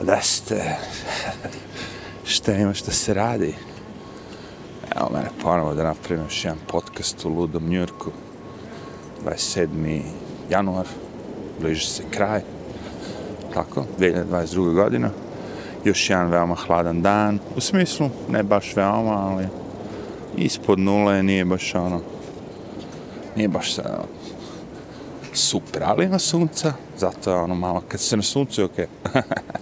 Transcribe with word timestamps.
Da 0.00 0.20
ste, 0.20 0.76
šta 2.24 2.52
ima 2.52 2.74
šta 2.74 2.90
se 2.90 3.14
radi? 3.14 3.54
Evo 4.96 5.08
mene 5.12 5.28
ponovo 5.42 5.74
da 5.74 5.82
napravim 5.82 6.24
još 6.24 6.44
jedan 6.44 6.58
podcast 6.66 7.24
u 7.24 7.28
Ludom 7.28 7.68
Njurku. 7.68 8.10
27. 9.24 10.00
januar, 10.50 10.86
bliži 11.60 11.86
se 11.86 12.02
kraj. 12.10 12.40
Tako, 13.54 13.84
2022. 13.98 14.74
godina. 14.74 15.10
Još 15.84 16.10
jedan 16.10 16.30
veoma 16.30 16.54
hladan 16.54 17.02
dan. 17.02 17.38
U 17.56 17.60
smislu, 17.60 18.10
ne 18.28 18.42
baš 18.42 18.76
veoma, 18.76 19.28
ali 19.28 19.46
ispod 20.36 20.78
nule 20.78 21.22
nije 21.22 21.44
baš 21.44 21.74
ono, 21.74 22.00
nije 23.36 23.48
baš 23.48 23.74
sad, 23.74 24.06
super, 25.32 25.82
ali 25.84 26.04
ima 26.04 26.18
sunca, 26.18 26.72
zato 26.98 27.30
je 27.30 27.36
ono 27.36 27.54
malo, 27.54 27.82
kad 27.88 28.00
se 28.00 28.16
na 28.16 28.22
suncu, 28.22 28.64
okej. 28.64 28.86
Okay. 29.04 29.22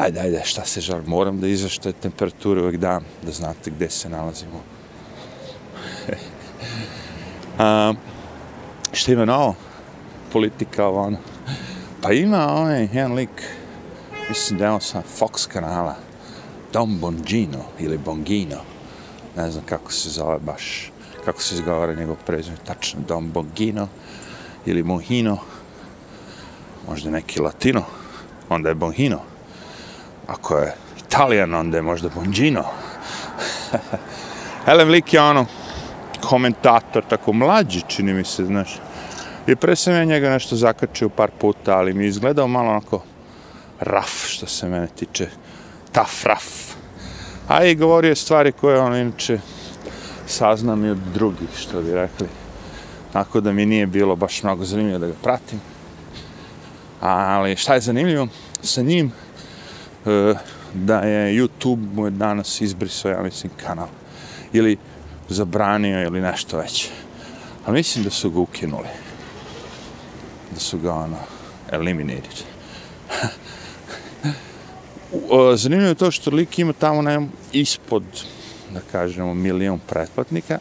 ajde, 0.00 0.20
ajde, 0.20 0.42
šta 0.44 0.64
se 0.64 0.80
žal, 0.80 1.00
moram 1.06 1.40
da 1.40 1.46
izvešte 1.48 1.92
temperature 1.92 2.60
uvek 2.60 2.76
dan, 2.76 3.04
da 3.22 3.32
znate 3.32 3.70
gde 3.70 3.90
se 3.90 4.08
nalazimo. 4.08 4.62
A, 7.58 7.94
šta 8.92 9.12
ima 9.12 9.24
novo? 9.24 9.54
Politika, 10.32 10.86
ovo 10.86 11.02
ono. 11.02 11.18
Pa 12.02 12.12
ima 12.12 12.54
onaj 12.54 12.88
jedan 12.92 13.12
lik, 13.12 13.42
mislim 14.28 14.58
da 14.58 14.64
je 14.64 14.70
on 14.70 14.80
sam 14.80 15.02
Fox 15.18 15.48
kanala, 15.48 15.96
Don 16.72 16.98
Bongino 16.98 17.64
ili 17.78 17.98
Bongino, 17.98 18.60
ne 19.36 19.50
znam 19.50 19.64
kako 19.64 19.92
se 19.92 20.08
zove 20.10 20.38
baš, 20.38 20.92
kako 21.24 21.42
se 21.42 21.54
izgovara 21.54 21.94
njegov 21.94 22.16
prezime, 22.26 22.56
tačno 22.64 23.00
Don 23.08 23.30
Bongino 23.30 23.88
ili 24.66 24.82
Mohino, 24.82 25.38
možda 26.88 27.10
neki 27.10 27.40
latino, 27.40 27.82
onda 28.48 28.68
je 28.68 28.74
Bongino. 28.74 29.29
Ako 30.30 30.58
je 30.58 30.74
italijan, 31.06 31.54
onda 31.54 31.76
je 31.76 31.82
možda 31.82 32.08
Bongino. 32.14 32.64
Helen 34.64 34.88
lik 34.88 35.14
je 35.14 35.20
ono, 35.20 35.46
komentator, 36.20 37.04
tako 37.08 37.32
mlađi, 37.32 37.82
čini 37.88 38.14
mi 38.14 38.24
se, 38.24 38.44
znaš. 38.44 38.78
I 39.46 39.56
pre 39.56 39.76
sam 39.76 39.92
ja 39.92 40.04
njega 40.04 40.30
nešto 40.30 40.56
zakačio 40.56 41.08
par 41.08 41.30
puta, 41.38 41.78
ali 41.78 41.94
mi 41.94 42.04
je 42.04 42.08
izgledao 42.08 42.48
malo 42.48 42.70
onako 42.70 43.02
raf, 43.80 44.26
što 44.26 44.46
se 44.46 44.68
mene 44.68 44.86
tiče. 44.86 45.28
taf 45.92 46.24
raf. 46.24 46.44
A 47.48 47.64
i 47.64 47.74
govorio 47.74 48.14
stvari 48.14 48.52
koje 48.52 48.80
on 48.80 48.96
inače 48.96 49.38
saznam 50.26 50.84
i 50.84 50.90
od 50.90 50.98
drugih, 51.14 51.48
što 51.58 51.82
bi 51.82 51.94
rekli. 51.94 52.28
Tako 53.12 53.40
da 53.40 53.52
mi 53.52 53.66
nije 53.66 53.86
bilo 53.86 54.16
baš 54.16 54.42
mnogo 54.42 54.64
zanimljivo 54.64 54.98
da 54.98 55.06
ga 55.06 55.14
pratim. 55.22 55.60
Ali 57.00 57.56
šta 57.56 57.74
je 57.74 57.80
zanimljivo 57.80 58.28
sa 58.62 58.82
njim? 58.82 59.12
E, 60.06 60.34
da 60.74 60.98
je 60.98 61.42
YouTube 61.42 61.94
mu 61.94 62.04
je 62.04 62.10
danas 62.10 62.60
izbrisao, 62.60 63.10
ja 63.10 63.22
mislim, 63.22 63.52
kanal. 63.64 63.88
Ili 64.52 64.76
zabranio 65.28 66.02
ili 66.02 66.20
nešto 66.20 66.58
već. 66.58 66.88
A 67.66 67.72
mislim 67.72 68.04
da 68.04 68.10
su 68.10 68.30
ga 68.30 68.40
ukinuli. 68.40 68.88
Da 70.54 70.60
su 70.60 70.78
ga, 70.78 70.94
ono, 70.94 71.16
eliminated. 71.70 72.42
E, 75.12 75.56
zanimljivo 75.56 75.88
je 75.88 75.94
to 75.94 76.10
što 76.10 76.30
lik 76.30 76.58
ima 76.58 76.72
tamo 76.72 77.02
na 77.02 77.26
ispod, 77.52 78.02
da 78.74 78.80
kažemo, 78.92 79.34
milion 79.34 79.80
pretplatnika, 79.86 80.58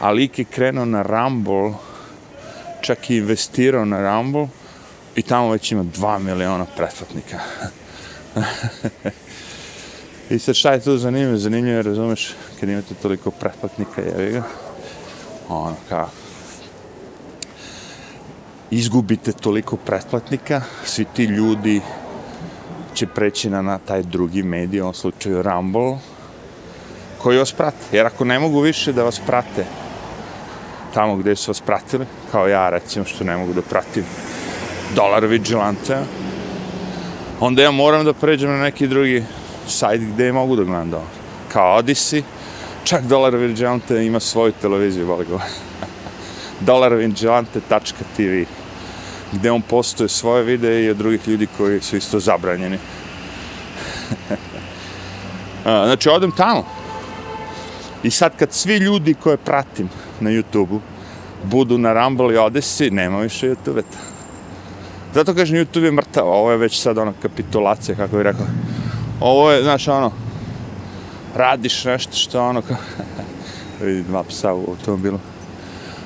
a 0.00 0.10
lik 0.10 0.38
je 0.38 0.44
krenuo 0.44 0.84
na 0.84 1.02
Rumble, 1.02 1.72
čak 2.80 3.10
i 3.10 3.16
investirao 3.16 3.84
na 3.84 4.00
Rumble, 4.00 4.48
i 5.16 5.22
tamo 5.22 5.50
već 5.50 5.72
ima 5.72 5.84
2 5.84 6.18
miliona 6.18 6.66
pretplatnika. 6.76 7.38
I 10.30 10.38
sad 10.38 10.54
šta 10.54 10.72
je 10.72 10.80
tu 10.80 10.98
zanimljivo? 10.98 11.36
Zanimljivo 11.36 11.76
je, 11.76 11.82
razumeš, 11.82 12.34
kad 12.60 12.68
imate 12.68 12.94
toliko 12.94 13.30
pretplatnika, 13.30 14.02
jevi 14.02 14.32
ga, 14.32 14.42
ono 15.48 15.76
kao, 15.88 16.08
izgubite 18.70 19.32
toliko 19.32 19.76
pretplatnika, 19.76 20.62
svi 20.84 21.04
ti 21.04 21.24
ljudi 21.24 21.80
će 22.94 23.06
preći 23.06 23.50
na, 23.50 23.62
na 23.62 23.78
taj 23.78 24.02
drugi 24.02 24.42
medij, 24.42 24.80
u 24.80 24.82
ovom 24.82 24.94
slučaju 24.94 25.42
Rumble, 25.42 25.98
koji 27.18 27.38
vas 27.38 27.52
prate. 27.52 27.84
Jer 27.92 28.06
ako 28.06 28.24
ne 28.24 28.38
mogu 28.38 28.60
više 28.60 28.92
da 28.92 29.02
vas 29.02 29.20
prate 29.26 29.64
tamo 30.96 31.16
gde 31.16 31.36
su 31.36 31.50
vas 31.50 31.60
pratili, 31.60 32.06
kao 32.32 32.48
ja 32.48 32.70
recimo 32.70 33.04
što 33.04 33.24
ne 33.24 33.36
mogu 33.36 33.52
da 33.52 33.62
pratim 33.62 34.04
Dolar 34.94 35.26
Vigilante, 35.26 35.98
onda 37.40 37.62
ja 37.62 37.70
moram 37.70 38.04
da 38.04 38.12
pređem 38.12 38.50
na 38.50 38.56
neki 38.56 38.86
drugi 38.86 39.24
sajt 39.68 40.00
gde 40.00 40.32
mogu 40.32 40.56
da 40.56 40.64
gledam 40.64 40.90
dolar. 40.90 41.06
Kao 41.52 41.82
Odyssey, 41.82 42.22
čak 42.84 43.04
Dolar 43.04 43.36
Vigilante 43.36 44.06
ima 44.06 44.20
svoju 44.20 44.52
televiziju, 44.52 45.06
boli 45.06 45.24
go. 45.24 45.40
dolarvigilante.tv 46.60 48.44
gde 49.32 49.50
on 49.50 49.62
postoje 49.62 50.08
svoje 50.08 50.42
videe 50.44 50.84
i 50.84 50.90
od 50.90 50.96
drugih 50.96 51.28
ljudi 51.28 51.46
koji 51.56 51.80
su 51.80 51.96
isto 51.96 52.20
zabranjeni. 52.20 52.78
znači, 55.62 56.08
odem 56.08 56.30
tamo. 56.30 56.64
I 58.02 58.10
sad 58.10 58.36
kad 58.38 58.52
svi 58.52 58.76
ljudi 58.76 59.14
koje 59.14 59.36
pratim 59.36 59.88
na 60.20 60.30
YouTube-u 60.30 60.80
budu 61.44 61.78
na 61.78 61.92
Rumble 61.92 62.34
i 62.34 62.38
Odyssey, 62.38 62.92
nema 62.92 63.20
više 63.20 63.50
YouTube-eta. 63.50 64.15
Zato 65.16 65.34
kažem, 65.34 65.56
YouTube 65.56 65.84
je 65.84 65.92
mrtav, 65.92 66.28
ovo 66.28 66.50
je 66.50 66.56
već 66.56 66.80
sad 66.80 66.98
ono 66.98 67.12
kapitulacija, 67.22 67.96
kako 67.96 68.16
bih 68.16 68.24
rekao. 68.24 68.46
Ovo 69.20 69.52
je, 69.52 69.62
znaš, 69.62 69.88
ono, 69.88 70.12
radiš 71.34 71.84
nešto 71.84 72.16
što 72.16 72.42
ono, 72.42 72.62
kao, 72.62 72.76
vidi 73.86 74.02
dva 74.02 74.24
psa 74.24 74.52
u 74.52 74.64
automobilu. 74.68 75.18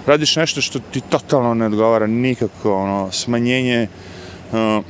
Radiš 0.07 0.37
nešto 0.37 0.61
što 0.61 0.79
ti 0.79 1.01
totalno 1.01 1.55
ne 1.55 1.67
odgovara 1.67 2.07
nikako, 2.07 2.75
ono, 2.75 3.13
smanjenje, 3.13 3.89
uh, 4.53 4.85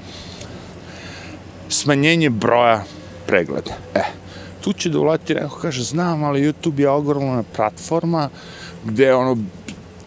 smanjenje 1.69 2.31
broja 2.31 2.85
pregleda. 3.27 3.73
E, 3.95 4.03
tu 4.61 4.73
će 4.73 4.89
da 4.89 4.99
ulati 4.99 5.35
neko 5.35 5.59
kaže, 5.59 5.83
znam, 5.83 6.25
ali 6.25 6.53
YouTube 6.53 6.81
je 6.81 6.89
ogromna 6.89 7.43
platforma 7.57 8.29
gde 8.85 9.15
ono, 9.15 9.37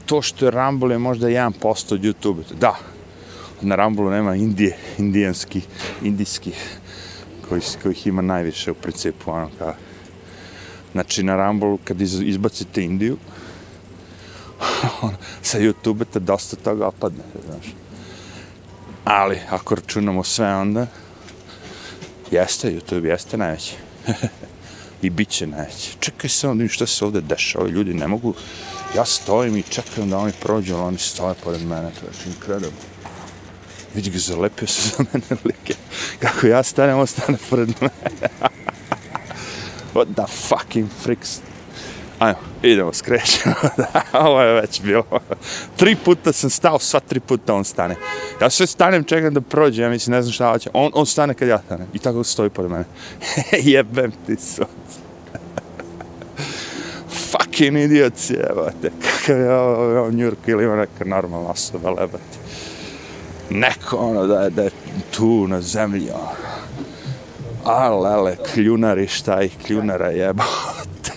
to 0.05 0.21
što 0.21 0.45
je 0.45 0.51
Rumble 0.51 0.93
je 0.95 0.99
možda 0.99 1.27
1% 1.27 1.93
od 1.93 2.01
YouTube. 2.01 2.43
Da, 2.59 2.92
na 3.63 3.75
Ramblu 3.75 4.09
nema 4.09 4.35
Indije, 4.35 4.77
indijanski, 4.97 5.61
indijski, 6.03 6.51
koji, 7.49 7.61
kojih 7.83 8.07
ima 8.07 8.21
najviše 8.21 8.71
u 8.71 8.75
principu, 8.75 9.31
ono 9.31 9.49
kao. 9.57 9.73
Znači, 10.91 11.23
na 11.23 11.35
Ramblu, 11.35 11.79
kad 11.83 12.01
izbacite 12.01 12.83
Indiju, 12.83 13.17
sa 15.41 15.59
YouTube 15.59 16.05
te 16.13 16.19
dosta 16.19 16.55
toga 16.55 16.87
opadne, 16.87 17.23
znaš. 17.45 17.73
Ali, 19.05 19.39
ako 19.49 19.75
računamo 19.75 20.23
sve 20.23 20.55
onda, 20.55 20.87
jeste, 22.31 22.71
YouTube 22.71 23.05
jeste 23.05 23.37
najveći. 23.37 23.75
I 25.01 25.09
bit 25.09 25.29
će 25.29 25.47
najveći. 25.47 25.97
Čekaj 25.99 26.29
se 26.29 26.49
onda 26.49 26.67
šta 26.67 26.87
se 26.87 27.05
ovde 27.05 27.21
dešava, 27.21 27.67
ljudi 27.67 27.93
ne 27.93 28.07
mogu, 28.07 28.33
ja 28.95 29.05
stojim 29.05 29.57
i 29.57 29.63
čekam 29.63 30.09
da 30.09 30.17
oni 30.17 30.31
prođu, 30.41 30.75
ali 30.75 30.83
oni 30.83 30.97
stoje 30.97 31.35
pored 31.43 31.61
mene, 31.61 31.91
to 31.99 32.05
je 32.05 32.33
incredible. 32.33 32.92
Vidi 33.95 34.09
ga, 34.09 34.17
zalepio 34.17 34.67
se 34.67 34.89
za 34.89 35.03
mene 35.13 35.41
like. 35.45 35.73
Kako 36.19 36.47
ja 36.47 36.63
stanem, 36.63 36.99
on 36.99 37.07
stane 37.07 37.37
pred 37.49 37.69
mene. 37.81 37.93
What 39.93 40.07
the 40.15 40.25
fucking 40.47 40.89
freaks. 41.03 41.39
Ajmo, 42.19 42.39
idemo, 42.63 42.93
skrećemo. 42.93 43.55
Ovo 44.27 44.41
je 44.41 44.61
već 44.61 44.81
bilo. 44.81 45.03
tri 45.77 45.95
puta 45.95 46.33
sam 46.33 46.49
stao, 46.49 46.79
sva 46.79 46.99
tri 46.99 47.19
puta 47.19 47.53
on 47.53 47.63
stane. 47.63 47.95
Ja 48.41 48.49
sve 48.49 48.67
stanem, 48.67 49.03
čekam 49.03 49.33
da 49.33 49.41
prođe, 49.41 49.81
ja 49.81 49.89
mislim, 49.89 50.11
ne 50.15 50.21
znam 50.21 50.33
šta 50.33 50.51
hoće. 50.51 50.69
On, 50.73 50.91
on 50.93 51.05
stane 51.05 51.33
kad 51.33 51.47
ja 51.47 51.61
stanem. 51.65 51.87
I 51.93 51.99
tako 51.99 52.23
stoji 52.23 52.49
pored 52.49 52.71
mene. 52.71 52.85
Jebem 53.71 54.11
ti 54.25 54.35
sunce. 54.35 55.03
Fucking 57.09 57.77
idiot, 57.77 58.13
jebate. 58.29 58.91
Kakav 59.01 59.39
je 59.39 59.53
ovo, 59.53 59.99
ovo 59.99 60.11
New 60.11 60.29
York 60.29 60.47
ili 60.47 60.63
ima 60.63 60.75
neka 60.75 61.05
normalna 61.05 61.49
osoba, 61.49 61.89
lebati 61.89 62.42
neko 63.53 63.97
ono 63.97 64.27
da 64.27 64.41
je, 64.41 64.49
da 64.49 64.63
je 64.63 64.71
tu 65.11 65.47
na 65.47 65.61
zemlji 65.61 66.09
ono. 66.09 66.53
A 67.65 67.89
lele, 67.89 68.35
kljunari 68.53 69.07
šta 69.07 69.41
i 69.41 69.49
kljunara 69.49 70.09
jebote. 70.09 71.11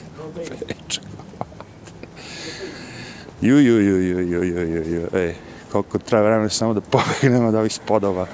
Ju, 3.41 3.59
ju, 3.59 3.81
ju, 3.81 4.03
ju, 4.03 4.21
ju, 4.21 4.45
ju, 4.45 4.69
ju, 4.69 4.85
ju, 4.85 5.09
ej, 5.15 5.35
koliko 5.73 5.99
treba 5.99 6.23
vremena 6.23 6.49
samo 6.49 6.75
da 6.75 6.81
pobegnemo 6.81 7.49
od 7.49 7.55
ovih 7.55 7.73
spodova. 7.73 8.27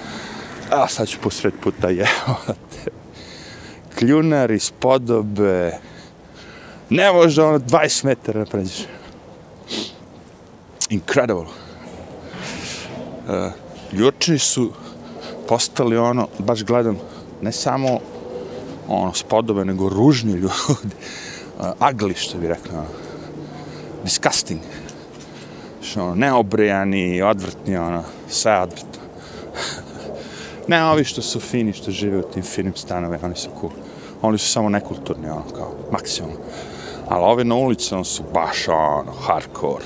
A 0.71 0.89
sad 0.89 1.09
ću 1.09 1.19
posred 1.23 1.53
puta 1.63 1.89
jebote. 1.89 2.91
Kljunari, 3.99 4.59
spodobe. 4.59 5.79
Ne 6.91 7.13
može 7.13 7.43
ono 7.43 7.59
20 7.59 8.05
metara 8.05 8.41
da 8.41 8.47
pređeš. 8.47 8.87
Incredible. 10.91 11.47
Uh, 13.29 13.53
Juče 13.93 14.39
su 14.39 14.71
postali 15.49 15.97
ono, 15.97 16.29
baš 16.39 16.65
gledam, 16.65 16.99
ne 17.43 17.53
samo 17.53 17.99
ono, 18.89 19.13
spodobe, 19.15 19.65
nego 19.65 19.89
ružni 19.89 20.33
ljudi. 20.33 20.95
Uh, 21.59 21.67
ugly, 21.81 22.17
što 22.17 22.39
bi 22.39 22.49
rekla. 22.49 22.79
Ono. 22.79 22.89
Disgusting. 24.05 24.61
Što 25.83 26.03
ono, 26.03 26.15
neobrejani, 26.15 27.23
odvrtni, 27.23 27.77
ono, 27.77 28.05
sve 28.29 28.61
odvrtno. 28.61 29.03
ne 30.69 30.85
ovi 30.85 31.05
što 31.05 31.23
su 31.23 31.41
fini, 31.41 31.73
što 31.73 31.91
žive 31.91 32.19
u 32.19 32.23
tim 32.23 32.43
finim 32.43 32.77
stanovima, 32.77 33.27
oni 33.27 33.37
su 33.37 33.49
cool. 33.61 33.73
Oni 34.23 34.39
su 34.39 34.49
samo 34.49 34.69
nekulturni, 34.69 35.31
ono, 35.31 35.45
kao, 35.57 35.75
maksimum. 35.91 36.37
Ali 37.09 37.25
ovi 37.25 37.45
na 37.45 37.55
ulici, 37.55 37.95
ono, 37.95 38.05
su 38.05 38.23
baš, 38.35 38.69
ono, 38.69 39.13
hardcore. 39.27 39.85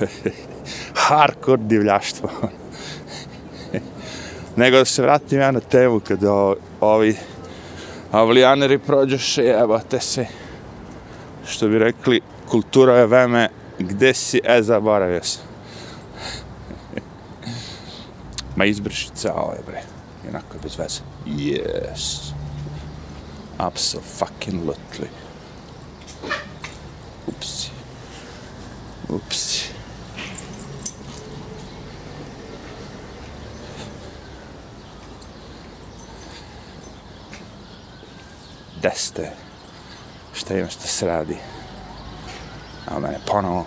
hardcore 1.06 1.62
divljaštvo. 1.62 2.28
Ono. 2.42 2.63
Nego 4.56 4.76
da 4.76 4.84
se 4.84 5.02
vratim 5.02 5.40
ja 5.40 5.50
na 5.50 5.60
temu 5.60 6.00
kada 6.00 6.54
ovi 6.80 7.16
avlijaneri 8.12 8.78
prođeše, 8.78 9.42
evo 9.42 9.80
te 9.90 10.00
se, 10.00 10.26
što 11.46 11.68
bi 11.68 11.78
rekli, 11.78 12.20
kultura 12.48 12.98
je 12.98 13.06
veme, 13.06 13.48
gde 13.78 14.14
si, 14.14 14.40
e, 14.44 14.62
zaboravio 14.62 15.22
sam. 15.22 15.42
Ma 18.56 18.64
izbrši 18.64 19.08
ceo 19.14 19.52
je 19.56 19.62
bre, 19.66 19.82
jednako 20.24 20.58
bez 20.62 20.78
veze. 20.78 21.00
Yes. 21.26 22.32
Absolutely. 23.58 25.08
Upsi. 27.26 27.70
Upsi. 29.08 29.63
Gde 38.84 39.30
šta 40.34 40.58
ima, 40.58 40.68
šta 40.68 40.86
se 40.86 41.06
radi. 41.06 41.36
A 42.86 42.98
mene 42.98 43.18
ponovo, 43.26 43.66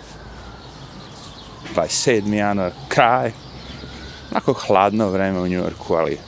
27. 1.74 2.34
januar, 2.34 2.72
kraj, 2.88 3.32
onako 4.30 4.52
hladno 4.52 5.10
vreme 5.10 5.40
u 5.40 5.48
Njujorku, 5.48 5.94
ali 5.94 6.18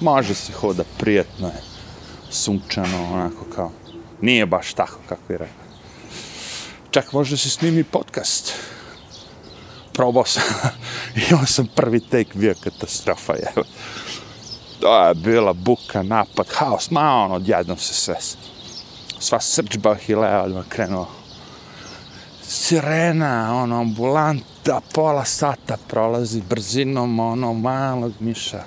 može 0.00 0.34
se 0.34 0.52
hoda 0.52 0.84
prijetno 0.98 1.46
je, 1.46 1.62
sunčano, 2.30 3.12
onako 3.12 3.44
kao, 3.54 3.72
nije 4.20 4.46
baš 4.46 4.72
tako 4.74 4.98
kako 5.08 5.32
je 5.32 5.38
rekao. 5.38 5.64
Čak 6.90 7.12
može 7.12 7.36
se 7.36 7.50
snimi 7.50 7.84
podcast. 7.84 8.52
Probao 9.92 10.24
sam, 10.24 10.42
imao 11.30 11.46
sam 11.46 11.66
prvi 11.74 12.00
take, 12.00 12.30
bio 12.34 12.54
katastrofa, 12.64 13.32
je 13.32 13.52
to 14.80 15.06
je 15.06 15.14
bila 15.14 15.52
buka, 15.52 16.02
napad, 16.02 16.46
haos, 16.54 16.90
ma 16.90 17.24
ono, 17.24 17.34
odjednom 17.34 17.78
se 17.78 17.94
sve, 17.94 18.16
sva 19.18 19.40
srđba 19.40 19.94
Hilea 19.94 20.42
odmah 20.42 20.64
krenuo. 20.68 21.08
Sirena, 22.42 23.62
ono, 23.62 23.80
ambulanta, 23.80 24.80
pola 24.92 25.24
sata 25.24 25.76
prolazi 25.88 26.42
brzinom, 26.48 27.20
ono, 27.20 27.52
malog 27.52 28.12
miša. 28.20 28.64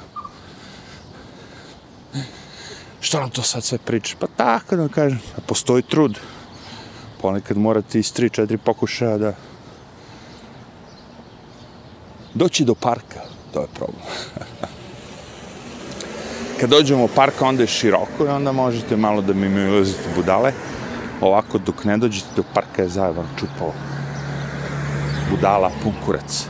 Što 3.02 3.20
nam 3.20 3.30
to 3.30 3.42
sad 3.42 3.64
sve 3.64 3.78
priča? 3.78 4.16
Pa 4.20 4.28
tako 4.28 4.76
da 4.76 4.88
kažem, 4.88 5.20
postoji 5.46 5.84
trud. 5.84 6.20
Ponekad 7.22 7.58
morate 7.58 8.00
iz 8.00 8.14
3-4 8.14 8.58
pokušaja 8.58 9.18
da 9.18 9.34
doći 12.34 12.66
do 12.66 12.76
parka, 12.76 13.22
to 13.54 13.62
je 13.62 13.68
problem. 13.68 14.04
kad 16.64 16.70
dođemo 16.70 17.04
u 17.04 17.08
park, 17.08 17.42
onda 17.42 17.64
je 17.64 17.68
široko 17.68 18.26
i 18.26 18.28
onda 18.28 18.52
možete 18.52 18.96
malo 18.96 19.22
da 19.22 19.34
mi 19.34 19.50
mi 19.50 19.70
ulazite 19.70 20.10
budale. 20.16 20.52
Ovako, 21.22 21.58
dok 21.58 21.84
ne 21.84 21.98
dođete 21.98 22.28
do 22.36 22.44
parka, 22.54 22.82
je 22.82 22.90
zajeban 22.90 23.28
čupalo. 23.40 23.74
budala, 25.30 25.72
punkurac. 25.84 26.48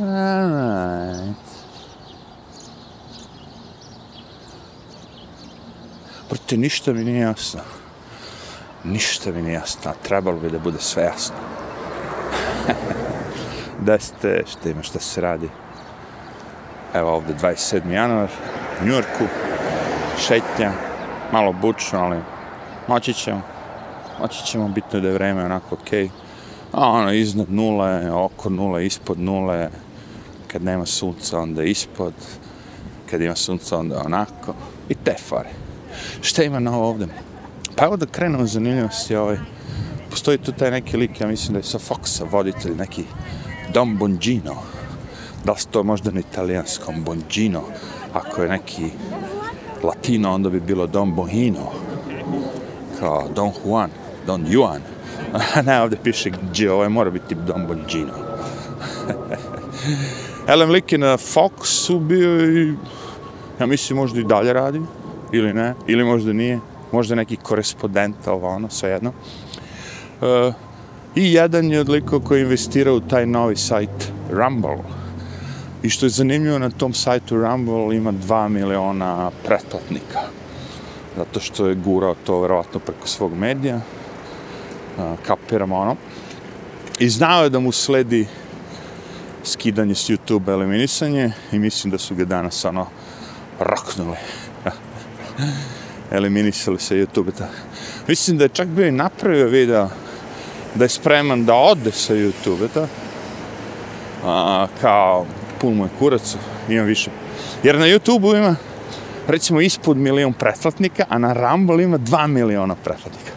Alright. 0.00 1.38
Brate, 6.28 6.56
ništa 6.56 6.92
mi 6.92 7.04
nije 7.04 7.20
jasno. 7.20 7.60
Ništa 8.84 9.32
mi 9.32 9.42
nije 9.42 9.54
jasno, 9.54 9.92
trebalo 10.02 10.38
bi 10.38 10.50
da 10.50 10.58
bude 10.58 10.78
sve 10.80 11.02
jasno 11.02 11.36
da 13.78 13.98
ste, 13.98 14.42
šta 14.46 14.68
ima, 14.68 14.82
šta 14.82 15.00
se 15.00 15.20
radi. 15.20 15.48
Evo 16.94 17.14
ovde 17.14 17.34
27. 17.42 17.90
januar, 17.90 18.28
u 18.82 18.86
Njurku, 18.86 19.24
šetnja, 20.18 20.72
malo 21.32 21.52
bučno, 21.52 21.98
ali 21.98 22.18
moći 22.88 23.14
ćemo. 23.14 23.42
Moći 24.20 24.44
ćemo, 24.44 24.68
bitno 24.68 25.00
da 25.00 25.08
je 25.08 25.14
vreme 25.14 25.44
onako 25.44 25.74
okej. 25.74 26.04
Okay. 26.04 26.10
A 26.72 26.88
ono, 26.90 27.12
iznad 27.12 27.50
nule, 27.50 28.12
oko 28.12 28.50
nule, 28.50 28.86
ispod 28.86 29.18
nule, 29.18 29.68
kad 30.46 30.62
nema 30.62 30.86
sunca, 30.86 31.38
onda 31.38 31.62
ispod, 31.62 32.12
kad 33.10 33.20
ima 33.20 33.34
sunca, 33.34 33.78
onda 33.78 34.02
onako, 34.06 34.54
i 34.88 34.94
te 34.94 35.14
fare. 35.28 35.50
Šta 36.20 36.42
ima 36.42 36.58
novo 36.58 36.88
ovde? 36.88 37.06
Pa 37.76 37.84
evo 37.84 37.96
da 37.96 38.06
krenemo 38.06 38.46
zanimljivosti, 38.46 39.16
ovaj, 39.16 39.38
postoji 40.10 40.38
tu 40.38 40.52
taj 40.52 40.70
neki 40.70 40.96
lik, 40.96 41.20
ja 41.20 41.26
mislim 41.26 41.52
da 41.52 41.58
je 41.58 41.62
sa 41.62 41.78
Foxa 41.78 42.24
voditelj, 42.30 42.74
neki 42.76 43.04
Don 43.74 43.96
Bongino. 43.96 44.54
Da 45.44 45.52
li 45.52 45.58
to 45.70 45.82
možda 45.82 46.10
na 46.10 46.20
italijanskom 46.20 47.04
Bongino? 47.04 47.62
Ako 48.12 48.42
je 48.42 48.48
neki 48.48 48.90
latino, 49.82 50.34
onda 50.34 50.50
bi 50.50 50.60
bilo 50.60 50.86
Don 50.86 51.14
Bohino. 51.14 51.72
Kao 53.00 53.28
Don 53.34 53.50
Juan, 53.64 53.90
Don 54.26 54.46
Juan. 54.48 54.80
ne, 55.66 55.82
ovdje 55.82 55.98
piše 56.02 56.30
G, 56.54 56.70
ovo 56.70 56.82
je 56.82 56.88
mora 56.88 57.10
biti 57.10 57.34
Don 57.34 57.66
Bongino. 57.66 58.12
Ellen 60.48 60.70
Lick 60.70 60.92
na 60.92 61.16
Foxu 61.16 62.00
bio 62.00 62.50
i 62.50 62.74
ja 63.60 63.66
mislim 63.66 63.96
možda 63.98 64.20
i 64.20 64.24
dalje 64.24 64.52
radi, 64.52 64.80
ili 65.32 65.54
ne, 65.54 65.74
ili 65.86 66.04
možda 66.04 66.32
nije, 66.32 66.60
možda 66.92 67.14
neki 67.14 67.36
korespondent, 67.36 68.26
ovo 68.26 68.48
ono, 68.48 68.68
svejedno. 68.70 69.12
Uh, 70.20 70.54
I 71.18 71.32
jedan 71.32 71.72
je 71.72 71.80
od 71.80 71.88
likova 71.88 72.24
koji 72.24 72.42
investira 72.42 72.92
u 72.92 73.00
taj 73.00 73.26
novi 73.26 73.56
sajt 73.56 74.12
Rumble. 74.30 74.76
I 75.82 75.90
što 75.90 76.06
je 76.06 76.10
zanimljivo, 76.10 76.58
na 76.58 76.70
tom 76.70 76.94
sajtu 76.94 77.36
Rumble 77.36 77.96
ima 77.96 78.12
2 78.12 78.48
miliona 78.48 79.30
pretplatnika. 79.44 80.20
Zato 81.16 81.40
što 81.40 81.66
je 81.66 81.74
gurao 81.74 82.14
to 82.26 82.40
verovatno 82.40 82.80
preko 82.80 83.06
svog 83.06 83.34
medija. 83.34 83.80
Kapiram 85.26 85.72
ono. 85.72 85.96
I 86.98 87.08
znao 87.08 87.44
je 87.44 87.50
da 87.50 87.58
mu 87.58 87.72
sledi 87.72 88.26
skidanje 89.44 89.94
s 89.94 90.10
YouTube 90.10 90.52
eliminisanje 90.52 91.32
i 91.52 91.58
mislim 91.58 91.90
da 91.90 91.98
su 91.98 92.14
ga 92.14 92.24
danas 92.24 92.64
ono 92.64 92.86
roknuli. 93.60 94.16
Eliminisali 96.18 96.78
se 96.78 96.94
YouTube. 96.94 97.32
-ta. 97.38 97.46
Mislim 98.08 98.38
da 98.38 98.44
je 98.44 98.48
čak 98.48 98.68
bio 98.68 98.86
i 98.86 98.92
napravio 98.92 99.46
video 99.46 99.88
da 100.78 100.84
je 100.84 100.88
spreman 100.88 101.44
da 101.44 101.54
ode 101.54 101.92
sa 101.92 102.14
YouTube, 102.14 102.68
ta? 102.74 102.86
A, 104.24 104.66
kao 104.80 105.26
pun 105.60 105.74
moj 105.74 105.88
kurac, 105.98 106.36
imam 106.68 106.86
više. 106.86 107.10
Jer 107.62 107.78
na 107.78 107.86
YouTube-u 107.86 108.36
ima, 108.36 108.56
recimo, 109.26 109.60
ispod 109.60 109.96
milion 109.96 110.32
pretplatnika, 110.32 111.04
a 111.08 111.18
na 111.18 111.32
Rumble 111.32 111.84
ima 111.84 111.98
dva 111.98 112.26
miliona 112.26 112.74
pretplatnika. 112.74 113.32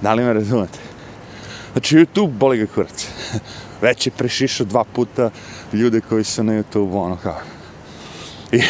Da 0.00 0.14
li 0.14 0.24
me 0.24 0.32
razumete? 0.32 0.78
Znači, 1.72 1.96
YouTube 1.96 2.30
boli 2.30 2.58
ga 2.58 2.66
kurac. 2.74 3.08
Već 3.82 4.06
je 4.06 4.10
prešišao 4.10 4.66
dva 4.66 4.84
puta 4.84 5.30
ljude 5.72 6.00
koji 6.00 6.24
su 6.24 6.44
na 6.44 6.52
YouTube, 6.52 7.04
ono 7.04 7.16
kao. 7.16 7.40
I, 8.52 8.60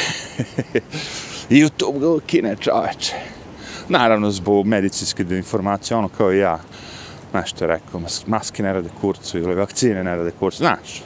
YouTube 1.60 1.98
ga 1.98 2.26
kine 2.26 2.56
čoveče. 2.60 3.14
Naravno, 3.88 4.30
zbog 4.30 4.66
medicinske 4.66 5.22
informacije, 5.22 5.96
ono 5.96 6.08
kao 6.08 6.32
i 6.32 6.38
ja, 6.38 6.58
nešto 7.34 7.64
je 7.64 7.68
rekao, 7.68 8.00
maske 8.26 8.62
ne 8.62 8.72
rade 8.72 8.88
kurcu 9.00 9.38
ili 9.38 9.54
vakcine 9.54 10.04
ne 10.04 10.16
rade 10.16 10.30
kurcu, 10.38 10.58
znaš. 10.58 11.02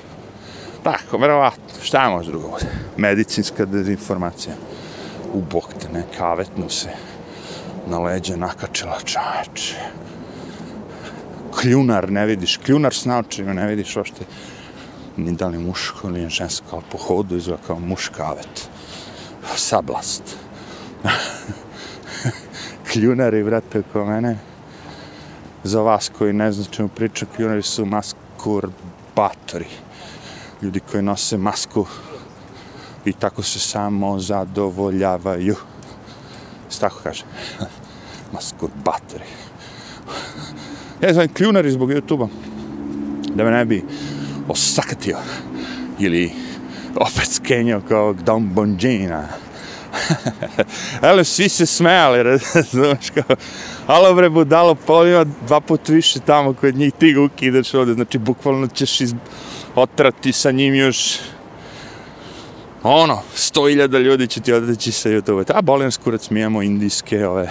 Tako, 0.83 1.19
verovatno, 1.19 1.64
šta 1.83 2.11
može 2.11 2.31
drugo 2.31 2.49
bude? 2.49 2.66
Medicinska 2.97 3.64
dezinformacija. 3.64 4.54
U 5.33 5.40
bok 5.40 5.75
te 5.81 5.88
ne, 5.93 6.04
kavetnu 6.19 6.69
se 6.69 6.90
na 7.87 7.99
leđe 7.99 8.37
nakačila 8.37 8.99
čač. 9.04 9.73
Kljunar, 11.61 12.11
ne 12.11 12.26
vidiš, 12.26 12.57
kljunar 12.57 12.95
s 12.95 13.04
naočima, 13.04 13.52
ne 13.52 13.66
vidiš 13.66 13.97
ošte 13.97 14.25
ni 15.16 15.33
da 15.33 15.47
li 15.49 15.59
muško 15.59 16.09
ili 16.09 16.28
žensko, 16.28 16.66
ali 16.73 16.83
po 16.90 16.99
hodu 16.99 17.37
izgleda 17.37 17.62
kao 17.66 17.81
muškavet. 17.81 18.69
Sablast. 19.57 20.37
Kljunari, 22.93 23.43
vrate, 23.43 23.83
ko 23.93 24.04
mene, 24.04 24.38
za 25.64 25.80
vas 25.80 26.11
koji 26.18 26.33
ne 26.33 26.52
znam 26.52 26.66
čemu 26.71 26.88
pričam, 26.88 27.28
pioniri 27.37 27.62
su 27.62 27.85
maskurbatori. 27.87 29.66
Ljudi 30.62 30.80
koji 30.80 31.02
nose 31.02 31.37
masku 31.37 31.87
i 33.04 33.12
tako 33.12 33.42
se 33.42 33.59
samo 33.59 34.18
zadovoljavaju. 34.18 35.56
Se 36.68 36.80
tako 36.80 37.00
kaže. 37.02 37.25
maskurbatori. 38.33 39.25
Ja 41.02 41.14
zovem 41.14 41.35
kljunari 41.35 41.71
zbog 41.71 41.90
YouTube-a. 41.90 42.28
Da 43.35 43.44
me 43.44 43.50
ne 43.50 43.64
bi 43.64 43.85
osakatio. 44.49 45.18
Ili 45.99 46.33
opet 46.97 47.33
skenjao 47.33 47.80
kao 47.88 48.12
Don 48.12 48.54
Bongina. 48.54 49.28
Ali 51.00 51.25
svi 51.25 51.49
se 51.49 51.66
smijali, 51.66 52.23
razumiješ 52.54 53.11
kao, 53.11 53.37
alo 53.87 54.14
bre 54.14 54.31
budalo, 54.31 54.75
pa 54.75 55.07
ima 55.07 55.25
dva 55.47 55.61
put 55.61 55.88
više 55.88 56.21
tamo 56.21 56.55
kod 56.55 56.75
njih, 56.75 56.93
ti 56.99 57.12
ga 57.12 57.23
ukidaš 57.23 57.75
ovde, 57.75 57.95
znači 57.95 58.19
bukvalno 58.19 58.67
ćeš 58.67 59.00
iz... 59.00 59.14
otrati 59.75 60.33
sa 60.33 60.50
njim 60.50 60.75
još 60.75 61.19
ono, 62.83 63.19
sto 63.35 63.69
iljada 63.69 63.99
ljudi 63.99 64.26
će 64.26 64.41
ti 64.41 64.53
odeći 64.53 64.93
sa 64.93 65.09
YouTube. 65.09 65.53
A 65.55 65.62
bolim 65.62 65.91
skurac, 65.91 66.31
mi 66.31 66.41
imamo 66.41 66.62
indijske 66.62 67.26
ove. 67.26 67.50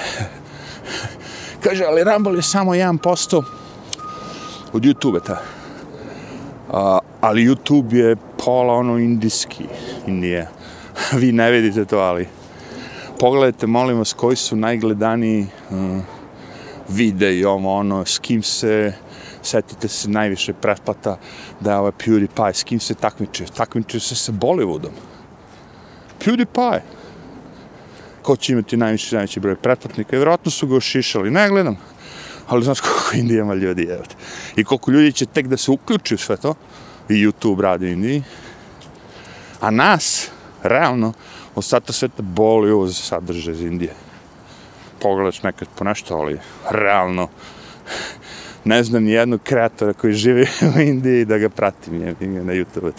Kaže, 1.64 1.84
ali 1.84 2.04
Rumble 2.04 2.38
je 2.38 2.42
samo 2.42 2.72
1% 2.72 3.44
od 4.74 4.84
YouTube-a 4.84 5.20
ta. 5.20 5.42
A, 6.72 7.00
ali 7.22 7.48
YouTube 7.48 7.94
je 7.94 8.16
pola 8.46 8.74
ono 8.74 8.98
indijski, 8.98 9.64
Indije. 10.08 10.50
Vi 11.20 11.32
ne 11.32 11.52
vidite 11.52 11.86
to, 11.86 11.98
ali 11.98 12.28
pogledajte, 13.20 13.68
molim 13.68 13.98
vas, 13.98 14.14
koji 14.14 14.36
su 14.36 14.56
najgledaniji 14.56 15.48
uh, 15.70 15.78
videi, 16.90 17.46
ovo, 17.46 17.76
ono, 17.76 18.06
s 18.06 18.20
kim 18.20 18.44
se, 18.44 18.94
setite 19.42 19.88
se 19.88 20.10
najviše 20.10 20.54
pretplata 20.54 21.18
da 21.60 21.72
je 21.72 21.78
ovaj 21.78 21.92
PewDiePie, 21.92 22.54
s 22.54 22.64
kim 22.64 22.80
se 22.80 22.94
takmičio? 22.94 23.48
Takmičio 23.48 24.00
se 24.00 24.16
sa 24.16 24.32
Bollywoodom. 24.32 24.92
PewDiePie. 26.20 26.82
Ko 28.22 28.36
će 28.36 28.54
imati 28.54 28.78
najviše, 28.78 29.16
najveći 29.16 29.40
broj 29.40 29.56
pretplatnika? 29.56 30.16
I 30.16 30.20
vjerojatno 30.20 30.52
su 30.52 30.68
ga 30.68 30.76
ošišali, 30.76 31.32
ne 31.32 31.50
gledam. 31.50 31.78
Ali 32.48 32.64
znaš 32.64 32.80
koliko 32.80 33.16
Indijama 33.22 33.54
ljudi 33.54 33.84
je. 33.84 34.02
I 34.56 34.64
koliko 34.64 34.92
ljudi 34.92 35.12
će 35.12 35.26
tek 35.26 35.48
da 35.48 35.58
se 35.58 35.72
uključi 35.72 36.16
u 36.16 36.18
sve 36.18 36.38
to. 36.38 36.56
I 37.10 37.14
YouTube 37.14 37.60
radi 37.60 37.92
Indiji. 37.92 38.24
A 39.60 39.72
nas, 39.72 40.30
realno, 40.64 41.14
ostatak 41.56 41.96
sveta 41.96 42.22
boli 42.22 42.74
uz 42.74 42.98
sadržaj 42.98 43.54
iz 43.54 43.62
Indije. 43.62 43.94
Pogledaš 45.04 45.44
nekad 45.44 45.68
po 45.78 45.84
nešto, 45.84 46.16
ali 46.16 46.40
realno 46.72 47.28
ne 48.64 48.84
znam 48.84 49.04
nijednog 49.04 49.42
kreatora 49.44 49.94
koji 49.94 50.14
živi 50.14 50.48
u 50.78 50.80
Indiji 50.80 51.26
da 51.26 51.38
ga 51.38 51.50
pratim 51.50 52.02
je, 52.02 52.16
na 52.20 52.54
YouTube. 52.54 52.92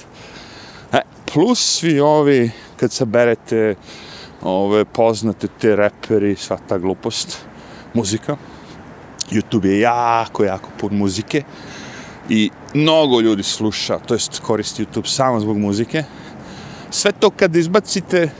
E, 0.92 1.00
plus 1.32 1.78
svi 1.78 2.00
ovi, 2.00 2.50
kad 2.76 2.92
saberete 2.92 3.74
ove 4.42 4.84
poznate 4.84 5.48
te 5.60 5.76
reperi, 5.76 6.36
sva 6.36 6.58
ta 6.68 6.78
glupost, 6.78 7.38
muzika, 7.94 8.36
YouTube 9.30 9.66
je 9.66 9.80
jako, 9.80 10.44
jako 10.44 10.68
pun 10.80 10.96
muzike 10.96 11.42
i 12.28 12.50
mnogo 12.74 13.20
ljudi 13.20 13.42
sluša, 13.42 13.98
to 13.98 14.14
jest 14.14 14.40
koristi 14.40 14.84
YouTube 14.84 15.06
samo 15.06 15.40
zbog 15.40 15.58
muzike. 15.58 16.04
Sve 16.90 17.12
to 17.12 17.30
kad 17.30 17.56
izbacite 17.56 18.30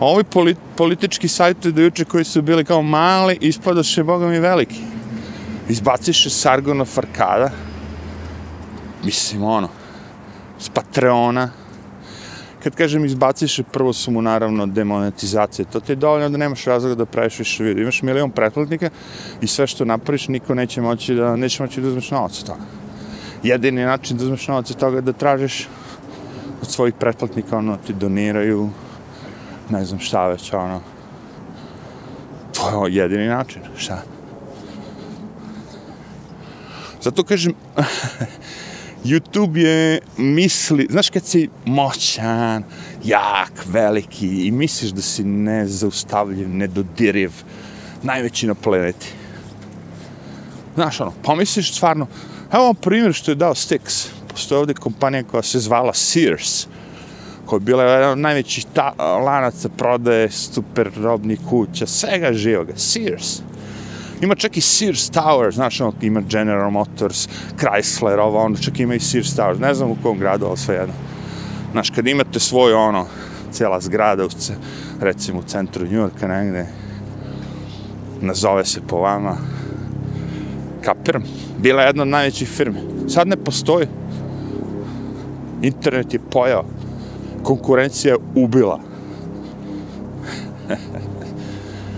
ovi 0.00 0.24
polit, 0.24 0.58
politički 0.76 1.28
sajtovi 1.28 1.72
do 1.72 1.82
juče 1.82 2.04
koji 2.04 2.24
su 2.24 2.42
bili 2.42 2.64
kao 2.64 2.82
mali, 2.82 3.38
ispadoše, 3.40 4.04
boga 4.04 4.26
mi, 4.26 4.38
veliki. 4.38 4.80
Izbaciše 5.68 6.30
Sargona 6.30 6.84
Farkada, 6.84 7.50
mislim, 9.04 9.42
ono, 9.42 9.68
s 10.58 10.68
Patreona, 10.68 11.50
kad 12.62 12.74
kažem 12.74 13.04
izbaciše, 13.04 13.62
prvo 13.62 13.92
su 13.92 14.10
mu 14.10 14.22
naravno 14.22 14.66
demonetizacije, 14.66 15.66
to 15.72 15.80
ti 15.80 15.92
je 15.92 15.96
dovoljno 15.96 16.28
da 16.28 16.38
nemaš 16.38 16.64
razloga 16.64 16.94
da 16.94 17.06
praviš 17.06 17.38
više 17.38 17.64
video. 17.64 17.82
Imaš 17.82 18.02
milion 18.02 18.30
pretplatnika 18.30 18.90
i 19.40 19.46
sve 19.46 19.66
što 19.66 19.84
napraviš, 19.84 20.28
niko 20.28 20.54
neće 20.54 20.80
moći 20.80 21.14
da, 21.14 21.36
neće 21.36 21.62
moći 21.62 21.80
da 21.80 21.88
uzmeš 21.88 22.10
novac 22.10 22.40
od 22.40 22.46
toga. 22.46 22.64
Jedini 23.42 23.84
način 23.84 24.16
da 24.16 24.24
uzmeš 24.24 24.48
novac 24.48 24.70
od 24.70 24.76
toga 24.76 24.96
je 24.96 25.02
da 25.02 25.12
tražiš 25.12 25.68
od 26.62 26.70
svojih 26.70 26.94
pretplatnika, 26.94 27.58
ono, 27.58 27.76
ti 27.86 27.92
doniraju, 27.92 28.70
ne 29.70 29.84
znam 29.84 30.00
šta 30.00 30.26
već, 30.26 30.52
ono, 30.52 30.80
to 32.52 32.68
je 32.68 32.74
ono 32.74 32.86
jedini 32.86 33.26
način, 33.26 33.62
šta? 33.76 34.02
Zato 37.02 37.22
kažem, 37.22 37.54
YouTube 39.04 39.56
je 39.56 40.00
misli, 40.16 40.86
znaš 40.90 41.10
kad 41.10 41.24
si 41.24 41.48
moćan, 41.64 42.64
jak, 43.04 43.52
veliki 43.66 44.46
i 44.46 44.50
misliš 44.50 44.90
da 44.90 45.02
si 45.02 45.24
nezaustavljiv, 45.24 46.48
nedodiriv, 46.48 47.32
najveći 48.02 48.46
na 48.46 48.54
planeti. 48.54 49.12
Znaš 50.74 51.00
ono, 51.00 51.12
pomisliš 51.22 51.74
stvarno, 51.76 52.06
evo 52.52 52.64
vam 52.64 52.74
primjer 52.74 53.12
što 53.12 53.30
je 53.30 53.34
dao 53.34 53.54
Stix. 53.54 54.08
Postoje 54.28 54.58
ovdje 54.58 54.74
kompanija 54.74 55.22
koja 55.22 55.42
se 55.42 55.58
zvala 55.58 55.94
Sears, 55.94 56.66
koja 57.46 57.56
je 57.56 57.60
bila 57.60 57.82
jedan 57.84 58.10
od 58.10 58.18
najvećih 58.18 58.66
ta, 58.72 58.92
lanaca 58.98 59.68
prodaje 59.68 60.30
super 60.30 60.90
robnih 60.96 61.40
kuća, 61.50 61.86
svega 61.86 62.32
živoga, 62.32 62.72
Sears. 62.76 63.40
Ima 64.20 64.34
čak 64.34 64.56
i 64.56 64.60
Sears 64.60 65.10
Tower, 65.10 65.52
znaš, 65.52 65.80
ono, 65.80 65.92
ima 66.02 66.20
General 66.20 66.70
Motors, 66.70 67.28
Chrysler, 67.56 68.18
ovo, 68.20 68.42
ono, 68.42 68.56
čak 68.56 68.80
ima 68.80 68.94
i 68.94 69.00
Sears 69.00 69.36
Tower, 69.36 69.60
ne 69.60 69.74
znam 69.74 69.90
u 69.90 69.96
kom 70.02 70.18
gradu, 70.18 70.46
ali 70.46 70.56
sve 70.56 70.74
jedno. 70.74 70.94
Znaš, 71.72 71.90
kad 71.90 72.06
imate 72.06 72.40
svoj, 72.40 72.72
ono, 72.72 73.06
cijela 73.52 73.80
zgrada, 73.80 74.24
u, 74.24 74.28
recimo 75.00 75.38
u 75.38 75.42
centru 75.42 75.84
New 75.84 76.00
Yorka, 76.00 76.28
negde, 76.28 76.66
nazove 78.20 78.64
se 78.64 78.80
po 78.88 78.98
vama, 78.98 79.36
kapiram, 80.84 81.22
bila 81.58 81.82
je 81.82 81.88
jedna 81.88 82.02
od 82.02 82.08
najvećih 82.08 82.48
firme. 82.48 82.80
Sad 83.08 83.28
ne 83.28 83.36
postoji. 83.36 83.86
Internet 85.62 86.14
je 86.14 86.20
pojao. 86.30 86.64
Konkurencija 87.44 88.16
ubila. 88.34 88.80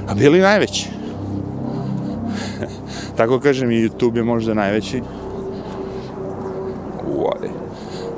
A 0.09 0.15
bili 0.15 0.41
najveći. 0.41 0.89
Tako 3.17 3.41
kažem, 3.41 3.71
i 3.71 3.89
YouTube 3.89 4.17
je 4.17 4.23
možda 4.23 4.55
najveći. 4.55 5.03
Uoj, 7.07 7.49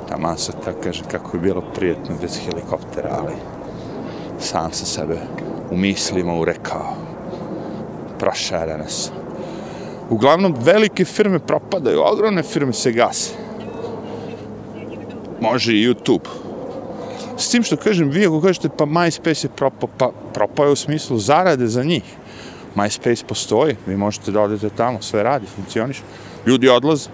ta 0.09 0.17
masa 0.17 0.51
tako 0.51 0.77
kaže 0.83 1.03
kako 1.11 1.37
je 1.37 1.41
bilo 1.41 1.61
prijetno 1.75 2.15
bez 2.21 2.39
helikoptera, 2.45 3.09
ali 3.21 3.33
sam 4.39 4.73
sa 4.73 4.85
sebe 4.85 5.17
u 5.71 5.77
mislima 5.77 6.35
urekao. 6.35 6.93
Prošao 8.19 8.77
nas. 8.77 9.11
Uglavnom, 10.09 10.55
velike 10.63 11.05
firme 11.05 11.39
propadaju, 11.39 12.01
ogromne 12.13 12.43
firme 12.43 12.73
se 12.73 12.91
gase. 12.91 13.33
Može 15.41 15.73
i 15.73 15.87
YouTube. 15.87 16.48
S 17.39 17.49
tim 17.49 17.63
što 17.63 17.77
kažem, 17.77 18.09
vi 18.09 18.25
ako 18.25 18.41
kažete 18.41 18.69
pa 18.77 18.85
MySpace 18.85 19.45
je 19.45 19.49
propao, 19.49 19.89
pa 19.97 20.11
propao 20.33 20.65
je 20.65 20.71
u 20.71 20.75
smislu 20.75 21.17
zarade 21.17 21.67
za 21.67 21.83
njih. 21.83 22.03
MySpace 22.75 23.25
postoji, 23.25 23.75
vi 23.87 23.97
možete 23.97 24.31
da 24.31 24.41
odete 24.41 24.69
tamo, 24.69 25.01
sve 25.01 25.23
radi, 25.23 25.47
funkcioniš. 25.55 26.01
Ljudi 26.45 26.69
odlaze. 26.69 27.09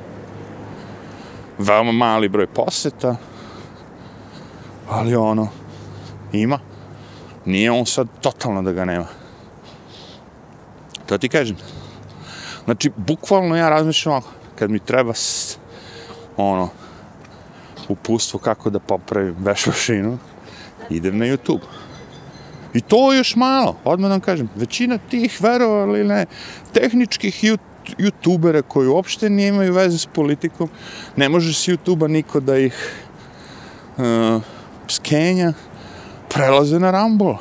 Veoma 1.58 1.92
mali 1.92 2.30
broj 2.30 2.48
poseta. 2.48 3.16
Ali 4.90 5.16
ono, 5.16 5.48
ima. 6.34 6.60
Nije 7.46 7.72
on 7.72 7.86
sad 7.86 8.08
totalno 8.22 8.62
da 8.62 8.72
ga 8.72 8.86
nema. 8.86 9.08
To 11.06 11.18
ti 11.18 11.30
kažem. 11.30 11.58
Znači, 12.66 12.92
bukvalno 12.96 13.56
ja 13.56 13.70
razmišljam 13.70 14.22
kad 14.56 14.72
mi 14.72 14.80
treba 14.80 15.14
ono, 16.38 16.70
upustvo 17.90 18.40
kako 18.40 18.70
da 18.70 18.80
popravim 18.80 19.36
veš 19.40 19.66
mašinu, 19.66 20.18
idem 20.90 21.18
na 21.18 21.26
YouTube. 21.26 21.66
I 22.74 22.82
to 22.82 23.14
je 23.14 23.18
još 23.18 23.36
malo, 23.36 23.78
odmah 23.84 24.12
vam 24.12 24.20
kažem, 24.20 24.50
većina 24.56 24.98
tih, 24.98 25.38
verovali 25.42 26.04
ne, 26.04 26.26
tehničkih 26.74 27.44
youtubera 27.98 28.62
koji 28.62 28.88
uopšte 28.88 29.30
nemaju 29.30 29.74
veze 29.74 29.98
s 29.98 30.06
politikom, 30.06 30.70
ne 31.16 31.30
može 31.30 31.54
s 31.54 31.68
youtube 31.68 32.08
niko 32.08 32.40
da 32.40 32.58
ih 32.58 33.06
uh, 33.98 34.42
skenja, 34.88 35.54
prelaze 36.30 36.80
na 36.80 36.92
Rumble. 36.92 37.38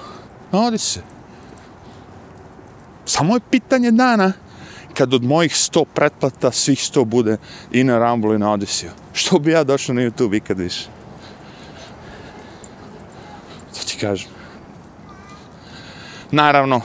Odi 0.53 0.79
se. 0.79 1.01
Samo 3.05 3.35
je 3.35 3.41
pitanje 3.51 3.91
dana 3.91 4.33
kad 4.95 5.15
od 5.15 5.25
mojih 5.25 5.53
100 5.53 5.85
pretplata 5.95 6.53
svih 6.53 6.79
100 6.79 7.05
bude 7.05 7.37
i 7.73 7.85
na 7.85 7.99
Rumble 7.99 8.37
i 8.37 8.39
na 8.39 8.53
Odisiju. 8.53 8.91
Što 9.15 9.39
bi 9.39 9.51
ja 9.51 9.65
došao 9.65 9.95
na 9.95 10.03
YouTube 10.03 10.37
ikad 10.37 10.59
više? 10.59 10.85
To 13.75 13.81
ti 13.87 13.97
kažem. 14.01 14.31
Naravno, 16.31 16.81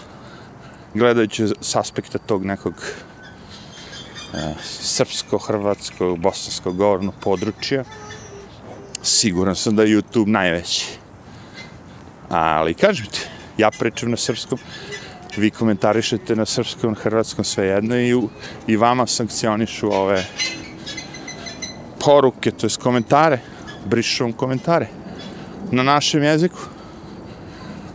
gledajući 0.94 1.48
s 1.62 1.76
aspekta 1.76 2.18
tog 2.18 2.46
nekog 2.46 2.74
e, 4.34 4.54
srpsko-hrvatsko-bosansko-gornu 4.82 7.12
područja, 7.22 7.84
Siguran 9.04 9.56
sam 9.56 9.76
da 9.76 9.84
je 9.84 9.98
YouTube 9.98 10.28
najveći. 10.28 10.86
Ali 12.30 12.74
kažem 12.74 13.06
ti, 13.06 13.28
ja 13.58 13.72
pričam 13.72 14.12
na 14.12 14.18
srpskom, 14.18 14.60
vi 15.38 15.50
komentarišete 15.50 16.36
na 16.36 16.46
srpskom, 16.46 16.96
hrvatskom, 16.96 17.46
svejedno 17.46 17.98
i, 17.98 18.22
i 18.68 18.78
vama 18.78 19.08
sankcionišu 19.08 19.94
ove 19.94 20.26
poruke, 22.00 22.52
to 22.52 22.66
jest 22.66 22.82
komentare, 22.82 23.40
brišu 23.86 24.24
vam 24.24 24.34
komentare 24.34 24.88
na 25.72 25.84
našem 25.84 26.24
jeziku. 26.24 26.60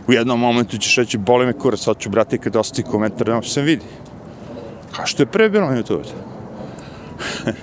U 0.07 0.13
jednom 0.13 0.39
momentu 0.39 0.77
ćeš 0.77 0.95
reći, 0.95 1.17
boli 1.17 1.45
me 1.45 1.53
kurac, 1.53 1.85
hoću 1.85 2.09
brati 2.09 2.37
kad 2.37 2.55
osti 2.55 2.83
komentar, 2.83 3.27
nema 3.27 3.41
se 3.41 3.61
vidi. 3.61 3.85
A 4.99 5.05
što 5.05 5.23
je 5.23 5.27
pre 5.27 5.49
bilo 5.49 5.65
na 5.65 5.77
YouTube. 5.77 6.05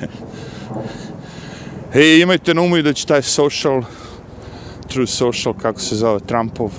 Ej, 1.95 2.21
imajte 2.21 2.55
na 2.55 2.63
umu 2.63 2.77
i 2.77 2.83
da 2.83 2.93
će 2.93 3.07
taj 3.07 3.23
social, 3.23 3.83
true 4.89 5.07
social, 5.07 5.55
kako 5.55 5.81
se 5.81 5.97
zove, 5.97 6.21
Trumpov, 6.21 6.73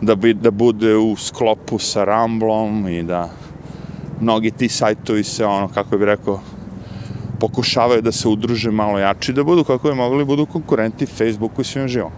da, 0.00 0.14
bi, 0.14 0.34
da 0.34 0.50
bude 0.50 0.96
u 0.96 1.16
sklopu 1.16 1.78
sa 1.78 2.04
Ramblom 2.04 2.88
i 2.88 3.02
da 3.02 3.28
mnogi 4.20 4.50
ti 4.50 4.68
sajtovi 4.68 5.24
se, 5.24 5.44
ono, 5.44 5.68
kako 5.68 5.98
bi 5.98 6.04
rekao, 6.04 6.40
pokušavaju 7.40 8.02
da 8.02 8.12
se 8.12 8.28
udruže 8.28 8.70
malo 8.70 8.98
jači, 8.98 9.32
da 9.32 9.44
budu, 9.44 9.64
kako 9.64 9.88
je 9.88 9.94
mogli, 9.94 10.24
budu 10.24 10.46
konkurenti 10.46 11.06
Facebooku 11.06 11.60
i 11.60 11.64
svim 11.64 11.88
živom. 11.88 12.12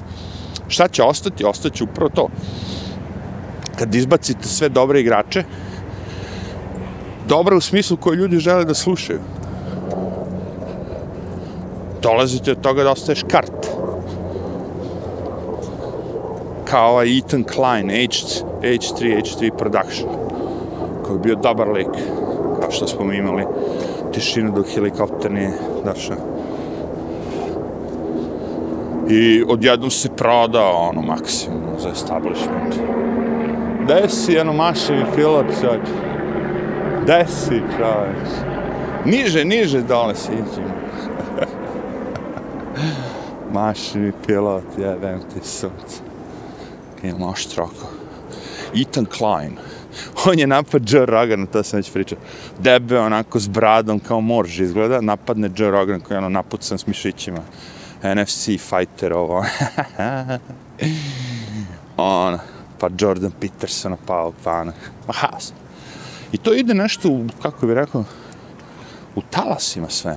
Šta 0.69 0.89
će 0.89 1.03
ostati? 1.03 1.45
Ostaće 1.45 1.85
upravo 1.85 2.11
to. 2.15 2.29
Kad 3.79 3.95
izbacite 3.95 4.49
sve 4.49 4.69
dobre 4.69 5.01
igrače, 5.01 5.45
dobre 7.29 7.57
u 7.57 7.61
smislu 7.61 7.97
koje 7.97 8.17
ljudi 8.17 8.39
žele 8.39 8.65
da 8.65 8.75
slušaju, 8.75 9.21
dolazite 12.03 12.53
od 12.53 12.61
toga 12.61 12.83
da 12.83 12.91
ostaješ 12.91 13.23
kart. 13.31 13.67
Kao 16.65 16.91
ovaj 16.91 17.19
Ethan 17.19 17.45
Klein, 17.45 17.91
H, 17.91 18.43
H3, 18.63 19.23
H3 19.23 19.51
Production, 19.59 20.09
koji 21.05 21.17
je 21.17 21.21
bio 21.23 21.35
dobar 21.35 21.69
lik, 21.69 21.93
kao 22.61 22.71
što 22.71 22.87
smo 22.87 23.05
mi 23.05 23.17
imali 23.17 23.45
tišinu 24.13 24.53
dok 24.53 24.67
helikopter 24.75 25.33
nije 25.33 25.53
došao. 25.85 26.17
I 29.09 29.45
odjednom 29.49 29.91
se 29.91 30.09
prodao 30.17 30.89
ono 30.89 31.03
maksimum 31.03 31.63
za 31.79 31.89
establishment. 31.89 32.75
Desi 33.89 34.33
jedno 34.33 34.53
mašini 34.53 35.05
pilot, 35.17 35.47
sad. 35.61 35.81
Desi 37.07 37.45
si. 37.45 37.63
Niže, 39.05 39.45
niže 39.45 39.83
dole 39.83 40.15
si 40.15 40.31
mašini 43.53 44.13
pilot, 44.27 44.65
jebem 44.79 45.21
ti 45.21 45.49
sunce. 45.49 46.01
Imam 47.03 47.23
oštroko. 47.23 47.87
Ethan 48.75 49.07
Klein. 49.07 49.57
On 50.27 50.39
je 50.39 50.47
napad 50.47 50.91
Joe 50.91 51.07
Rogan, 51.07 51.47
to 51.47 51.63
sam 51.63 51.77
već 51.77 51.93
pričao. 51.93 52.19
Debe, 52.59 52.99
onako 52.99 53.41
s 53.41 53.49
bradom, 53.49 54.01
kao 54.01 54.21
morž 54.21 54.61
izgleda. 54.61 55.01
Napadne 55.01 55.51
Joe 55.57 55.71
Rogan, 55.71 56.01
koji 56.01 56.15
je 56.15 56.19
ono 56.19 56.29
napucan 56.29 56.79
s 56.79 56.87
mišićima. 56.87 57.41
NFC 58.03 58.45
fighter, 58.45 59.13
ovo. 59.13 59.45
on, 61.97 62.39
pa 62.79 62.89
Jordan 62.99 63.31
Peterson 63.41 63.97
pao, 64.07 64.33
pa 64.45 64.53
ono. 64.53 64.73
Ma 65.07 65.15
has. 65.15 65.53
I 66.33 66.37
to 66.37 66.55
ide 66.55 66.75
nešto, 66.75 67.09
u, 67.09 67.27
kako 67.43 67.67
bih 67.67 67.75
rekao, 67.75 68.05
u 69.17 69.23
talasima 69.31 69.89
sve. 69.89 70.17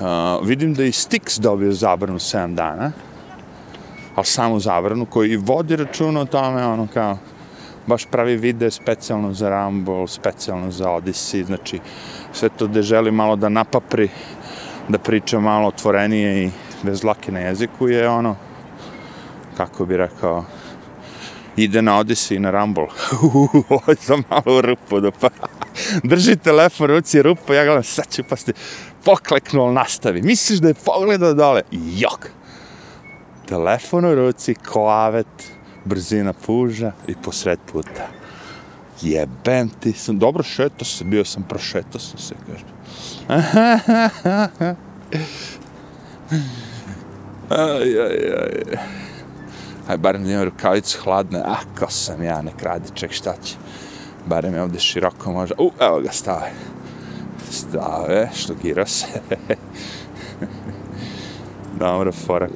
Uh, 0.00 0.46
vidim 0.46 0.74
da 0.74 0.84
i 0.84 0.92
Stix 0.92 1.40
dobio 1.40 1.72
zabranu 1.72 2.18
7 2.18 2.54
dana, 2.54 2.92
ali 4.14 4.26
samo 4.26 4.58
zabranu, 4.60 5.06
koji 5.06 5.36
vodi 5.36 5.76
računa 5.76 6.20
o 6.20 6.24
tome, 6.24 6.66
ono 6.66 6.86
kao, 6.94 7.18
baš 7.86 8.06
pravi 8.10 8.36
video 8.36 8.70
specijalno 8.70 9.32
za 9.32 9.50
Rumble, 9.50 10.08
specijalno 10.08 10.70
za 10.70 10.88
Odyssey, 10.88 11.44
znači 11.44 11.80
sve 12.32 12.48
to 12.48 12.66
gde 12.66 12.82
želi 12.82 13.10
malo 13.10 13.36
da 13.36 13.48
napapri, 13.48 14.08
da 14.88 14.98
priča 14.98 15.40
malo 15.40 15.68
otvorenije 15.68 16.44
i 16.44 16.50
bez 16.82 17.04
lake 17.04 17.32
na 17.32 17.40
jeziku 17.40 17.88
je 17.88 18.08
ono, 18.08 18.36
kako 19.56 19.86
bi 19.86 19.96
rekao, 19.96 20.44
ide 21.56 21.82
na 21.82 21.98
Odyssey 22.00 22.36
i 22.36 22.38
na 22.38 22.50
Rumble. 22.50 22.86
Ovo 23.68 23.94
sam 24.00 24.22
malo 24.30 24.60
rupo 24.60 25.00
rupu 25.00 25.00
da 25.00 25.10
pa... 25.10 25.28
Drži 26.10 26.36
telefon, 26.36 26.86
ruci 26.86 27.22
rupu, 27.22 27.52
ja 27.52 27.64
gledam, 27.64 27.82
sad 27.82 28.10
ću 28.10 28.22
pasti. 28.28 28.52
Pokleknuo, 29.04 29.72
nastavi. 29.72 30.22
Misliš 30.22 30.58
da 30.58 30.68
je 30.68 30.74
pogledao 30.74 31.34
dole? 31.34 31.62
Jok! 31.70 32.30
Telefon 33.48 34.04
u 34.04 34.14
ruci, 34.14 34.54
koavet, 34.54 35.55
brzina 35.86 36.32
puža 36.32 36.92
i 37.06 37.14
posred 37.14 37.58
puta. 37.72 38.08
Jebem 39.02 39.68
ti 39.80 39.92
sam, 39.92 40.18
dobro 40.18 40.42
šeto 40.42 40.84
se, 40.84 41.04
bio 41.04 41.24
sam, 41.24 41.42
prošeto 41.42 41.98
sam 41.98 42.18
se, 42.18 42.34
kaže. 42.46 42.64
aj, 47.50 48.00
aj, 48.00 48.16
aj. 48.42 48.78
Aj, 49.88 49.96
barem 49.96 50.24
da 50.24 50.30
imam 50.30 50.44
rukavicu 50.44 50.98
hladne, 51.04 51.38
a 51.38 51.56
ko 51.78 51.86
sam 51.90 52.22
ja, 52.22 52.42
nek 52.42 52.62
radi, 52.62 52.90
ček 52.94 53.12
šta 53.12 53.34
će. 53.44 53.54
Barem 54.26 54.54
je 54.54 54.62
ovde 54.62 54.80
široko 54.80 55.32
može, 55.32 55.54
u, 55.58 55.70
evo 55.80 56.00
ga 56.00 56.12
stave. 56.12 56.50
Stave, 57.50 58.30
štogira 58.34 58.86
se. 58.86 59.06
Dobro, 61.78 62.12
fora. 62.12 62.48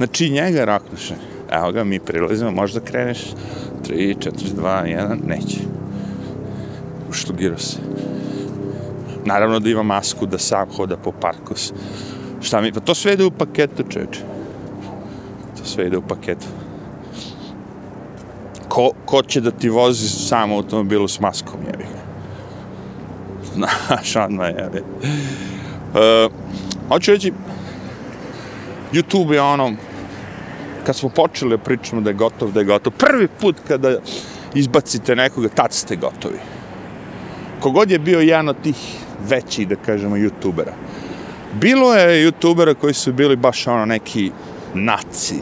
Znači, 0.00 0.30
njega 0.30 0.64
raknuše. 0.64 1.14
Evo 1.52 1.72
ga, 1.72 1.84
mi 1.84 2.00
prilazimo, 2.00 2.50
možda 2.50 2.80
kreneš. 2.80 3.18
3, 3.88 4.14
4, 4.16 4.30
2, 4.56 4.96
1, 4.96 5.18
neće. 5.26 5.58
Uštugirao 7.10 7.58
se. 7.58 7.76
Naravno 9.24 9.58
da 9.58 9.70
ima 9.70 9.82
masku, 9.82 10.26
da 10.26 10.38
sam 10.38 10.68
hoda 10.76 10.96
po 10.96 11.12
parku. 11.12 11.54
Šta 12.40 12.60
mi, 12.60 12.72
pa 12.72 12.80
to 12.80 12.94
sve 12.94 13.12
ide 13.12 13.24
u 13.24 13.30
paketu, 13.30 13.82
čeče. 13.82 14.20
To 15.58 15.64
sve 15.64 15.86
ide 15.86 15.96
u 15.96 16.02
paketu. 16.02 16.46
Ko, 18.68 18.90
ko 19.04 19.22
će 19.22 19.40
da 19.40 19.50
ti 19.50 19.68
vozi 19.68 20.08
sam 20.08 20.52
automobilu 20.52 21.08
s 21.08 21.20
maskom, 21.20 21.60
jebi 21.66 21.84
ga. 21.84 22.00
Znaš, 23.54 24.16
odmah 24.16 24.48
jebi. 24.48 24.78
Uh, 24.80 26.32
hoću 26.88 27.10
reći, 27.10 27.32
YouTube 28.92 29.32
je 29.32 29.42
ono, 29.42 29.72
kad 30.86 30.96
smo 30.96 31.08
počeli 31.08 31.58
pričamo 31.58 32.00
da 32.00 32.10
je 32.10 32.14
gotov, 32.14 32.52
da 32.52 32.60
je 32.60 32.66
gotov, 32.66 32.92
prvi 32.98 33.28
put 33.28 33.56
kada 33.68 33.96
izbacite 34.54 35.16
nekoga, 35.16 35.48
tad 35.48 35.72
ste 35.72 35.96
gotovi. 35.96 36.38
Kogod 37.60 37.90
je 37.90 37.98
bio 37.98 38.20
jedan 38.20 38.48
od 38.48 38.56
tih 38.62 38.76
većih, 39.28 39.68
da 39.68 39.76
kažemo, 39.76 40.16
youtubera. 40.16 40.72
Bilo 41.52 41.94
je 41.94 42.26
youtubera 42.26 42.74
koji 42.74 42.94
su 42.94 43.12
bili 43.12 43.36
baš 43.36 43.66
ono 43.66 43.84
neki 43.86 44.30
naci, 44.74 45.40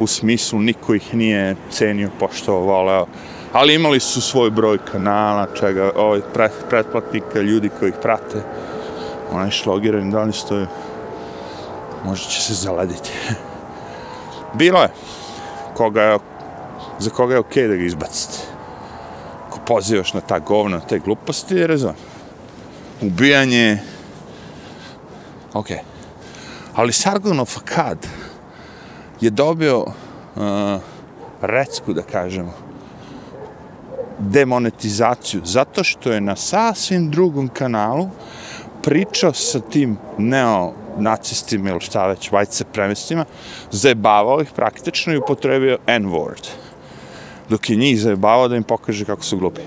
u 0.00 0.06
smislu 0.06 0.60
niko 0.60 0.94
ih 0.94 1.14
nije 1.14 1.56
cenio, 1.70 2.10
poštovao, 2.20 2.62
voleo, 2.62 3.06
ali 3.52 3.74
imali 3.74 4.00
su 4.00 4.20
svoj 4.20 4.50
broj 4.50 4.78
kanala, 4.92 5.46
čega, 5.60 5.90
ovaj, 5.96 6.20
pre, 6.34 6.48
pretplatnika, 6.70 7.40
ljudi 7.40 7.70
koji 7.78 7.88
ih 7.88 7.94
prate, 8.02 8.42
onaj 9.32 9.50
šlogirani, 9.50 10.12
da 10.12 10.22
li 10.22 10.32
stoju, 10.32 10.66
možda 12.04 12.30
će 12.30 12.40
se 12.40 12.54
zalediti. 12.54 13.10
Bilo 14.54 14.82
je. 14.82 14.88
Koga 15.76 16.02
je, 16.02 16.18
za 16.98 17.10
koga 17.10 17.34
je 17.34 17.40
okej 17.40 17.64
okay 17.64 17.68
da 17.68 17.76
ga 17.76 17.84
izbacite. 17.84 18.38
Ko 19.50 19.58
pozivaš 19.66 20.14
na 20.14 20.20
ta 20.20 20.38
govna, 20.38 20.80
te 20.80 20.98
gluposti, 20.98 21.54
je 21.54 21.66
rezon. 21.66 21.94
Ubijanje. 23.02 23.78
Ok. 25.54 25.66
Ali 26.74 26.92
Sargonov 26.92 27.46
Fakad 27.46 28.06
je 29.20 29.30
dobio 29.30 29.78
uh, 29.80 30.80
recku, 31.42 31.92
da 31.92 32.02
kažemo, 32.02 32.52
demonetizaciju, 34.18 35.40
zato 35.44 35.84
što 35.84 36.12
je 36.12 36.20
na 36.20 36.36
sasvim 36.36 37.10
drugom 37.10 37.48
kanalu 37.48 38.08
pričao 38.82 39.32
sa 39.32 39.60
tim 39.60 39.96
neo 40.18 40.72
nacistima 40.96 41.70
ili 41.70 41.80
šta 41.80 42.06
već, 42.06 42.30
white 42.30 42.52
supremistima, 42.52 43.24
zajebavao 43.70 44.40
ih 44.40 44.48
praktično 44.56 45.12
i 45.12 45.18
upotrebio 45.18 45.78
N-word. 45.86 46.48
Dok 47.48 47.70
je 47.70 47.76
njih 47.76 48.00
zajebavao 48.00 48.48
da 48.48 48.56
im 48.56 48.62
pokaže 48.62 49.04
kako 49.04 49.22
su 49.22 49.38
glupi. 49.38 49.60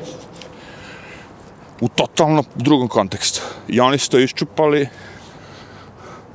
U 1.81 1.87
totalno 1.89 2.43
drugom 2.55 2.87
kontekstu. 2.87 3.41
I 3.67 3.79
oni 3.79 3.97
su 3.97 4.09
to 4.09 4.19
iščupali 4.19 4.87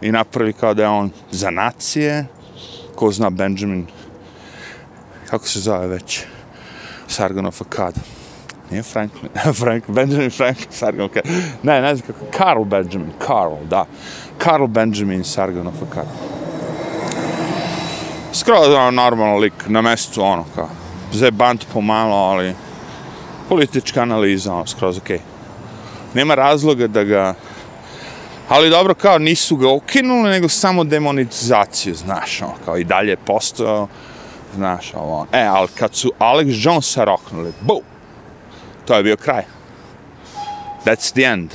i 0.01 0.13
napravili 0.13 0.53
kao 0.53 0.75
da 0.75 0.83
je 0.83 0.89
on 0.89 1.11
za 1.31 1.51
nacije, 1.51 2.27
ko 2.95 3.13
zna 3.13 3.31
Benjamin, 3.31 3.87
kako 5.27 5.49
se 5.49 5.61
zove 5.61 5.87
već, 5.87 6.23
Sargonov 7.07 7.57
Akkad. 7.61 7.95
Nije 8.71 8.83
Franklin, 8.83 9.31
Frank, 9.61 9.85
Benjamin 9.89 10.31
Franklin 10.31 10.71
Sargon, 10.71 11.09
okay. 11.09 11.21
ne, 11.63 11.81
ne 11.81 11.97
znam 11.97 12.07
kako, 12.07 12.39
Carl 12.39 12.65
Benjamin, 12.65 13.13
Carl, 13.27 13.57
da, 13.71 13.87
Carl 14.45 14.67
Benjamin 14.67 15.25
Sargon 15.25 15.67
of 15.67 15.75
Akkad. 15.83 16.07
Skroz 18.33 18.69
ono, 18.69 18.91
normalno 18.91 19.39
lik, 19.39 19.53
na 19.67 19.83
mestu 19.83 20.23
ono, 20.23 20.45
kao, 20.55 20.69
zebant 21.13 21.67
pomalo, 21.73 22.17
ali 22.17 22.55
politička 23.49 24.03
analiza, 24.03 24.55
ono, 24.55 24.67
skroz 24.67 24.99
okej. 24.99 25.17
Okay. 25.17 25.21
Nema 26.15 26.35
razloga 26.35 26.87
da 26.87 27.05
ga, 27.05 27.35
ali 28.49 28.71
dobro, 28.71 28.95
kao, 28.95 29.19
nisu 29.19 29.57
ga 29.57 29.69
ukinuli, 29.69 30.31
nego 30.31 30.49
samo 30.49 30.85
demonizaciju, 30.85 31.95
znaš, 31.95 32.43
ono, 32.43 32.55
kao, 32.65 32.79
i 32.79 32.85
dalje 32.85 33.17
postao, 33.17 33.89
znaš, 34.57 34.95
ovo, 34.95 35.17
ono. 35.17 35.27
e, 35.33 35.45
ali 35.45 35.69
kad 35.79 35.95
su 35.95 36.13
Alex 36.19 36.67
Jonesa 36.67 37.05
roknuli, 37.05 37.53
bu, 37.61 37.83
to 38.85 38.95
je 38.95 39.03
bio 39.03 39.17
kraj. 39.17 39.43
That's 40.85 41.13
the 41.13 41.23
end. 41.23 41.51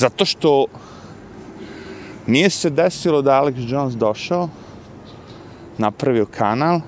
Zato 0.00 0.24
što 0.24 0.66
nije 2.26 2.50
se 2.50 2.70
desilo 2.70 3.22
da 3.22 3.42
Alex 3.42 3.54
Jones 3.72 3.94
došao, 3.94 4.48
napravio 5.78 6.26
kanal 6.26 6.80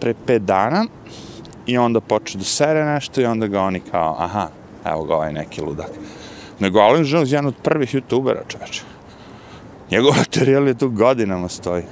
pre 0.00 0.14
pet 0.26 0.42
dana 0.42 0.84
i 1.66 1.78
onda 1.78 2.00
počeo 2.00 2.38
da 2.38 2.44
sere 2.44 2.84
nešto 2.84 3.20
i 3.20 3.24
onda 3.24 3.46
ga 3.46 3.60
oni 3.60 3.80
kao, 3.80 4.16
aha, 4.18 4.48
evo 4.84 5.04
ga 5.04 5.14
ovaj 5.14 5.32
neki 5.32 5.60
ludak. 5.60 5.90
Nego 6.60 6.78
Alex 6.78 7.12
Jones 7.12 7.30
je 7.30 7.34
jedan 7.34 7.46
od 7.46 7.54
prvih 7.62 7.94
youtubera, 7.94 8.46
čoveče. 8.48 8.82
Njegov 9.90 10.14
materijal 10.18 10.68
je 10.68 10.78
tu 10.78 10.90
godinama 10.90 11.48
stoji. 11.48 11.82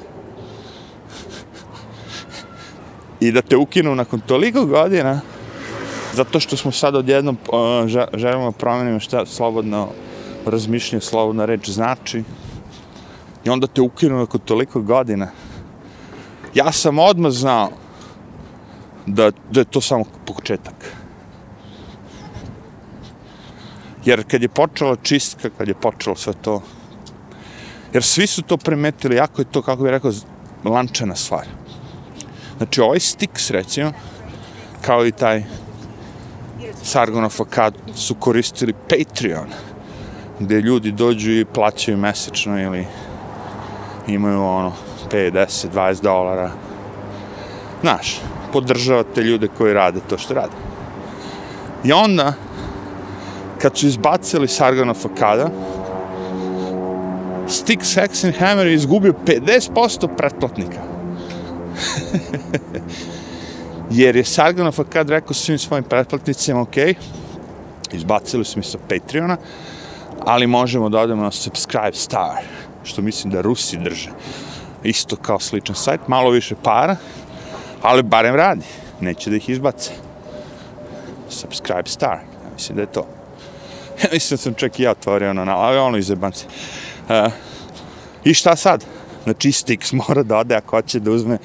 I 3.21 3.33
da 3.33 3.43
te 3.43 3.57
ukinu 3.57 3.95
nakon 3.95 4.21
toliko 4.21 4.67
godina, 4.67 5.21
zato 6.15 6.41
što 6.41 6.57
smo 6.57 6.73
sad 6.73 6.95
odjednom 6.95 7.39
uh, 7.49 8.09
želimo 8.15 8.53
promenimo 8.53 9.01
šta 9.01 9.27
slobodno 9.27 9.89
razmišljanje, 10.47 11.01
slobodna 11.01 11.45
reč 11.45 11.71
znači. 11.71 12.25
I 13.45 13.51
onda 13.51 13.67
te 13.67 13.81
ukinu 13.81 14.19
nakon 14.19 14.41
toliko 14.41 14.81
godina. 14.81 15.29
Ja 16.55 16.73
sam 16.73 16.99
odmah 16.99 17.33
znao 17.33 17.71
da, 19.07 19.31
da 19.51 19.61
je 19.61 19.65
to 19.65 19.81
samo 19.81 20.05
početak. 20.27 20.97
Jer 24.05 24.25
kad 24.31 24.43
je 24.43 24.49
počela 24.49 24.97
čistka, 24.97 25.51
kad 25.59 25.69
je 25.69 25.75
počelo 25.75 26.17
sve 26.17 26.33
to, 26.33 26.63
jer 27.93 28.03
svi 28.03 28.27
su 28.27 28.43
to 28.43 28.57
primetili, 28.57 29.17
jako 29.17 29.41
je 29.43 29.51
to, 29.51 29.63
kako 29.63 29.83
bih 29.83 29.91
rekao, 29.91 30.13
lančana 30.65 31.17
stvar. 31.17 31.47
Znači, 32.57 32.81
ovaj 32.81 33.01
stik 33.01 33.31
recimo, 33.51 33.93
kao 34.81 35.07
i 35.07 35.13
taj 35.13 35.45
Sargonov 36.83 37.35
Akkad 37.41 37.75
su 37.95 38.15
koristili 38.15 38.73
Patreon, 38.73 39.49
gde 40.41 40.61
ljudi 40.61 40.93
dođu 40.93 41.33
i 41.33 41.45
plaćaju 41.45 41.97
mesečno 41.97 42.63
ili 42.63 42.87
imaju 44.07 44.43
ono 44.43 44.73
5, 45.11 45.33
10, 45.33 45.67
20 45.75 46.03
dolara. 46.03 46.51
Znaš, 47.81 48.21
podržavate 48.53 49.23
ljude 49.23 49.49
koji 49.59 49.75
rade 49.75 50.01
to 50.09 50.19
što 50.19 50.35
rade. 50.35 50.53
I 51.85 51.93
onda, 51.93 52.33
kad 53.59 53.79
su 53.79 53.87
izbacili 53.87 54.49
Sargana 54.49 54.95
Fakada, 54.95 55.51
Stick, 57.49 57.83
Sex 57.83 58.25
and 58.25 58.35
Hammer 58.39 58.67
je 58.67 58.75
izgubio 58.75 59.15
50% 59.27 60.17
pretplatnika. 60.17 60.81
Jer 63.91 64.17
je 64.17 64.25
Sargonov 64.25 64.79
kad 64.89 65.11
rekao 65.11 65.35
svim 65.35 65.59
svojim 65.59 65.85
pretplatnicima, 65.85 66.61
ok, 66.61 66.77
izbacili 67.93 68.45
su 68.45 68.59
mi 68.59 68.65
sa 68.65 68.79
Patreona, 68.89 69.37
ali 70.27 70.47
možemo 70.47 70.89
da 70.89 71.01
odemo 71.01 71.23
na 71.23 71.31
Subscribe 71.31 71.93
Star, 71.93 72.43
što 72.85 73.03
mislim 73.03 73.33
da 73.33 73.41
Rusi 73.41 73.77
drže. 73.77 74.11
Isto 74.83 75.17
kao 75.17 75.41
sličan 75.41 75.75
sajt, 75.75 76.01
malo 76.09 76.31
više 76.31 76.55
para, 76.63 76.97
ali 77.83 78.03
barem 78.03 78.35
radi, 78.35 78.65
neće 79.01 79.31
da 79.31 79.37
ih 79.37 79.49
izbace. 79.49 79.91
Subscribe 81.29 81.87
Star, 81.89 82.19
ja 82.45 82.51
mislim 82.53 82.77
da 82.77 82.83
je 82.83 82.93
to. 82.93 83.07
Ja 84.03 84.09
mislim 84.13 84.37
da 84.37 84.43
sam 84.43 84.55
čak 84.55 84.79
i 84.79 84.83
ja 84.83 84.91
otvorio 84.91 85.31
ono, 85.31 85.53
ali 85.53 85.79
ono 85.79 85.99
izebance. 85.99 86.47
Uh, 87.09 87.33
I 88.25 88.35
šta 88.35 88.57
sad? 88.57 88.85
Znači, 89.25 89.49
Stix 89.49 89.95
mora 89.95 90.23
da 90.23 90.37
ode 90.37 90.55
ako 90.55 90.77
hoće 90.77 91.01
da 91.01 91.11
uzme 91.11 91.39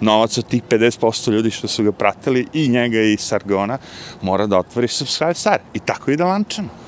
novac 0.00 0.38
od 0.38 0.46
tih 0.46 0.62
50% 0.68 1.30
ljudi 1.30 1.50
što 1.50 1.68
su 1.68 1.84
ga 1.84 1.92
pratili 1.92 2.46
i 2.52 2.68
njega 2.68 3.00
i 3.00 3.16
Sargona, 3.16 3.78
mora 4.22 4.46
da 4.46 4.58
otvori 4.58 4.88
Subscribe 4.88 5.34
Star. 5.34 5.58
I 5.74 5.78
tako 5.78 6.10
i 6.10 6.16
da 6.16 6.24
lančano. 6.24 6.81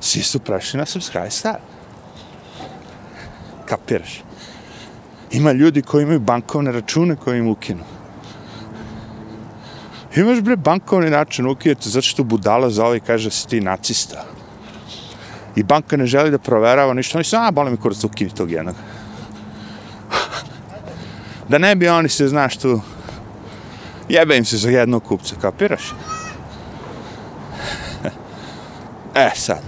Svi 0.00 0.22
su 0.22 0.38
prešli 0.38 0.78
na 0.78 0.86
Subscribe 0.86 1.30
Star. 1.30 1.58
Kapiraš? 3.66 4.22
Ima 5.32 5.52
ljudi 5.52 5.82
koji 5.82 6.02
imaju 6.02 6.20
bankovne 6.20 6.72
račune 6.72 7.16
koji 7.16 7.38
im 7.38 7.48
ukinu. 7.48 7.84
Imaš 10.16 10.40
bre 10.40 10.56
bankovni 10.56 11.10
račun 11.10 11.46
ukinete 11.46 11.88
zato 11.88 12.06
što 12.06 12.24
budala 12.24 12.70
za 12.70 12.84
ovaj 12.84 13.00
kaže 13.00 13.30
si 13.30 13.48
ti 13.48 13.60
nacista. 13.60 14.24
I 15.56 15.62
banka 15.62 15.96
ne 15.96 16.06
želi 16.06 16.30
da 16.30 16.38
proverava 16.38 16.94
ništa. 16.94 17.18
Oni 17.18 17.24
su, 17.24 17.36
a, 17.36 17.50
boli 17.50 17.70
mi 17.70 17.76
kurac, 17.76 18.04
ukini 18.04 18.30
tog 18.30 18.50
jednog 18.50 18.74
da 21.50 21.58
ne 21.58 21.76
bi 21.76 21.88
oni 21.88 22.08
se, 22.08 22.28
znaš, 22.28 22.56
tu 22.56 22.80
jebe 24.08 24.36
im 24.36 24.44
se 24.44 24.56
za 24.56 24.70
jednog 24.70 25.04
kupca, 25.04 25.36
kapiraš? 25.40 25.94
e, 29.14 29.30
sad, 29.34 29.62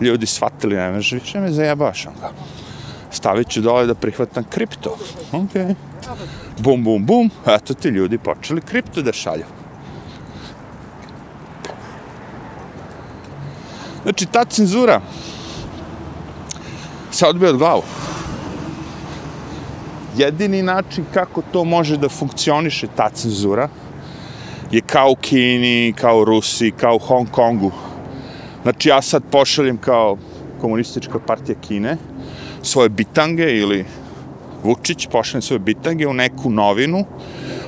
ljudi 0.00 0.26
shvatili, 0.26 0.76
ne 0.76 0.90
može 0.90 1.16
više 1.16 1.40
me 1.40 1.52
zajebaš, 1.52 2.06
on 2.06 2.12
kao, 2.20 2.30
stavit 3.10 3.48
ću 3.48 3.60
dole 3.60 3.86
da 3.86 3.94
prihvatam 3.94 4.44
kripto, 4.44 4.96
okej, 5.32 5.74
bum, 6.58 6.84
bum, 6.84 7.06
bum, 7.06 7.30
eto 7.46 7.74
ti 7.74 7.88
ljudi 7.88 8.18
počeli 8.18 8.60
kripto 8.60 9.02
da 9.02 9.12
šalju. 9.12 9.44
Znači, 14.02 14.26
ta 14.26 14.44
cenzura 14.44 15.00
se 17.10 17.26
odbija 17.26 17.50
od 17.50 17.58
glavu. 17.58 17.82
Jedini 20.16 20.62
način 20.62 21.04
kako 21.14 21.42
to 21.52 21.64
može 21.64 21.96
da 21.96 22.08
funkcioniše 22.08 22.86
ta 22.96 23.10
cenzura 23.10 23.68
je 24.70 24.80
kao 24.80 25.10
u 25.10 25.16
Kini, 25.16 25.94
kao 26.00 26.20
u 26.20 26.24
Rusiji, 26.24 26.70
kao 26.70 26.96
u 26.96 26.98
Hong 26.98 27.30
Kongu. 27.30 27.72
Znači 28.62 28.88
ja 28.88 29.02
sad 29.02 29.22
pošaljem 29.30 29.76
kao 29.76 30.16
komunistička 30.60 31.18
partija 31.18 31.56
Kine 31.68 31.96
svoje 32.62 32.88
bitange 32.88 33.56
ili 33.56 33.84
Vučić 34.64 35.06
pošaljem 35.06 35.42
svoje 35.42 35.58
bitange 35.58 36.06
u 36.06 36.14
neku 36.14 36.50
novinu 36.50 37.04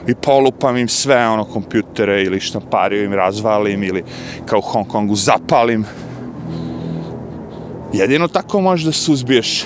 i 0.06 0.14
polupam 0.14 0.76
im 0.76 0.88
sve 0.88 1.28
ono 1.28 1.44
kompjutere 1.44 2.22
ili 2.22 2.40
štampario 2.40 3.04
im 3.04 3.12
razvalim 3.12 3.82
ili 3.82 4.04
kao 4.46 4.58
u 4.58 4.62
Hong 4.62 4.88
Kongu 4.88 5.16
zapalim. 5.16 5.84
Jedino 7.92 8.28
tako 8.28 8.60
možeš 8.60 8.84
da 8.86 8.92
suzbiješ 8.92 9.64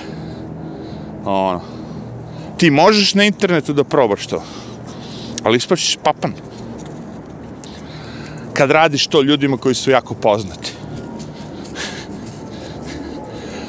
ono, 1.24 1.60
ti 2.56 2.70
možeš 2.70 3.14
na 3.14 3.24
internetu 3.24 3.72
da 3.72 3.84
probaš 3.84 4.26
to, 4.26 4.42
ali 5.42 5.56
ispašiš 5.56 5.98
papan. 6.02 6.32
Kad 8.52 8.70
radiš 8.70 9.06
to 9.06 9.22
ljudima 9.22 9.56
koji 9.56 9.74
su 9.74 9.90
jako 9.90 10.14
poznati. 10.14 10.83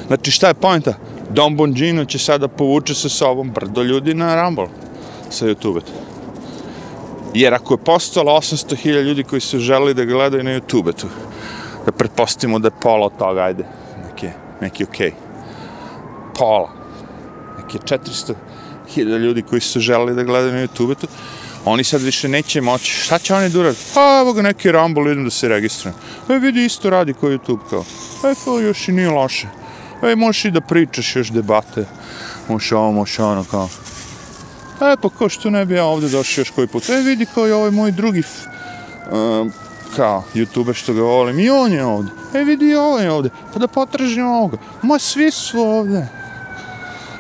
Znači, 0.08 0.32
šta 0.32 0.48
je 0.48 0.54
pojenta? 0.54 0.94
Don 1.30 1.56
Bongino 1.56 2.06
će 2.06 2.20
sada 2.20 2.48
povuče 2.48 2.94
sa 2.94 3.10
sobom 3.10 3.52
brdo 3.52 3.84
ljudi 3.84 4.14
na 4.14 4.44
Rumble 4.44 4.68
sa 5.30 5.46
YouTube. 5.46 5.82
Jer 7.34 7.54
ako 7.54 7.74
je 7.74 7.78
postalo 7.78 8.32
800.000 8.32 9.02
ljudi 9.02 9.24
koji 9.24 9.42
su 9.42 9.60
želi 9.60 9.94
da 9.94 10.06
gledaju 10.06 10.44
na 10.44 10.52
YouTube, 10.52 10.94
tu, 11.02 11.08
da 11.86 11.92
pretpostavimo 11.92 12.60
da 12.60 12.68
je 12.68 12.80
pola 12.82 13.06
od 13.06 13.18
toga, 13.20 13.42
ajde, 13.42 13.66
neki, 14.08 14.28
neki 14.62 14.84
okej. 14.84 15.12
Okay. 15.12 15.14
Pola. 16.38 16.70
Neki 17.58 17.78
400.000 17.78 19.18
ljudi 19.18 19.42
koji 19.42 19.62
su 19.62 19.80
želeli 19.80 20.16
da 20.16 20.24
gledaju 20.24 20.54
na 20.54 20.68
YouTube, 20.68 20.96
tu, 20.96 21.08
oni 21.66 21.84
sad 21.84 22.02
više 22.02 22.28
neće 22.28 22.62
moći. 22.62 22.92
Šta 22.92 23.20
će 23.20 23.34
oni 23.34 23.50
durati? 23.50 23.80
Pa, 23.94 24.20
evo 24.22 24.34
ga 24.34 24.42
neki 24.42 24.72
Rumble, 24.72 25.12
idem 25.12 25.24
da 25.24 25.30
se 25.30 25.48
registrujem. 25.48 25.96
E, 26.30 26.40
vidi, 26.40 26.66
isto 26.66 26.90
radi 26.90 27.14
kao 27.14 27.30
YouTube, 27.30 27.70
kao. 27.70 27.86
E, 28.32 28.36
to 28.46 28.60
još 28.60 28.88
i 28.88 28.92
nije 28.92 29.10
loše. 29.10 29.48
E, 30.06 30.16
možeš 30.16 30.46
i 30.46 30.52
da 30.52 30.62
pričaš 30.62 31.16
još 31.16 31.32
debate. 31.32 31.86
Možeš 32.50 32.72
ovo, 32.72 32.92
možeš 32.92 33.20
ono, 33.20 33.44
kao. 33.44 33.70
E, 34.82 34.96
pa 35.02 35.10
ko 35.10 35.30
što 35.30 35.50
ne 35.50 35.66
bi 35.66 35.76
ja 35.76 35.86
ovde 35.86 36.10
došao 36.10 36.42
još 36.42 36.50
koji 36.50 36.68
put? 36.68 36.90
E, 36.90 37.02
vidi 37.02 37.26
kao 37.26 37.48
i 37.48 37.52
ovaj 37.52 37.72
moj 37.72 37.92
drugi, 37.92 38.24
um, 39.12 39.52
kao, 39.96 40.24
youtuber 40.34 40.74
što 40.74 40.94
ga 40.94 41.02
volim. 41.02 41.40
I 41.40 41.50
on 41.50 41.74
je 41.74 41.86
ovdje. 41.86 42.12
E, 42.34 42.44
vidi 42.44 42.66
i 42.66 42.76
ovaj 42.76 43.04
je 43.04 43.12
ovde. 43.12 43.30
Pa 43.54 43.60
da 43.60 43.68
potražim 43.68 44.28
ovoga. 44.28 44.58
Ma, 44.82 45.00
svi 45.00 45.32
su 45.32 45.60
ovde. 45.62 46.08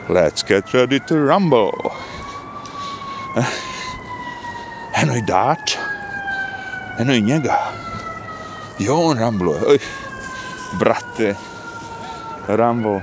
Let's 0.10 0.48
get 0.48 0.66
ready 0.66 1.00
to 1.08 1.16
rumble. 1.16 1.72
Eh, 3.38 3.44
eno 5.02 5.16
i 5.16 5.22
dača. 5.22 5.80
Eno 7.00 7.14
i 7.14 7.22
njega. 7.22 7.72
I 8.80 8.90
on 8.90 9.18
rambluje. 9.18 9.62
Oj, 9.68 9.78
brate. 10.80 11.36
Rambo. 12.48 13.02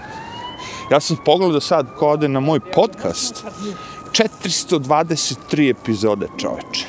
Ja 0.91 1.01
sam 1.01 1.17
pogledao 1.25 1.61
sad 1.61 1.87
ko 1.99 2.09
ode 2.09 2.29
na 2.29 2.41
moj 2.41 2.61
podcast. 2.61 3.45
423 4.13 5.71
epizode, 5.71 6.29
čoveče. 6.39 6.87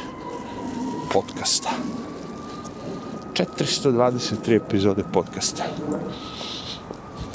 Podcasta. 1.13 1.69
423 3.33 4.55
epizode 4.55 5.03
podcasta. 5.13 5.63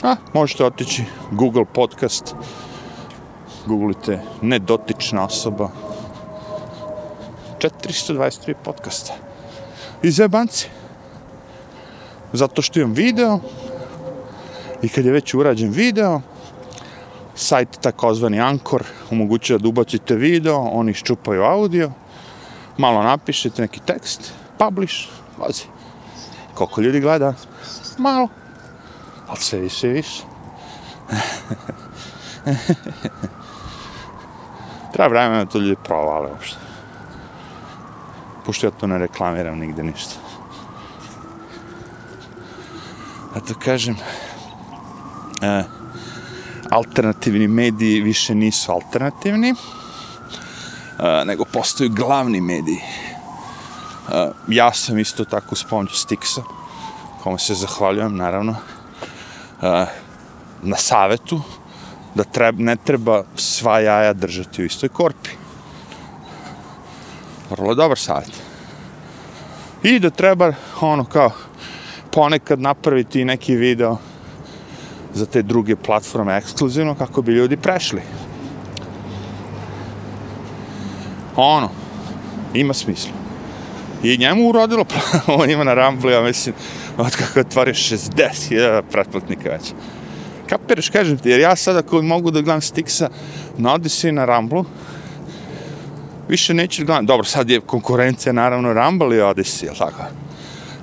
A, 0.03 0.17
možete 0.35 0.65
otići 0.65 1.05
Google 1.31 1.65
podcast. 1.65 2.35
Googlite 3.67 4.21
nedotična 4.43 5.25
osoba. 5.25 5.71
423 7.59 8.55
podcasta. 8.65 9.13
I 10.03 10.11
zebanci. 10.11 10.69
Zato 12.33 12.63
što 12.63 12.81
imam 12.81 12.93
video. 12.93 13.41
I 14.83 14.89
kad 14.89 15.05
je 15.05 15.13
već 15.13 15.35
urađen 15.35 15.71
video, 15.71 16.21
sajt 17.35 17.81
takozvani 17.81 18.41
Anchor 18.41 18.85
omogućuje 19.11 19.59
da 19.59 19.69
ubacite 19.69 20.15
video, 20.15 20.57
oni 20.57 20.91
iščupaju 20.91 21.43
audio, 21.43 21.91
malo 22.77 23.03
napišete 23.03 23.63
neki 23.63 23.81
tekst, 23.81 24.33
publish, 24.59 25.09
vazi. 25.39 25.65
Koliko 26.55 26.81
ljudi 26.81 27.01
gleda? 27.01 27.35
Malo. 27.99 28.29
Ali 29.29 29.39
sve 29.39 29.59
više 29.59 29.89
i 29.89 29.93
više. 29.93 30.23
Treba 34.93 35.09
vremena 35.09 35.45
da 35.45 35.51
to 35.51 35.59
ljudi 35.59 35.77
provale 35.85 36.31
uopšte. 36.31 36.57
Pošto 38.47 38.67
ja 38.67 38.71
to 38.71 38.87
ne 38.87 38.99
reklamiram 38.99 39.59
nigde 39.59 39.83
ništa. 39.83 40.15
A 43.35 43.41
to 43.41 43.55
kažem, 43.65 43.97
e, 45.43 45.63
alternativni 46.71 47.49
mediji 47.49 48.01
više 48.01 48.35
nisu 48.35 48.73
alternativni, 48.73 49.51
e, 49.51 51.25
nego 51.25 51.45
postaju 51.45 51.91
glavni 51.91 52.41
mediji. 52.41 52.81
E, 54.13 54.31
ja 54.49 54.73
sam 54.73 54.99
isto 54.99 55.25
tako 55.25 55.57
s 55.57 55.65
pomoću 55.65 55.95
Stixa, 55.95 56.43
kome 57.23 57.39
se 57.39 57.55
zahvaljujem, 57.55 58.17
naravno, 58.17 58.57
e, 59.63 59.87
na 60.63 60.77
savetu, 60.77 61.41
da 62.15 62.25
treba, 62.25 62.63
ne 62.63 62.77
treba 62.77 63.23
sva 63.37 63.81
jaja 63.81 64.13
držati 64.13 64.63
u 64.63 64.67
istoj 64.67 64.89
korpi. 64.89 65.31
Vrlo 67.51 67.75
dobar 67.75 67.99
savjet. 67.99 68.43
I 69.83 69.99
da 69.99 70.11
treba, 70.11 70.53
ono, 70.81 71.05
kao, 71.05 71.31
ponekad 72.11 72.61
napraviti 72.61 73.25
neki 73.25 73.57
video 73.57 73.97
za 75.19 75.27
te 75.27 75.43
druge 75.43 75.77
platforme 75.77 76.37
ekskluzivno 76.37 76.95
kako 76.95 77.23
bi 77.23 77.33
ljudi 77.33 77.57
prešli. 77.57 78.03
Ono, 81.37 81.71
ima 82.55 82.75
smisla. 82.75 83.13
I 84.03 84.19
njemu 84.19 84.49
urodilo, 84.49 84.85
on 85.41 85.51
ima 85.51 85.65
na 85.65 85.75
Ramblu, 85.75 86.11
ja 86.11 86.23
mislim, 86.23 86.55
od 86.99 87.17
kako 87.17 87.41
otvori 87.41 87.47
otvorio 87.49 87.75
60.000 87.75 88.83
pretplatnika 88.91 89.51
već. 89.51 89.73
Kapiraš, 90.49 90.91
kažem 90.91 91.19
ti, 91.19 91.31
jer 91.31 91.41
ja 91.41 91.57
sada 91.57 91.83
koji 91.83 92.03
mogu 92.03 92.31
da 92.31 92.41
gledam 92.41 92.61
Stixa 92.61 93.09
na 93.59 93.75
Odyssey 93.75 94.11
na 94.11 94.25
Ramblu, 94.25 94.65
više 96.29 96.55
neću 96.55 96.85
gledam. 96.85 97.07
Dobro, 97.07 97.25
sad 97.25 97.51
je 97.51 97.61
konkurencija 97.61 98.33
naravno 98.33 98.73
Rumble 98.73 99.17
i 99.17 99.21
Odyssey, 99.21 99.65
jel 99.65 99.75
tako? 99.75 100.03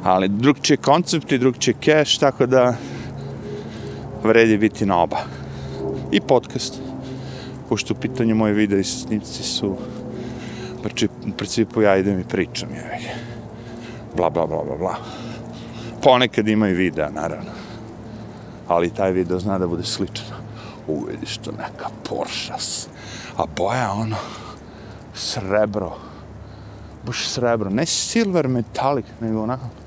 Ali 0.04 0.28
drugčije 0.28 0.78
koncepti, 0.78 1.38
drugčije 1.38 1.76
cash, 1.86 2.20
tako 2.20 2.46
da 2.46 2.76
vredi 4.26 4.58
biti 4.58 4.86
na 4.86 5.02
oba. 5.02 5.18
I 6.12 6.22
podcast. 6.22 6.82
Pošto 7.70 7.94
u 7.94 7.98
pitanju 7.98 8.36
moje 8.36 8.54
videa 8.54 8.80
i 8.80 8.84
snimci 8.84 9.44
su 9.44 9.76
znači, 10.82 11.08
u 11.28 11.32
principu 11.38 11.82
ja 11.82 11.98
idem 11.98 12.20
i 12.20 12.24
pričam, 12.24 12.70
je. 12.70 13.16
Bla, 14.16 14.30
bla, 14.30 14.46
bla, 14.48 14.64
bla, 14.64 14.78
bla. 14.78 14.96
Ponekad 16.04 16.48
ima 16.48 16.70
i 16.70 16.74
videa, 16.74 17.10
naravno. 17.10 17.52
Ali 18.68 18.94
taj 18.94 19.12
video 19.12 19.40
zna 19.40 19.60
da 19.60 19.68
bude 19.68 19.84
sličan. 19.84 20.26
U, 20.88 21.06
vidiš 21.12 21.38
to 21.38 21.52
neka 21.52 21.90
Porsche. 22.10 22.54
A 23.38 23.44
boja 23.58 23.92
ono, 23.92 24.16
srebro. 25.14 25.98
Baš 27.06 27.28
srebro. 27.28 27.70
Ne 27.70 27.86
silver 27.86 28.48
metalik, 28.48 29.06
nego 29.22 29.44
onako 29.44 29.85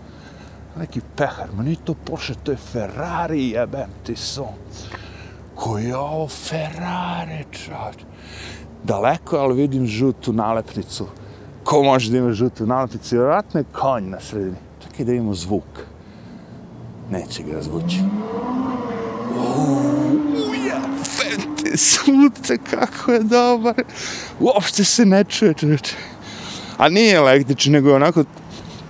neki 0.79 1.01
pehar, 1.17 1.49
ma 1.57 1.63
nije 1.63 1.77
to 1.85 1.95
Porsche, 1.95 2.35
to 2.43 2.53
je 2.53 2.57
Ferrari, 2.57 3.49
jebem 3.51 3.91
ti 4.07 4.17
sunce. 4.17 4.89
Koji 5.55 5.85
je 5.85 5.97
ovo 5.97 6.29
Ferrari, 6.29 7.45
čač? 7.51 8.03
Daleko, 8.85 9.37
ali 9.37 9.55
vidim 9.55 9.87
žutu 9.87 10.33
nalepnicu. 10.33 11.07
Ko 11.65 11.83
može 11.83 12.11
da 12.11 12.19
ima 12.19 12.33
žutu 12.33 12.67
nalepnicu? 12.67 13.15
Vjerojatno 13.15 13.61
je 13.61 13.65
konj 13.73 14.11
na 14.11 14.21
sredini. 14.21 14.57
Čekaj 14.83 15.05
da 15.07 15.13
imamo 15.13 15.35
zvuk. 15.35 15.65
Neće 17.11 17.43
ga 17.43 17.63
zvući. 17.63 18.01
Uja, 20.51 20.81
fente 21.05 21.77
sunce, 21.77 22.59
kako 22.71 23.13
je 23.13 23.21
dobar. 23.23 23.85
Uopšte 24.41 24.85
se 24.85 25.07
ne 25.07 25.25
čuje, 25.25 25.55
čovječe. 25.55 25.97
A 26.79 26.89
nije 26.89 27.15
električni, 27.15 27.73
nego 27.73 27.89
je 27.89 27.95
onako 27.95 28.25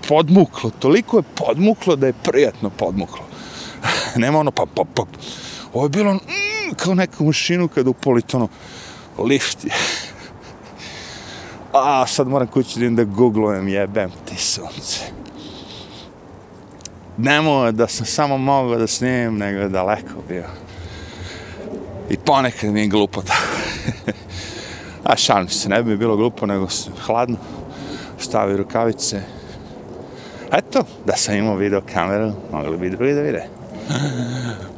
podmuklo, 0.09 0.71
toliko 0.71 1.17
je 1.17 1.23
podmuklo 1.35 1.97
da 1.97 2.07
je 2.07 2.13
prijatno 2.13 2.71
podmuklo. 2.71 3.25
Nema 4.23 4.39
ono 4.39 4.51
pa 4.51 4.65
pa 4.75 4.83
pa. 4.95 5.03
Ovo 5.73 5.85
je 5.85 5.89
bilo 5.89 6.15
mm, 6.15 6.75
kao 6.77 6.95
neku 6.95 7.25
mašinu 7.25 7.69
kad 7.69 7.89
u 7.89 7.95
ono 8.33 8.49
lift. 9.19 9.67
A 11.73 12.07
sad 12.07 12.29
moram 12.29 12.47
kući 12.47 12.79
da 12.79 12.85
idem 12.85 12.97
da 12.97 13.05
googlujem 13.05 13.69
jebem 13.69 14.11
ti 14.25 14.37
sunce. 14.37 15.01
Nemo 17.17 17.73
da 17.73 17.89
sam 17.89 18.07
samo 18.07 18.39
mogao 18.39 18.79
da 18.79 18.87
snimim, 18.87 19.39
nego 19.39 19.61
je 19.61 19.69
daleko 19.69 20.15
bio. 20.29 20.45
I 22.11 22.17
ponekad 22.17 22.73
mi 22.73 22.81
je 22.81 22.87
glupo 22.87 23.23
tako. 23.23 24.13
A 25.05 25.17
šalim 25.17 25.49
se, 25.49 25.69
ne 25.69 25.83
bi 25.83 25.97
bilo 25.97 26.17
glupo, 26.17 26.47
nego 26.47 26.69
hladno. 27.07 27.37
Stavi 28.19 28.57
rukavice, 28.57 29.23
Eto, 30.53 30.85
da 31.07 31.17
sam 31.17 31.35
imao 31.35 31.57
video 31.57 31.81
kameru, 31.93 32.33
mogli 32.53 32.77
bi 32.77 32.91
drugi 32.91 33.15
da 33.15 33.21
vide. 33.21 33.49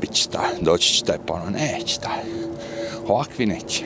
Biće 0.00 0.28
ta, 0.28 0.42
doći 0.60 0.94
će 0.94 1.04
taj 1.04 1.18
pono, 1.26 1.50
neće 1.50 2.00
taj. 2.00 2.22
Ovakvi 3.06 3.46
neće. 3.46 3.84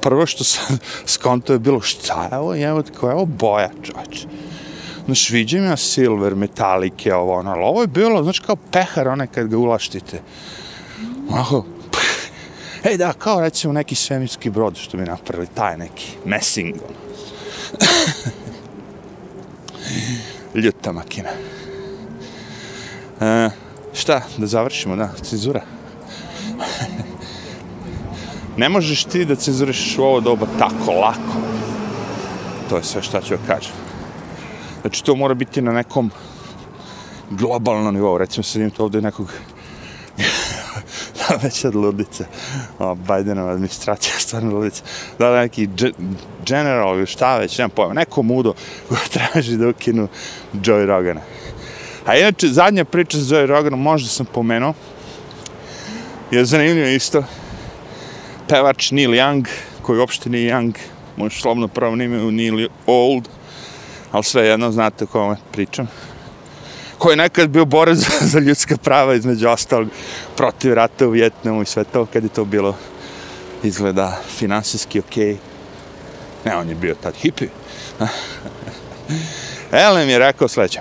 Prvo 0.00 0.26
što 0.26 0.44
sam 0.44 0.78
skonto 1.06 1.52
je 1.52 1.58
bilo, 1.58 1.80
šta 1.80 2.28
je 2.32 2.38
ovo, 2.38 2.54
je 2.54 2.82
koja 3.00 3.10
je 3.10 3.16
ovo 3.16 3.26
boja, 3.26 3.70
čoč. 3.82 4.26
Znaš, 5.04 5.30
vidim 5.30 5.64
ja 5.64 5.76
silver, 5.76 6.34
metalike, 6.34 7.14
ovo, 7.14 7.34
ono, 7.34 7.50
ali 7.50 7.62
ovo 7.64 7.80
je 7.80 7.86
bilo, 7.86 8.22
znaš, 8.22 8.40
kao 8.40 8.56
pehar, 8.56 9.08
onaj 9.08 9.26
kad 9.26 9.48
ga 9.48 9.58
ulaštite. 9.58 10.20
Onako, 11.28 11.64
Ej, 12.84 12.96
da, 12.96 13.12
kao 13.12 13.40
recimo 13.40 13.72
neki 13.72 13.94
svemirski 13.94 14.50
brod 14.50 14.76
što 14.76 14.96
mi 14.96 15.04
napravili, 15.04 15.46
taj 15.54 15.76
neki, 15.78 16.16
messing, 16.24 16.74
ono 16.88 17.04
ljuta 20.54 20.92
makina. 20.92 21.28
E, 23.20 23.50
šta, 23.94 24.22
da 24.36 24.46
završimo, 24.46 24.96
da, 24.96 25.10
cenzura. 25.22 25.62
ne 28.56 28.68
možeš 28.68 29.04
ti 29.04 29.24
da 29.24 29.36
cenzuriš 29.36 29.98
u 29.98 30.02
ovo 30.02 30.20
doba 30.20 30.46
tako 30.58 30.92
lako. 30.92 31.40
To 32.68 32.76
je 32.76 32.84
sve 32.84 33.02
šta 33.02 33.20
ću 33.20 33.34
kažem. 33.46 33.72
Znači, 34.80 35.04
to 35.04 35.14
mora 35.14 35.34
biti 35.34 35.62
na 35.62 35.72
nekom 35.72 36.10
globalnom 37.30 37.94
nivou. 37.94 38.18
Recimo, 38.18 38.44
sedim 38.44 38.70
tu 38.70 38.82
ovdje 38.82 39.00
nekog 39.00 39.32
šta 41.24 41.38
već 41.42 41.60
sad 41.60 41.74
ludice. 41.74 42.24
O, 42.78 42.94
Bidenova 42.94 43.52
administracija, 43.52 44.14
stvarno 44.18 44.54
ludice. 44.54 44.82
Da 45.18 45.30
li 45.30 45.38
neki 45.38 45.68
general 46.46 46.96
ili 46.96 47.06
šta 47.06 47.38
već, 47.38 47.58
nemam 47.58 47.70
pojma, 47.70 47.94
neko 47.94 48.22
mudo 48.22 48.54
koji 48.88 49.00
traži 49.14 49.56
da 49.56 49.68
ukinu 49.68 50.08
Joey 50.54 50.86
Rogana. 50.86 51.20
A 52.06 52.16
inače, 52.16 52.48
zadnja 52.48 52.84
priča 52.84 53.18
sa 53.18 53.24
Joey 53.24 53.46
Roganom, 53.46 53.80
možda 53.80 54.08
sam 54.08 54.26
pomenuo, 54.26 54.74
je 56.30 56.44
zanimljivo 56.44 56.88
isto. 56.88 57.24
Pevač 58.48 58.90
Neil 58.90 59.10
Young, 59.10 59.46
koji 59.82 59.98
uopšte 59.98 60.30
nije 60.30 60.52
Young, 60.52 60.74
moj 61.16 61.30
slobno 61.30 61.68
pravo 61.68 61.96
nime 61.96 62.22
u 62.22 62.30
Neil 62.30 62.68
Old, 62.86 63.28
ali 64.12 64.24
sve 64.24 64.46
jedno 64.46 64.70
znate 64.72 65.04
o 65.04 65.06
kome 65.06 65.36
pričam 65.52 65.88
koji 66.98 67.12
je 67.12 67.16
nekad 67.16 67.50
bio 67.50 67.64
borac 67.64 67.98
za, 68.04 68.26
za 68.26 68.38
ljudska 68.38 68.76
prava 68.76 69.14
između 69.14 69.48
ostalog 69.48 69.88
protiv 70.36 70.74
rata 70.74 71.06
u 71.06 71.10
Vjetnamu 71.10 71.62
i 71.62 71.66
sve 71.66 71.84
to, 71.84 72.06
kad 72.06 72.22
je 72.22 72.28
to 72.28 72.44
bilo 72.44 72.76
izgleda 73.62 74.20
finansijski 74.38 74.98
okej. 74.98 75.32
Okay. 75.32 75.36
Ne, 76.44 76.56
on 76.56 76.68
je 76.68 76.74
bio 76.74 76.94
tad 77.02 77.14
hipi. 77.14 77.48
Ele 79.72 80.06
mi 80.06 80.12
je 80.12 80.18
rekao 80.18 80.48
sledeće. 80.48 80.80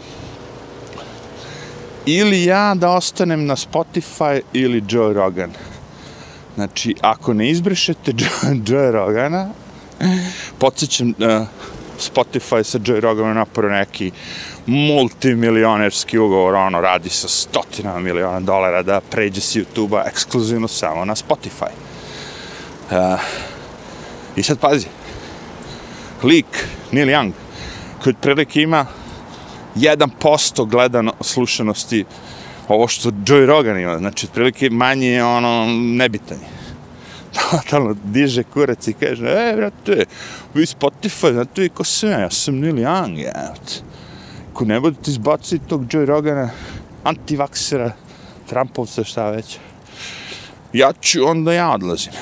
Ili 2.06 2.43
ja 2.43 2.76
da 2.76 2.89
ostanem 2.89 3.45
na 3.45 3.56
Spotify 3.56 4.41
ili 4.54 4.84
Joe 4.89 5.13
Rogan. 5.13 5.52
Znači, 6.56 6.95
ako 7.02 7.34
ne 7.34 7.49
izbrišete 7.49 8.12
Joe, 8.19 8.56
Joe 8.67 8.91
Rogana, 8.91 9.49
podsjećam 10.58 11.10
uh, 11.10 11.47
Spotify 11.99 12.63
sa 12.63 12.80
Joe 12.86 12.99
Roganom 12.99 13.36
napravo 13.36 13.69
neki 13.69 14.12
multimilionerski 14.65 16.17
ugovor, 16.17 16.56
ono, 16.56 16.82
radi 16.82 17.10
sa 17.10 17.28
stotinama 17.28 17.99
miliona 17.99 18.39
dolara 18.39 18.84
da 18.84 19.02
pređe 19.02 19.41
s 19.41 19.56
YouTube-a 19.56 20.04
ekskluzivno 20.08 20.67
samo 20.67 21.06
na 21.06 21.15
Spotify. 21.15 21.71
Uh, 22.91 23.19
I 24.36 24.43
sad 24.43 24.60
pazi, 24.60 24.88
lik 26.23 26.67
Neil 26.91 27.08
Young, 27.08 27.32
koji 28.04 28.15
prilike 28.21 28.62
ima 28.62 28.86
1% 29.76 30.69
gledano 30.69 31.13
slušanosti 31.21 32.06
ovo 32.67 32.88
što 32.88 33.12
Joe 33.28 33.45
Rogan 33.45 33.80
ima, 33.80 33.97
znači 33.97 34.26
otprilike 34.26 34.69
manje 34.69 35.08
je 35.08 35.23
ono 35.23 35.65
nebitanje. 35.69 36.47
Totalno 37.52 37.95
diže 38.04 38.43
kurac 38.43 38.88
i 38.88 38.93
kaže, 38.93 39.26
e, 39.26 39.54
brate, 39.56 40.06
vi 40.54 40.65
Spotify, 40.65 41.34
znate 41.34 41.62
vi 41.62 41.69
ko 41.69 41.84
sam 41.84 42.10
ja, 42.10 42.19
ja 42.19 42.30
sam 42.30 42.60
Neil 42.60 42.76
Young, 42.76 43.17
ja. 43.17 43.54
Ko 44.53 44.65
ne 44.65 44.79
budete 44.79 45.11
izbaciti 45.11 45.67
tog 45.67 45.93
Joe 45.93 46.05
Rogana, 46.05 46.49
antivaksera, 47.03 47.91
Trumpovca, 48.49 49.03
šta 49.03 49.29
već, 49.29 49.57
ja 50.73 50.93
ću, 51.01 51.27
onda 51.27 51.53
ja 51.53 51.71
odlazim. 51.71 52.13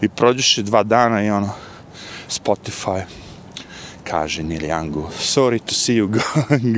I 0.00 0.08
prođeš 0.08 0.56
dva 0.56 0.82
dana 0.82 1.24
i 1.24 1.30
ono, 1.30 1.50
Spotify, 2.28 3.02
kaže 4.04 4.42
Neil 4.42 4.62
Youngu, 4.62 5.04
sorry 5.18 5.58
to 5.58 5.74
see 5.74 5.96
you 5.96 6.06
go, 6.06 6.20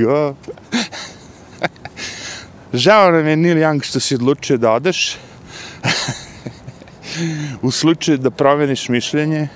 go. 0.03 0.35
Žao 2.73 3.11
nam 3.11 3.27
je 3.27 3.35
Neil 3.35 3.57
Young 3.57 3.83
što 3.83 3.99
si 3.99 4.15
odlučio 4.15 4.57
da 4.57 4.71
odeš. 4.71 5.17
U 7.61 7.71
slučaju 7.71 8.17
da 8.17 8.31
promeniš 8.31 8.89
mišljenje, 8.89 9.47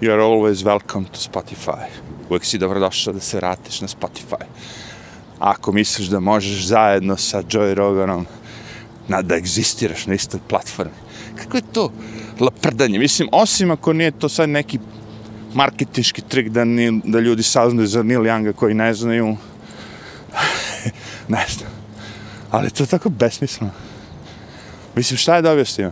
you 0.00 0.12
are 0.12 0.22
always 0.22 0.64
welcome 0.64 1.04
to 1.04 1.18
Spotify 1.18 2.03
uvek 2.30 2.44
si 2.44 2.58
dobrodošao 2.58 3.12
da 3.12 3.20
se 3.20 3.36
vratiš 3.36 3.80
na 3.80 3.88
Spotify. 3.88 4.44
Ako 5.38 5.72
misliš 5.72 6.08
da 6.08 6.20
možeš 6.20 6.66
zajedno 6.66 7.16
sa 7.16 7.42
Joe 7.50 7.74
Roganom 7.74 8.26
na, 9.08 9.22
da 9.22 9.36
egzistiraš 9.36 10.06
na 10.06 10.14
istoj 10.14 10.40
platformi. 10.48 10.92
Kako 11.36 11.56
je 11.56 11.62
to 11.72 11.92
laprdanje? 12.40 12.98
Mislim, 12.98 13.28
osim 13.32 13.70
ako 13.70 13.92
nije 13.92 14.10
to 14.10 14.28
sad 14.28 14.48
neki 14.48 14.78
marketiški 15.54 16.22
trik 16.22 16.48
da, 16.48 16.64
ni, 16.64 17.00
da 17.04 17.20
ljudi 17.20 17.42
saznaju 17.42 17.86
za 17.86 18.02
Neil 18.02 18.20
Younga 18.20 18.52
koji 18.52 18.74
ne 18.74 18.94
znaju. 18.94 19.36
ne 21.28 21.44
znam. 21.48 21.70
Ali 22.50 22.70
to 22.70 22.82
je 22.82 22.86
tako 22.86 23.08
besmisleno. 23.08 23.72
Mislim, 24.94 25.18
šta 25.18 25.36
je 25.36 25.42
dobio 25.42 25.64
s 25.64 25.76
tim? 25.76 25.90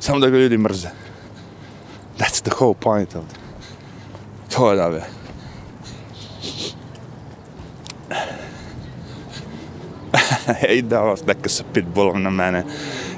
Samo 0.00 0.18
da 0.18 0.30
ga 0.30 0.38
ljudi 0.38 0.58
mrze. 0.58 0.88
That's 2.18 2.42
the 2.42 2.50
whole 2.50 2.74
point 2.80 3.14
of 3.14 3.24
it. 3.30 3.38
To 4.56 4.70
je 4.70 4.76
dobio. 4.76 5.17
ide 10.78 10.96
vas 10.96 11.26
neka 11.26 11.48
sa 11.48 11.64
pitbullom 11.72 12.22
na 12.22 12.30
mene. 12.30 12.64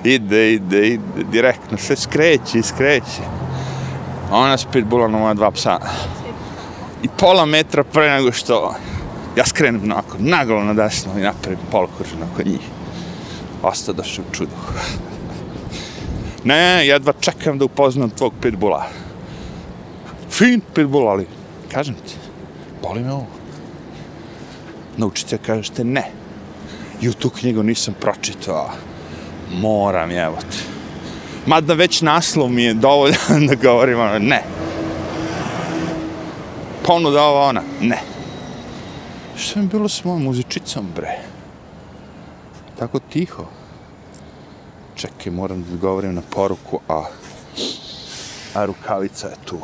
Ide, 0.05 0.53
ide, 0.53 0.87
ide, 0.89 1.25
direktno, 1.33 1.79
sve 1.79 1.97
skreće, 1.97 2.63
skreće. 2.63 3.23
Ona 4.31 4.59
s 4.59 4.65
pitbullom 4.73 5.13
na 5.13 5.19
moja 5.19 5.35
dva 5.35 5.51
psa. 5.51 5.79
I 7.03 7.09
pola 7.19 7.45
metra 7.47 7.85
pre 7.85 8.11
nego 8.11 8.33
što 8.33 8.75
ja 9.37 9.47
skrenem 9.47 9.83
onako, 9.83 10.17
naglo 10.19 10.65
na 10.65 10.75
desno 10.75 11.13
i 11.19 11.23
napravim 11.23 11.59
polkuržu 11.71 12.17
nakon 12.21 12.53
njih. 12.53 12.61
Osta 13.63 13.93
da 13.93 14.03
u 14.03 14.35
čudu. 14.35 14.57
ne, 16.45 16.87
jedva 16.87 17.13
čekam 17.21 17.59
da 17.59 17.65
upoznam 17.65 18.11
tvog 18.11 18.33
pitbulla. 18.43 18.87
Fin 20.31 20.61
pitbull, 20.75 21.09
ali, 21.09 21.27
kažem 21.73 21.95
ti, 21.95 22.15
boli 22.83 23.01
me 23.01 23.13
ovo. 23.13 23.27
Naučite, 24.97 25.39
kažete 25.39 25.85
ne 25.85 26.20
ju 27.01 27.13
tu 27.13 27.31
knjigu 27.31 27.63
nisam 27.63 27.95
pročitao. 28.01 28.71
Moram, 29.53 30.11
evo 30.11 30.37
ti. 30.51 30.59
Mada 31.47 31.75
već 31.75 32.01
naslov 32.01 32.49
mi 32.49 32.63
je 32.63 32.75
dovoljan 32.75 33.47
da 33.49 33.55
govorim, 33.55 34.01
ono, 34.01 34.19
ne. 34.19 34.43
Ponuda 36.83 37.23
ova 37.23 37.41
ona, 37.41 37.63
ne. 37.81 38.01
Što 39.37 39.59
mi 39.59 39.67
bilo 39.67 39.89
s 39.89 40.05
mojom 40.05 40.23
muzičicom, 40.23 40.87
bre? 40.95 41.19
Tako 42.79 42.99
tiho. 42.99 43.45
Čekaj, 44.95 45.33
moram 45.33 45.63
da 45.63 45.77
govorim 45.77 46.15
na 46.15 46.23
poruku, 46.31 46.81
a... 46.89 47.05
A 48.55 48.65
rukavica 48.65 49.29
je 49.29 49.37
tu. 49.45 49.59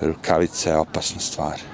Rukavica 0.00 0.70
je 0.70 0.76
opasna 0.76 1.20
stvar. 1.20 1.73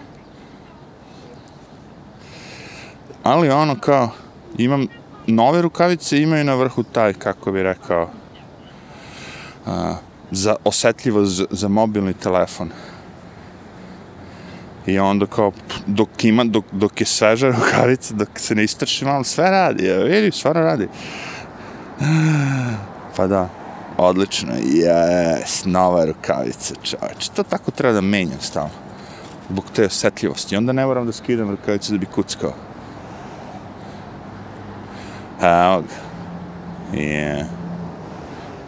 Ali 3.23 3.51
ono 3.51 3.81
kao, 3.81 4.11
imam 4.59 4.87
nove 5.27 5.63
rukavice, 5.63 6.23
imaju 6.23 6.45
na 6.45 6.55
vrhu 6.55 6.83
taj, 6.83 7.13
kako 7.13 7.53
bi 7.53 7.63
rekao, 7.63 8.11
a, 9.67 9.95
za 10.31 10.57
osetljivo 10.65 11.25
za, 11.25 11.45
za 11.51 11.69
mobilni 11.69 12.15
telefon. 12.15 12.71
I 14.87 14.99
onda 14.99 15.27
kao, 15.27 15.53
dok 15.87 16.25
ima, 16.25 16.45
dok, 16.45 16.65
dok 16.73 17.01
je 17.01 17.07
sveža 17.07 17.51
rukavica, 17.51 18.15
dok 18.15 18.29
se 18.35 18.55
ne 18.55 18.65
istrši 18.65 19.05
malo, 19.05 19.25
sve 19.25 19.51
radi, 19.51 19.87
ja, 19.87 19.99
vidi, 19.99 20.31
stvarno 20.33 20.63
radi. 20.63 20.89
Pa 23.17 23.27
da, 23.27 23.49
odlično, 23.97 24.53
jes, 24.65 25.65
nova 25.65 26.05
rukavica, 26.05 26.75
čovječ, 26.83 27.29
to 27.29 27.43
tako 27.43 27.71
treba 27.71 27.95
da 27.95 28.01
menjam 28.01 28.41
stalno, 28.41 28.71
zbog 29.51 29.65
te 29.75 29.85
osetljivosti, 29.85 30.57
onda 30.57 30.73
ne 30.73 30.87
moram 30.87 31.07
da 31.07 31.13
skidam 31.13 31.51
rukavice 31.51 31.93
da 31.93 31.99
bi 31.99 32.07
kuckao. 32.07 32.70
Evo 35.43 35.83
ga. 35.83 36.11
Je. 36.99 37.47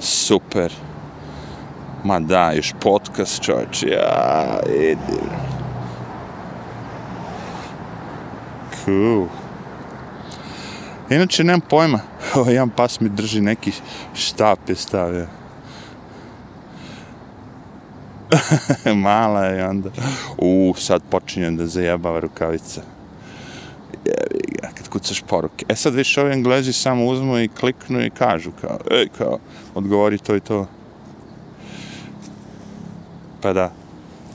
Super. 0.00 0.72
Ma 2.04 2.20
da, 2.20 2.52
još 2.52 2.74
podcast, 2.80 3.42
čovječ, 3.42 3.82
ja, 3.82 4.60
idi. 4.66 5.20
Cool. 8.84 9.26
Inače, 11.10 11.44
nemam 11.44 11.60
pojma. 11.60 12.00
Ovo, 12.34 12.50
jedan 12.50 12.70
pas 12.70 13.00
mi 13.00 13.08
drži 13.08 13.40
neki 13.40 13.72
štap 14.14 14.68
je 14.68 14.74
stavio. 14.76 15.26
Mala 19.04 19.44
je 19.44 19.68
onda. 19.68 19.90
U, 20.38 20.74
sad 20.78 21.02
počinjem 21.10 21.56
da 21.56 21.66
zajebava 21.66 22.20
rukavica 22.20 22.82
otkucaš 24.92 25.22
poruke. 25.28 25.64
E 25.68 25.76
sad 25.76 25.94
više 25.94 26.20
ovi 26.20 26.32
englezi 26.32 26.72
samo 26.72 27.06
uzmu 27.06 27.38
i 27.38 27.48
kliknu 27.48 28.04
i 28.04 28.10
kažu 28.10 28.50
kao, 28.60 28.78
ej, 28.90 29.08
kao, 29.18 29.38
odgovori 29.74 30.18
to 30.18 30.36
i 30.36 30.40
to. 30.40 30.66
Pa 33.40 33.52
da, 33.52 33.72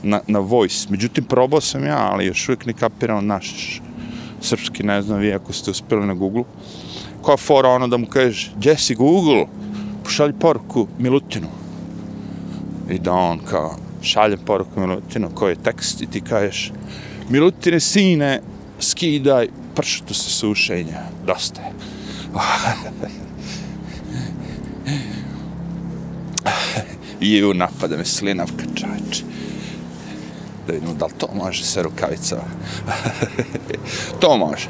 na, 0.02 0.20
na 0.26 0.38
voice. 0.38 0.88
Međutim, 0.90 1.24
probao 1.24 1.60
sam 1.60 1.84
ja, 1.84 2.08
ali 2.12 2.26
još 2.26 2.48
uvijek 2.48 2.66
ne 2.66 2.72
kapirao 2.72 3.20
naš 3.20 3.80
srpski, 4.40 4.82
ne 4.82 5.02
znam 5.02 5.18
vi 5.18 5.32
ako 5.32 5.52
ste 5.52 5.70
uspjeli 5.70 6.06
na 6.06 6.14
Google. 6.14 6.44
Koja 7.22 7.36
fora 7.36 7.68
ono 7.68 7.88
da 7.88 7.96
mu 7.96 8.06
kažeš, 8.06 8.52
gdje 8.56 8.76
si 8.76 8.94
Google? 8.94 9.46
Pošalji 10.04 10.32
poruku 10.40 10.86
Milutinu. 10.98 11.48
I 12.90 12.98
da 12.98 13.12
on 13.12 13.38
kao, 13.38 13.76
šalje 14.02 14.36
poruku 14.36 14.80
Milutinu, 14.80 15.30
koji 15.34 15.52
je 15.52 15.62
tekst 15.62 16.02
i 16.02 16.06
ti 16.06 16.20
kažeš, 16.20 16.72
Milutine 17.28 17.80
sine, 17.80 18.40
skidaj 18.80 19.48
pršutu 19.78 20.14
sa 20.14 20.30
sušenja. 20.30 21.02
Dosta 21.26 21.62
je. 21.62 21.72
I 27.20 27.44
u 27.44 27.54
napada 27.54 27.96
me 27.96 28.04
slinavka 28.04 28.64
čač. 28.74 29.22
Da 30.66 30.72
vidimo 30.72 30.94
da 30.94 31.06
li 31.06 31.12
to 31.18 31.28
može 31.34 31.64
sa 31.64 31.82
rukavicama. 31.82 32.42
to 34.20 34.36
može. 34.36 34.68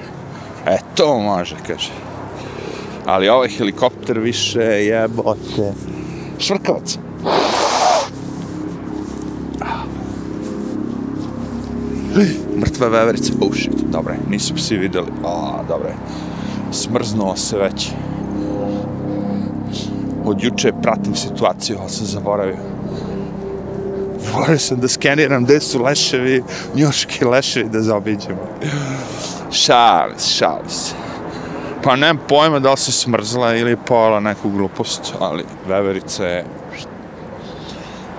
E, 0.66 0.78
to 0.94 1.18
može, 1.18 1.56
kaže. 1.66 1.90
Ali 3.06 3.28
ovaj 3.28 3.48
helikopter 3.48 4.18
više 4.18 4.60
jebote. 4.60 5.72
Švrkavac. 6.38 6.98
Mrtva 12.56 12.88
veverica, 12.88 13.32
oh 13.40 13.54
shit, 13.54 13.80
dobre, 13.92 14.16
nisu 14.30 14.54
psi 14.54 14.76
videli, 14.76 15.12
a, 15.24 15.62
dobre, 15.68 15.94
smrznuo 16.72 17.36
se 17.36 17.58
već. 17.58 17.90
Od 20.24 20.42
juče 20.42 20.72
pratim 20.82 21.14
situaciju, 21.14 21.76
ali 21.80 21.90
sam 21.90 22.06
zaboravio. 22.06 22.56
Morao 24.34 24.58
sam 24.58 24.80
da 24.80 24.88
skeniram 24.88 25.44
gde 25.44 25.60
su 25.60 25.82
leševi, 25.82 26.42
njoški 26.74 27.24
leševi 27.24 27.68
da 27.68 27.82
zaobiđemo. 27.82 28.48
Šalis, 29.50 30.26
šalis. 30.26 30.94
Pa 31.82 31.96
nemam 31.96 32.18
pojma 32.28 32.58
da 32.58 32.70
li 32.70 32.76
se 32.76 32.92
smrzla 32.92 33.54
ili 33.54 33.76
pojela 33.76 34.20
neku 34.20 34.50
glupost, 34.50 35.14
ali 35.20 35.44
veverica 35.68 36.26
je... 36.26 36.44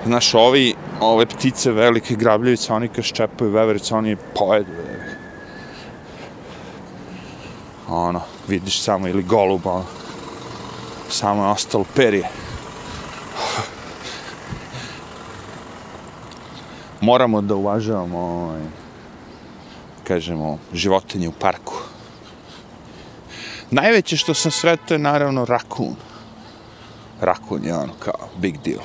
Znaš, 0.06 0.34
ovi, 0.34 0.76
ove 1.02 1.26
ptice 1.26 1.72
velike 1.72 2.16
grabljevice, 2.16 2.74
oni 2.74 2.88
kad 2.88 3.04
ščepaju 3.04 3.52
veverice, 3.52 3.96
oni 3.96 4.16
pojedu. 4.36 4.72
Ono, 7.88 8.22
vidiš 8.48 8.82
samo, 8.82 9.08
ili 9.08 9.24
golub, 9.24 9.68
ono, 9.68 9.86
samo 11.10 11.44
je 11.44 11.50
ostalo 11.50 11.86
perje. 11.96 12.30
Moramo 17.02 17.42
da 17.42 17.56
uvažavamo, 17.56 18.20
ovaj, 18.20 18.62
kažemo, 20.04 20.58
životinje 20.74 21.28
u 21.28 21.32
parku. 21.32 21.74
Najveće 23.72 24.18
što 24.18 24.34
sam 24.34 24.52
sretao 24.52 24.96
je 24.96 25.00
naravno 25.00 25.46
rakun. 25.46 25.96
Rakun 27.22 27.66
je 27.66 27.76
ono 27.76 27.94
kao 28.00 28.30
big 28.38 28.58
deal. 28.66 28.82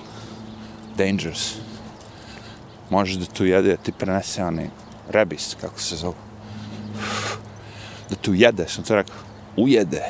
Dangerous. 0.97 1.64
Može 2.95 3.19
da 3.19 3.25
tu 3.27 3.45
jede, 3.45 3.77
ti 3.77 3.93
prenese 3.93 4.45
onaj 4.45 4.69
rebis, 5.11 5.57
kako 5.61 5.81
se 5.81 5.97
zove. 5.97 6.15
Da 8.11 8.17
tu 8.17 8.35
jede, 8.35 8.69
sam 8.69 8.85
to 8.85 8.95
rekao. 8.95 9.17
Ujede. 9.57 10.03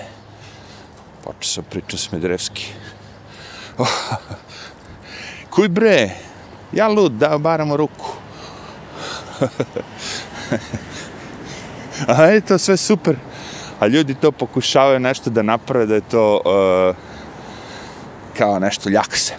Počeo 1.25 1.49
sam 1.49 1.65
pričao 1.71 1.99
s 1.99 2.13
Medrevski. 2.13 2.67
Oh. 3.79 3.89
Kuj 5.51 5.69
bre, 5.69 6.11
ja 6.73 6.89
lud, 6.89 7.13
da 7.13 7.39
baramo 7.39 7.77
ruku. 7.77 8.11
A 12.07 12.23
je 12.23 12.41
to 12.41 12.59
sve 12.59 12.77
super 12.77 13.17
a 13.81 13.87
ljudi 13.87 14.15
to 14.15 14.33
pokušavaju 14.33 15.01
nešto 15.01 15.31
da 15.31 15.43
naprave 15.43 15.87
da 15.87 15.95
je 15.95 16.01
to 16.01 16.41
uh, 16.45 16.97
kao 18.39 18.59
nešto 18.59 18.91
ljakse. 18.91 19.35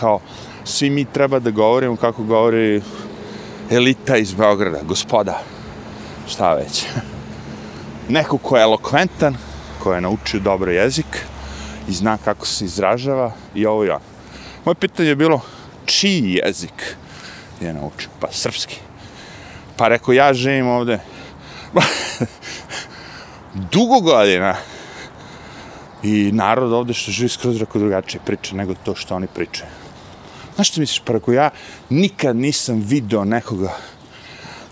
Kao 0.00 0.20
svi 0.68 0.90
mi 0.90 1.04
treba 1.04 1.38
da 1.38 1.50
govorimo 1.50 1.96
kako 1.96 2.22
govori 2.22 2.82
elita 3.70 4.16
iz 4.16 4.34
Beograda, 4.34 4.78
gospoda, 4.82 5.38
šta 6.28 6.54
već. 6.54 6.84
Neko 8.08 8.38
ko 8.38 8.56
je 8.56 8.62
elokventan, 8.62 9.36
ko 9.82 9.94
je 9.94 10.00
naučio 10.00 10.40
dobro 10.40 10.72
jezik 10.72 11.26
i 11.88 11.92
zna 11.92 12.18
kako 12.24 12.46
se 12.46 12.64
izražava 12.64 13.32
i 13.54 13.66
ovo 13.66 13.84
ja. 13.84 13.94
Ono. 13.94 14.04
Moje 14.64 14.74
pitanje 14.74 15.08
je 15.08 15.16
bilo 15.16 15.40
čiji 15.84 16.40
jezik 16.44 16.96
je 17.60 17.72
naučio? 17.72 18.08
Pa 18.20 18.28
srpski. 18.32 18.76
Pa 19.76 19.88
rekao, 19.88 20.12
ja 20.12 20.34
živim 20.34 20.68
ovde. 20.68 20.98
dugo 23.72 24.00
godina 24.00 24.56
i 26.02 26.30
narod 26.32 26.72
ovde 26.72 26.94
što 26.94 27.10
živi 27.10 27.28
skroz 27.28 27.56
rekao 27.56 27.80
drugačije 27.80 28.20
priče 28.26 28.56
nego 28.56 28.74
to 28.74 28.94
što 28.94 29.14
oni 29.14 29.26
pričaju. 29.26 29.70
Znaš 30.58 30.68
što 30.68 30.80
misliš, 30.80 31.02
preko 31.04 31.32
ja 31.32 31.50
nikad 31.90 32.36
nisam 32.36 32.80
video 32.86 33.24
nekoga 33.24 33.76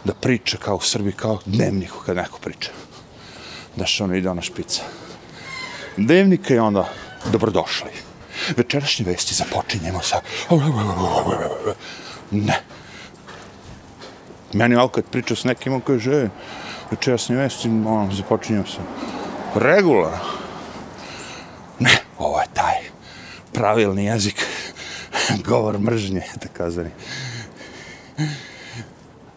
da 0.05 0.15
priča 0.15 0.57
kao 0.57 0.77
u 0.77 0.81
Srbiji, 0.81 1.13
kao 1.13 1.39
dnevniku 1.45 1.99
kad 2.07 2.17
neko 2.17 2.39
priča. 2.39 2.71
Da 3.77 3.87
što 3.87 4.05
ono 4.05 4.15
ide 4.15 4.31
ona 4.31 4.43
špica. 4.43 4.83
Dnevnika 5.97 6.55
je 6.55 6.61
onda 6.61 6.89
dobrodošli. 7.33 7.91
Večerašnje 8.57 9.05
vesti 9.07 9.35
započinjemo 9.35 10.03
sa... 10.03 10.21
Ne. 12.31 12.61
Meni 14.53 14.77
ovo 14.77 14.89
kad 14.89 15.05
pričao 15.05 15.37
s 15.37 15.45
nekim, 15.45 15.73
on 15.73 15.81
kaže, 15.81 16.13
e, 16.13 16.29
večerasni 16.91 17.37
vesti, 17.37 17.69
ono, 17.69 18.09
započinjemo 18.13 18.67
sa... 18.67 18.83
regularno. 19.55 20.19
Ne, 21.79 21.97
ovo 22.19 22.41
je 22.41 22.47
taj 22.55 22.75
pravilni 23.53 24.05
jezik, 24.05 24.47
govor 25.49 25.79
mržnje, 25.79 26.23
takozvani. 26.41 26.91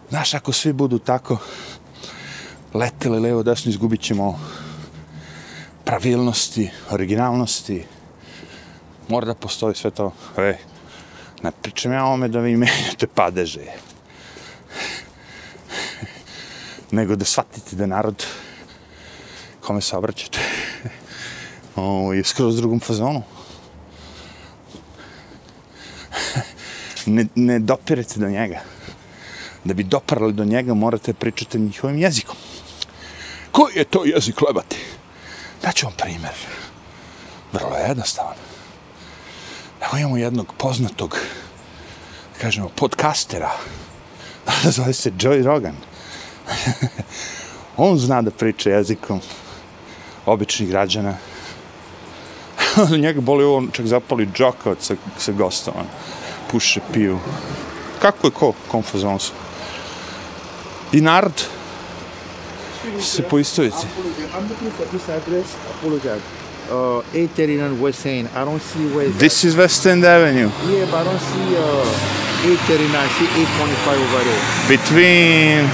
Znaš, 0.10 0.34
ako 0.34 0.54
svi 0.54 0.74
budu 0.74 1.00
tako 1.00 1.38
leteli 2.74 3.20
levo 3.20 3.44
desno, 3.44 3.70
izgubit 3.70 4.02
ćemo 4.02 4.40
pravilnosti, 5.86 6.70
originalnosti. 6.90 7.84
Mora 9.08 9.26
da 9.26 9.34
postoji 9.34 9.76
sve 9.76 9.92
to. 9.92 10.12
Ej, 10.38 10.56
ne 11.44 11.52
pričam 11.62 11.94
ja 11.94 12.06
o 12.06 12.14
ome 12.14 12.28
da 12.28 12.40
vi 12.40 12.58
menjate 12.58 13.08
padeže 13.16 13.66
nego 16.92 17.16
da 17.16 17.26
shvatite 17.26 17.76
da 17.76 17.86
narod 17.86 18.26
kome 19.62 19.82
se 19.82 19.98
obraćate 19.98 20.40
o, 21.76 22.14
je 22.14 22.24
skroz 22.24 22.58
drugom 22.58 22.80
fazonu 22.80 23.24
ne, 27.05 27.26
ne 27.36 27.59
dopirete 27.59 28.20
do 28.20 28.30
njega. 28.30 28.59
Da 29.63 29.74
bi 29.74 29.84
doprali 29.84 30.34
do 30.34 30.45
njega, 30.45 30.74
morate 30.74 31.13
pričati 31.13 31.59
njihovim 31.59 31.99
jezikom. 31.99 32.36
Koji 33.51 33.76
je 33.76 33.84
to 33.84 34.05
jezik 34.05 34.41
lebati? 34.41 34.78
Daću 35.61 35.86
vam 35.86 35.95
primjer. 35.97 36.34
Vrlo 37.53 37.76
je 37.76 37.88
jednostavan. 37.88 38.36
Evo 39.82 39.97
imamo 39.97 40.17
jednog 40.17 40.53
poznatog, 40.57 41.17
kažemo, 42.41 42.70
podcastera. 42.70 43.51
Zove 44.76 44.93
se 44.93 45.11
Joey 45.11 45.43
Rogan. 45.43 45.76
on 47.78 47.97
zna 47.97 48.22
da 48.22 48.32
priča 48.32 48.70
jezikom 48.70 49.22
običnih 50.26 50.70
građana. 50.70 51.17
Njega 53.03 53.22
boli 53.22 53.45
on 53.45 53.70
čak 53.72 53.86
zapali 53.86 54.28
džoka 54.34 54.76
sa, 54.80 54.95
sa 55.17 55.32
gostom. 55.32 55.74
Puše, 56.51 56.82
piju. 56.93 57.20
Kako 58.01 58.28
je 58.28 58.32
ko 58.32 58.53
konfuzon 58.67 59.20
su? 59.20 59.32
I 60.91 61.01
narod 61.01 61.45
se 63.01 63.24
poistoviti. 63.24 63.76
I'm 64.34 64.49
looking 64.49 64.72
for 64.72 64.86
this 64.86 65.09
Uh, 66.72 67.01
839 67.13 67.82
West 67.82 68.05
End. 68.05 68.30
I 68.36 68.45
don't 68.45 68.61
see 68.61 68.86
where 68.95 69.09
is 69.43 69.55
West 69.55 69.86
End 69.88 70.05
Avenue. 70.05 70.49
Yeah, 70.70 70.86
but 70.91 71.01
I 71.01 71.03
don't 71.03 71.20
see 71.20 71.57
uh, 71.57 72.45
839. 72.45 73.09
See 73.17 73.26
825 73.26 73.99
over 73.99 74.24
there. 74.24 74.41
Between 74.70 75.65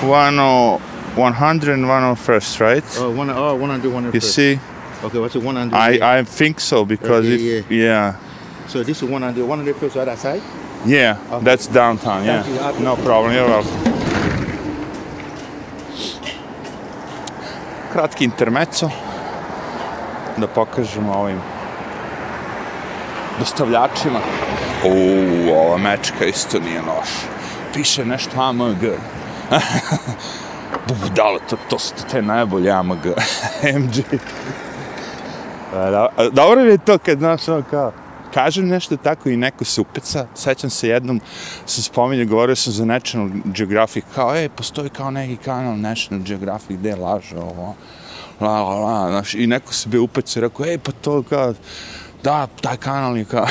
10, 0.00 0.80
100 1.14 1.74
and 1.74 1.84
101st, 1.84 2.60
right? 2.60 2.84
Uh, 2.98 3.10
one, 3.10 3.28
oh, 3.30 3.54
100, 3.54 3.92
100 3.92 4.14
You 4.14 4.20
see? 4.20 4.58
Okay, 5.04 5.18
what's 5.18 5.34
it 5.36 5.42
100? 5.42 5.74
I, 5.74 6.18
I 6.18 6.24
think 6.24 6.60
so 6.60 6.84
because 6.84 7.26
Okay, 7.26 7.58
if, 7.58 7.70
yeah. 7.70 8.14
So 8.68 8.82
this 8.84 9.02
is 9.02 9.08
100, 9.08 9.44
100 9.46 9.76
first 9.76 9.96
other 9.96 10.16
side? 10.16 10.40
Yeah, 10.86 11.16
Okay. 11.30 11.44
that's 11.44 11.66
downtown, 11.66 12.24
yeah. 12.24 12.42
Thank 12.42 12.78
you. 12.78 12.84
No 12.84 12.96
problem, 12.96 13.34
you're 13.34 13.48
welcome. 13.48 13.92
Kratki 17.92 18.24
intermezzo 18.24 18.90
da 20.36 20.46
pokažemo 20.46 21.12
ovim 21.12 21.40
dostavljačima. 23.38 24.20
Uuu, 24.84 25.54
ova 25.54 25.78
mečka 25.78 26.24
isto 26.24 26.58
nije 26.60 26.80
loš. 26.80 27.08
Piše 27.74 28.04
nešto 28.04 28.40
AMG. 28.42 28.82
Budalo, 31.02 31.38
to, 31.50 31.56
to 31.70 31.78
su 31.78 31.94
te 32.10 32.22
najbolje 32.22 32.70
AMG. 32.70 33.06
MG. 33.78 34.02
Da- 35.72 36.08
Dobro 36.32 36.60
je 36.60 36.78
to 36.78 36.98
kad, 36.98 37.18
znaš, 37.18 37.48
ono 37.48 37.62
kao, 37.70 37.92
kažem 38.34 38.68
nešto 38.68 38.96
tako 38.96 39.28
i 39.28 39.36
neko 39.36 39.64
se 39.64 39.80
upeca. 39.80 40.26
Sećam 40.34 40.70
se 40.70 40.88
jednom, 40.88 41.20
sam 41.66 41.82
spominjao, 41.82 42.26
govorio 42.26 42.56
sam 42.56 42.72
za 42.72 42.84
National 42.84 43.28
Geographic, 43.44 44.04
kao, 44.14 44.36
ej, 44.36 44.48
postoji 44.48 44.88
kao 44.90 45.10
neki 45.10 45.36
kanal 45.36 45.78
National 45.78 46.24
Geographic, 46.24 46.76
gde 46.78 46.96
laže 46.96 47.36
ovo, 47.36 47.74
la, 48.40 48.62
la, 48.62 48.74
la, 48.74 49.10
znaš, 49.10 49.34
i 49.34 49.46
neko 49.46 49.72
se 49.74 49.88
bi 49.88 49.98
upeca 49.98 50.38
i 50.38 50.42
rekao, 50.42 50.66
ej, 50.66 50.78
pa 50.78 50.92
to 50.92 51.22
kao, 51.22 51.54
da, 52.22 52.46
taj 52.60 52.76
kanal 52.76 53.16
je 53.16 53.24
kao, 53.24 53.46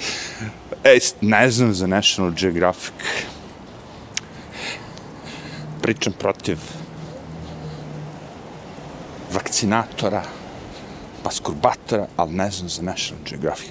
ej, 0.84 0.98
ne 1.20 1.50
znam 1.50 1.74
za 1.74 1.86
National 1.86 2.32
Geographic, 2.32 2.92
pričam 5.82 6.12
protiv 6.12 6.58
vakcinatora, 9.32 10.22
Pa 11.26 11.30
maskurbatora, 11.30 12.06
ali 12.16 12.32
ne 12.32 12.50
znam 12.50 12.68
za 12.68 12.82
National 12.82 13.24
Geographic. 13.30 13.70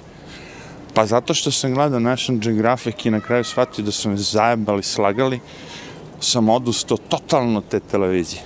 Pa 0.93 1.05
zato 1.05 1.33
što 1.33 1.51
sam 1.51 1.73
gledao 1.73 1.99
National 1.99 2.39
Geographic 2.39 3.05
i 3.05 3.11
na 3.11 3.19
kraju 3.19 3.43
shvatio 3.43 3.85
da 3.85 3.91
su 3.91 4.09
me 4.09 4.17
zajebali, 4.17 4.83
slagali, 4.83 5.39
sam 6.19 6.49
odustao 6.49 6.97
totalno 6.97 7.61
te 7.61 7.79
televizije. 7.79 8.41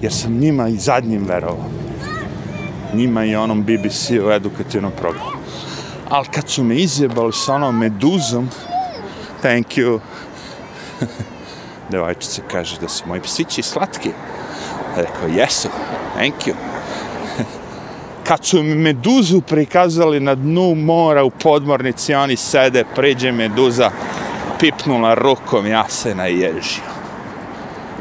Jer 0.00 0.12
sam 0.12 0.38
njima 0.38 0.68
i 0.68 0.76
zadnjim 0.76 1.24
verovao. 1.26 1.70
Njima 2.94 3.24
i 3.24 3.36
onom 3.36 3.62
BBC-u 3.62 4.30
edukativnom 4.30 4.92
programu. 4.98 5.42
Ali 6.08 6.26
kad 6.26 6.48
su 6.48 6.64
me 6.64 6.76
izjebali 6.76 7.32
sa 7.32 7.54
onom 7.54 7.78
meduzom, 7.78 8.48
thank 9.42 9.66
you. 9.66 9.98
Devojčica 11.90 12.42
kaže 12.50 12.80
da 12.80 12.88
su 12.88 13.08
moji 13.08 13.20
psići 13.20 13.62
slatki. 13.62 14.10
Rekao, 14.96 15.28
jesu, 15.28 15.68
thank 16.14 16.34
you. 16.46 16.67
Kad 18.28 18.44
su 18.44 18.62
meduzu 18.62 19.40
prikazali 19.40 20.20
na 20.20 20.34
dnu 20.34 20.74
mora 20.74 21.24
u 21.24 21.30
podmornici, 21.30 22.14
oni 22.14 22.36
sede, 22.36 22.84
pređe 22.94 23.32
meduza, 23.32 23.90
pipnula 24.60 25.14
rukom, 25.14 25.66
ja 25.66 25.88
se 25.88 26.14
naježio. 26.14 26.82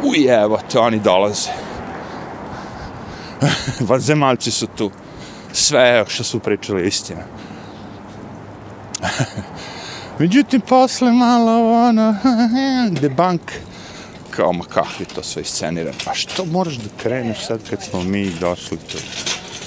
Ujevo 0.03 0.59
te, 0.71 0.79
oni 0.79 0.99
dolaze. 0.99 1.49
Vanzemaljci 3.89 4.51
su 4.51 4.67
tu. 4.67 4.91
Sve 5.53 6.05
što 6.07 6.23
su 6.23 6.39
pričali 6.39 6.87
istina. 6.87 7.23
Međutim, 10.19 10.61
posle 10.61 11.11
malo, 11.11 11.73
ono, 11.87 12.15
debunk, 13.01 13.51
kao, 14.31 14.53
ma 14.53 14.63
kakvi 14.63 15.05
to 15.05 15.23
sve 15.23 15.41
iscenira. 15.41 15.91
Pa 16.05 16.13
što 16.13 16.45
moraš 16.45 16.75
da 16.75 16.89
kreneš 17.03 17.45
sad 17.45 17.69
kad 17.69 17.83
smo 17.83 18.03
mi 18.03 18.29
došli 18.29 18.77
tu? 18.77 18.97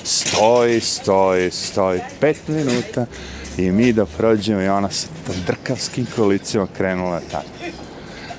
Stoji, 0.04 0.80
stoji, 0.80 1.50
stoji, 1.50 2.00
pet 2.20 2.48
minuta 2.48 3.06
i 3.58 3.70
mi 3.70 3.92
da 3.92 4.06
prođemo 4.06 4.60
i 4.60 4.68
ona 4.68 4.90
sa 4.90 5.06
drkavskim 5.46 6.06
kolicima 6.16 6.66
krenula 6.76 7.20
tako. 7.30 7.46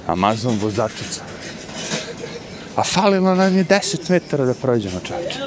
Amazon 0.07 0.57
vozačica. 0.61 1.21
A 2.75 2.83
falilo 2.83 3.35
nam 3.35 3.57
je 3.57 3.65
10 3.65 4.09
metara 4.09 4.45
da 4.45 4.53
prođemo 4.53 4.99
čače. 4.99 5.39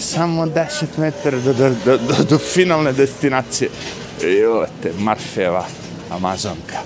Samo 0.00 0.46
10 0.46 0.84
metara 0.96 1.38
do, 1.38 1.52
do, 1.52 1.70
do, 1.84 1.98
do, 1.98 2.24
do 2.30 2.38
finalne 2.38 2.92
destinacije. 2.92 3.70
Jote, 4.22 4.92
Marfeva, 4.98 5.66
Amazonka. 6.10 6.78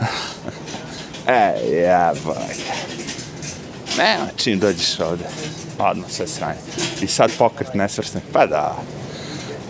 e, 1.26 1.54
jeboj. 1.70 2.54
Nema 3.98 4.26
čim 4.36 4.58
dođeš 4.58 5.00
ovde. 5.00 5.24
Odmah 5.78 6.10
sve 6.10 6.26
sranje. 6.26 6.58
I 7.02 7.06
sad 7.06 7.30
pokret 7.38 7.74
nesvrsne. 7.74 8.20
Pa 8.32 8.46
da. 8.46 8.76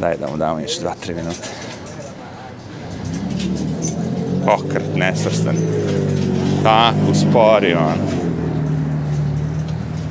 Daj 0.00 0.16
da 0.16 0.28
mu 0.30 0.36
damo 0.36 0.60
još 0.60 0.78
2-3 0.80 1.14
minute. 1.14 1.48
Pokret 4.46 4.96
nesvrstan. 4.96 5.56
Tako, 6.62 6.96
uspori 7.10 7.74
ono. 7.74 8.22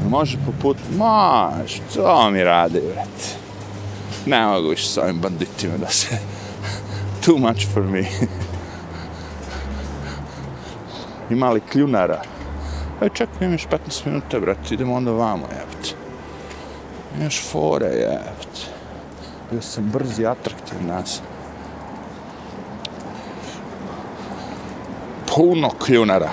Može 0.09 0.37
po 0.45 0.51
putu? 0.61 0.79
Može, 0.97 1.81
to 1.93 2.29
mi 2.31 2.43
rade, 2.43 2.81
vrat. 2.93 3.35
Ne 4.25 4.45
mogu 4.45 4.69
više 4.69 4.87
s 4.87 4.97
ovim 4.97 5.19
banditima 5.19 5.77
da 5.77 5.87
se... 5.87 6.17
Too 7.25 7.37
much 7.37 7.67
for 7.73 7.83
me. 7.83 8.03
Ima 11.29 11.49
li 11.49 11.61
kljunara? 11.71 12.21
Aj, 13.01 13.09
čekaj, 13.13 13.47
imaš 13.47 13.67
15 13.67 14.05
minuta, 14.05 14.39
brate, 14.39 14.73
idemo 14.73 14.93
onda 14.93 15.11
vamo, 15.11 15.47
jebate. 15.49 15.95
Imaš 17.19 17.41
fore, 17.51 17.87
jebate. 17.87 18.67
Bio 19.51 19.61
sam 19.61 19.89
brz 19.93 20.19
i 20.19 20.25
atraktiv 20.25 20.85
nas. 20.87 21.21
Puno 25.35 25.69
kljunara. 25.69 26.29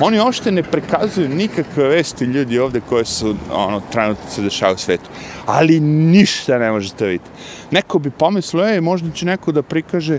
Oni 0.00 0.20
uopšte 0.20 0.50
ne 0.52 0.62
prikazuju 0.62 1.28
nikakve 1.28 1.88
vesti 1.88 2.24
ljudi 2.24 2.58
ovde 2.58 2.80
koje 2.88 3.04
su 3.04 3.36
ono, 3.52 3.80
trenutno 3.92 4.30
se 4.30 4.42
dešava 4.42 4.72
u 4.72 4.76
svetu. 4.76 5.10
Ali 5.46 5.80
ništa 5.80 6.58
ne 6.58 6.70
možete 6.70 7.06
vidjeti. 7.06 7.30
Neko 7.70 7.98
bi 7.98 8.10
pomislio, 8.10 8.64
ej, 8.64 8.80
možda 8.80 9.10
će 9.10 9.26
neko 9.26 9.52
da 9.52 9.62
prikaže 9.62 10.18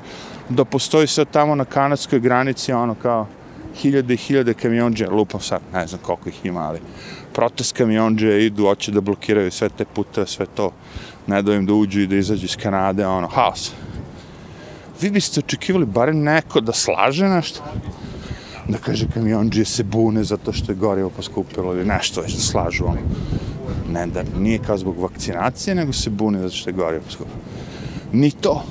da 0.50 0.66
postoji 0.66 1.08
sad 1.08 1.28
tamo 1.32 1.56
na 1.56 1.66
kanadskoj 1.66 2.20
granici, 2.20 2.74
ono 2.74 2.96
kao 2.96 3.28
hiljade 3.76 4.14
i 4.14 4.18
hiljade 4.18 4.54
kamionđe, 4.54 5.08
lupam 5.08 5.42
sad, 5.42 5.62
ne 5.74 5.88
znam 5.88 6.02
koliko 6.02 6.30
ih 6.30 6.46
ima, 6.46 6.60
ali 6.60 6.80
protest 7.34 7.76
kamionđe 7.78 8.46
idu, 8.46 8.66
hoće 8.66 8.92
da 8.92 9.02
blokiraju 9.02 9.52
sve 9.52 9.70
te 9.70 9.86
pute, 9.86 10.26
sve 10.26 10.46
to, 10.46 10.72
ne 11.28 11.42
da 11.42 11.54
im 11.54 11.66
da 11.66 11.74
uđu 11.74 12.02
i 12.02 12.08
da 12.08 12.16
izađu 12.16 12.46
iz 12.46 12.58
Kanade, 12.58 13.08
ono, 13.08 13.28
haos. 13.28 13.72
Vi 15.02 15.10
biste 15.10 15.40
očekivali 15.40 15.86
barem 15.86 16.24
neko 16.24 16.62
da 16.62 16.74
slaže 16.74 17.28
nešto, 17.28 17.64
da 18.68 18.78
kaže 18.78 19.08
kamionđe 19.14 19.66
se 19.66 19.84
bune 19.84 20.24
zato 20.24 20.54
što 20.54 20.72
je 20.72 20.76
gorivo 20.76 21.10
poskupilo 21.10 21.74
ili 21.74 21.86
nešto 21.86 22.22
već 22.22 22.34
da 22.34 22.40
slažu 22.40 22.86
ono. 22.86 23.02
Ne, 23.92 24.08
da 24.08 24.24
nije 24.38 24.60
kao 24.60 24.78
zbog 24.78 25.00
vakcinacije, 25.00 25.76
nego 25.76 25.94
se 25.94 26.10
bune 26.10 26.40
zato 26.40 26.56
što 26.56 26.70
je 26.70 26.74
gorivo 26.74 27.04
poskupilo. 27.06 27.38
Ni 28.12 28.32
to. 28.32 28.64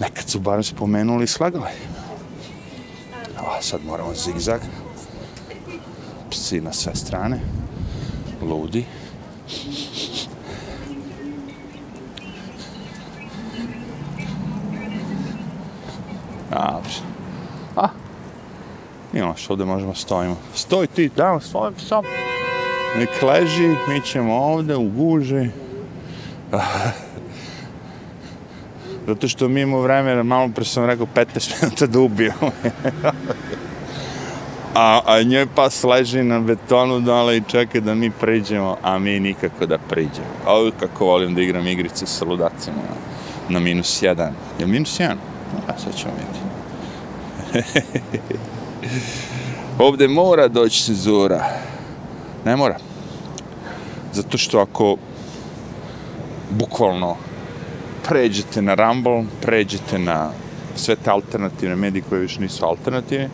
Nekad 0.00 0.28
su 0.28 0.40
barem 0.40 0.62
spomenuli 0.62 1.24
i 1.24 1.26
slagali. 1.26 1.93
A 3.36 3.62
sad 3.62 3.80
moramo 3.86 4.14
zigzag. 4.14 4.60
Psi 6.30 6.60
na 6.60 6.72
sve 6.72 6.94
strane. 6.94 7.40
Ludi. 8.42 8.84
Dobro. 16.50 16.90
A, 17.76 17.88
imamo 19.12 19.34
što 19.36 19.52
ovdje 19.52 19.66
možemo 19.66 19.94
stojimo. 19.94 20.36
Stoj 20.54 20.86
ti 20.86 21.08
tamo, 21.08 21.40
svoj 21.40 21.72
psom. 21.74 22.04
Nek 22.98 23.22
leži, 23.22 23.68
mi 23.88 24.00
ćemo 24.00 24.34
ovdje 24.34 24.76
u 24.76 24.88
guži. 24.88 25.48
Zato 29.06 29.28
što 29.28 29.48
mi 29.48 29.60
imamo 29.60 29.80
vreme, 29.80 30.22
malo 30.22 30.50
pre 30.54 30.64
sam 30.64 30.84
rekao 30.84 31.06
15 31.14 31.62
minuta 31.62 31.86
da 31.86 32.00
ubijemo. 32.00 32.50
a, 34.74 35.00
a 35.06 35.22
njoj 35.22 35.46
pas 35.54 35.84
leži 35.84 36.22
na 36.22 36.40
betonu 36.40 37.00
dole 37.00 37.36
i 37.36 37.42
čeka 37.48 37.80
da 37.80 37.94
mi 37.94 38.10
priđemo, 38.10 38.76
a 38.82 38.98
mi 38.98 39.20
nikako 39.20 39.66
da 39.66 39.78
priđemo. 39.78 40.26
A 40.46 40.70
kako 40.80 41.04
volim 41.04 41.34
da 41.34 41.42
igram 41.42 41.66
igrice 41.66 42.06
sa 42.06 42.24
ludacima 42.24 42.76
ono, 42.76 43.00
na 43.48 43.60
minus 43.60 44.02
jedan. 44.02 44.32
Je 44.58 44.66
minus 44.66 45.00
jedan? 45.00 45.18
A 45.68 45.78
sad 45.78 45.96
ćemo 45.96 46.12
vidjeti. 46.14 46.44
Ovde 49.78 50.08
mora 50.08 50.48
doći 50.48 50.84
cenzura. 50.84 51.44
Ne 52.44 52.56
mora. 52.56 52.76
Zato 54.12 54.38
što 54.38 54.58
ako 54.58 54.96
bukvalno 56.50 57.16
pređete 58.08 58.62
na 58.62 58.74
Rumble, 58.74 59.24
pređete 59.42 59.98
na 59.98 60.30
sve 60.76 60.96
te 60.96 61.10
alternativne 61.10 61.76
medije 61.76 62.02
koje 62.08 62.20
više 62.20 62.40
nisu 62.40 62.64
alternativne, 62.64 63.28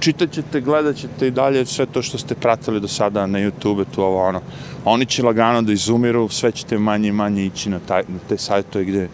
čitat 0.00 0.30
ćete, 0.30 0.60
gledat 0.60 0.96
ćete 0.96 1.26
i 1.26 1.30
dalje 1.30 1.66
sve 1.66 1.86
to 1.86 2.02
što 2.02 2.18
ste 2.18 2.34
pratili 2.34 2.80
do 2.80 2.88
sada 2.88 3.26
na 3.26 3.38
YouTube, 3.38 3.84
tu 3.94 4.02
ovo 4.02 4.22
ono. 4.22 4.40
Oni 4.84 5.06
će 5.06 5.22
lagano 5.22 5.62
da 5.62 5.72
izumiru, 5.72 6.28
sve 6.28 6.52
ćete 6.52 6.78
manje 6.78 7.08
i 7.08 7.12
manje 7.12 7.44
ići 7.44 7.70
na, 7.70 7.78
taj, 7.78 8.02
na 8.08 8.18
te 8.28 8.38
sajtove 8.38 8.84
gde 8.84 9.08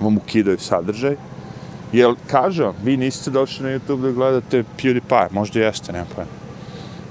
vam 0.00 0.16
ukidaju 0.16 0.58
sadržaj. 0.58 1.16
Jel, 1.92 2.14
kažem, 2.26 2.72
vi 2.82 2.96
niste 2.96 3.30
došli 3.30 3.64
na 3.64 3.78
YouTube 3.78 4.02
da 4.02 4.12
gledate 4.12 4.64
PewDiePie, 4.78 5.28
možda 5.30 5.60
jeste, 5.60 5.92
nema 5.92 6.06
pojma. 6.14 6.30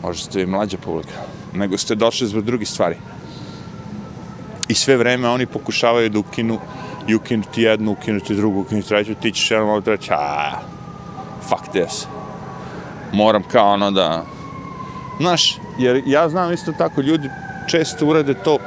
Možda 0.03 0.23
ste 0.23 0.41
i 0.41 0.45
mlađa 0.45 0.77
publika. 0.77 1.25
Nego 1.53 1.77
ste 1.77 1.95
došli 1.95 2.27
zbog 2.27 2.43
drugih 2.45 2.69
stvari. 2.69 2.95
I 4.67 4.73
sve 4.73 4.97
vreme 4.97 5.29
oni 5.29 5.45
pokušavaju 5.45 6.09
da 6.09 6.19
ukinu 6.19 6.59
i 7.07 7.15
ukinuti 7.15 7.61
jednu, 7.61 7.91
ukinuti 7.91 8.35
drugu, 8.35 8.59
ukinuti 8.59 8.87
treću, 8.87 9.15
ti 9.15 9.31
ćeš 9.31 9.51
jednom 9.51 9.69
ovdje 9.69 9.85
treći, 9.85 10.13
aaa, 10.13 10.59
fuck 11.49 11.63
this. 11.69 12.07
Moram 13.13 13.43
kao 13.43 13.73
ono 13.73 13.91
da... 13.91 14.23
Znaš, 15.19 15.57
jer 15.77 16.03
ja 16.05 16.29
znam 16.29 16.53
isto 16.53 16.71
tako, 16.71 17.01
ljudi 17.01 17.29
često 17.67 18.05
urade 18.05 18.33
to 18.33 18.57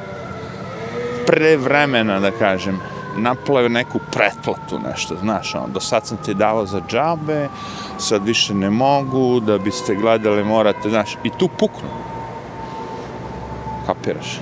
pre 1.27 1.57
vremena, 1.57 2.21
da 2.21 2.31
kažem, 2.31 2.81
naplave 3.17 3.69
neku 3.69 3.99
pretplatu, 4.13 4.79
nešto, 4.79 5.17
znaš, 5.17 5.55
ono, 5.55 5.69
do 5.69 5.81
sad 5.81 6.07
sam 6.07 6.17
ti 6.17 6.35
dao 6.35 6.67
za 6.67 6.81
džabe, 6.89 7.49
sad 7.99 8.27
više 8.27 8.55
ne 8.55 8.71
mogu, 8.71 9.41
da 9.41 9.59
biste 9.59 9.95
gledali, 9.95 10.45
morate, 10.45 10.91
znaš, 10.91 11.17
i 11.25 11.31
tu 11.39 11.49
puknu. 11.49 11.89
Kapiraš? 13.87 14.41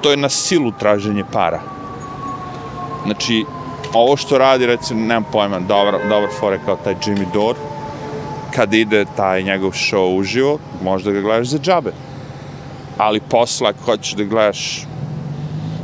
To 0.00 0.10
je 0.10 0.16
na 0.16 0.28
silu 0.28 0.72
traženje 0.78 1.24
para. 1.32 1.60
Znači, 3.04 3.44
ovo 3.94 4.16
što 4.16 4.38
radi, 4.38 4.66
recimo, 4.66 5.00
nemam 5.00 5.24
pojma, 5.32 5.60
dobar, 5.60 5.94
dobar 6.08 6.28
fore 6.40 6.58
kao 6.64 6.76
taj 6.76 6.94
Jimmy 6.94 7.26
Dore, 7.32 7.58
kad 8.54 8.74
ide 8.74 9.04
taj 9.16 9.42
njegov 9.42 9.70
show 9.70 10.18
uživo, 10.18 10.58
možda 10.82 11.10
ga 11.10 11.20
gledaš 11.20 11.46
za 11.46 11.58
džabe. 11.58 11.92
Ali 12.98 13.20
posle, 13.20 13.68
ako 13.68 13.84
hoćeš 13.84 14.12
da 14.12 14.24
gledaš 14.24 14.86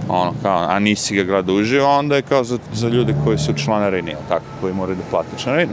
ono 0.08 0.32
kao, 0.42 0.66
a 0.68 0.78
nisi 0.78 1.14
ga 1.14 1.22
gledao 1.22 1.54
uživo, 1.54 1.98
onda 1.98 2.16
je 2.16 2.22
kao 2.22 2.44
za, 2.44 2.58
za 2.72 2.88
ljude 2.88 3.14
koji 3.24 3.38
su 3.38 3.52
članarini, 3.52 4.14
tako, 4.28 4.44
koji 4.60 4.74
moraju 4.74 4.96
da 4.96 5.10
plate 5.10 5.42
članarinu. 5.42 5.72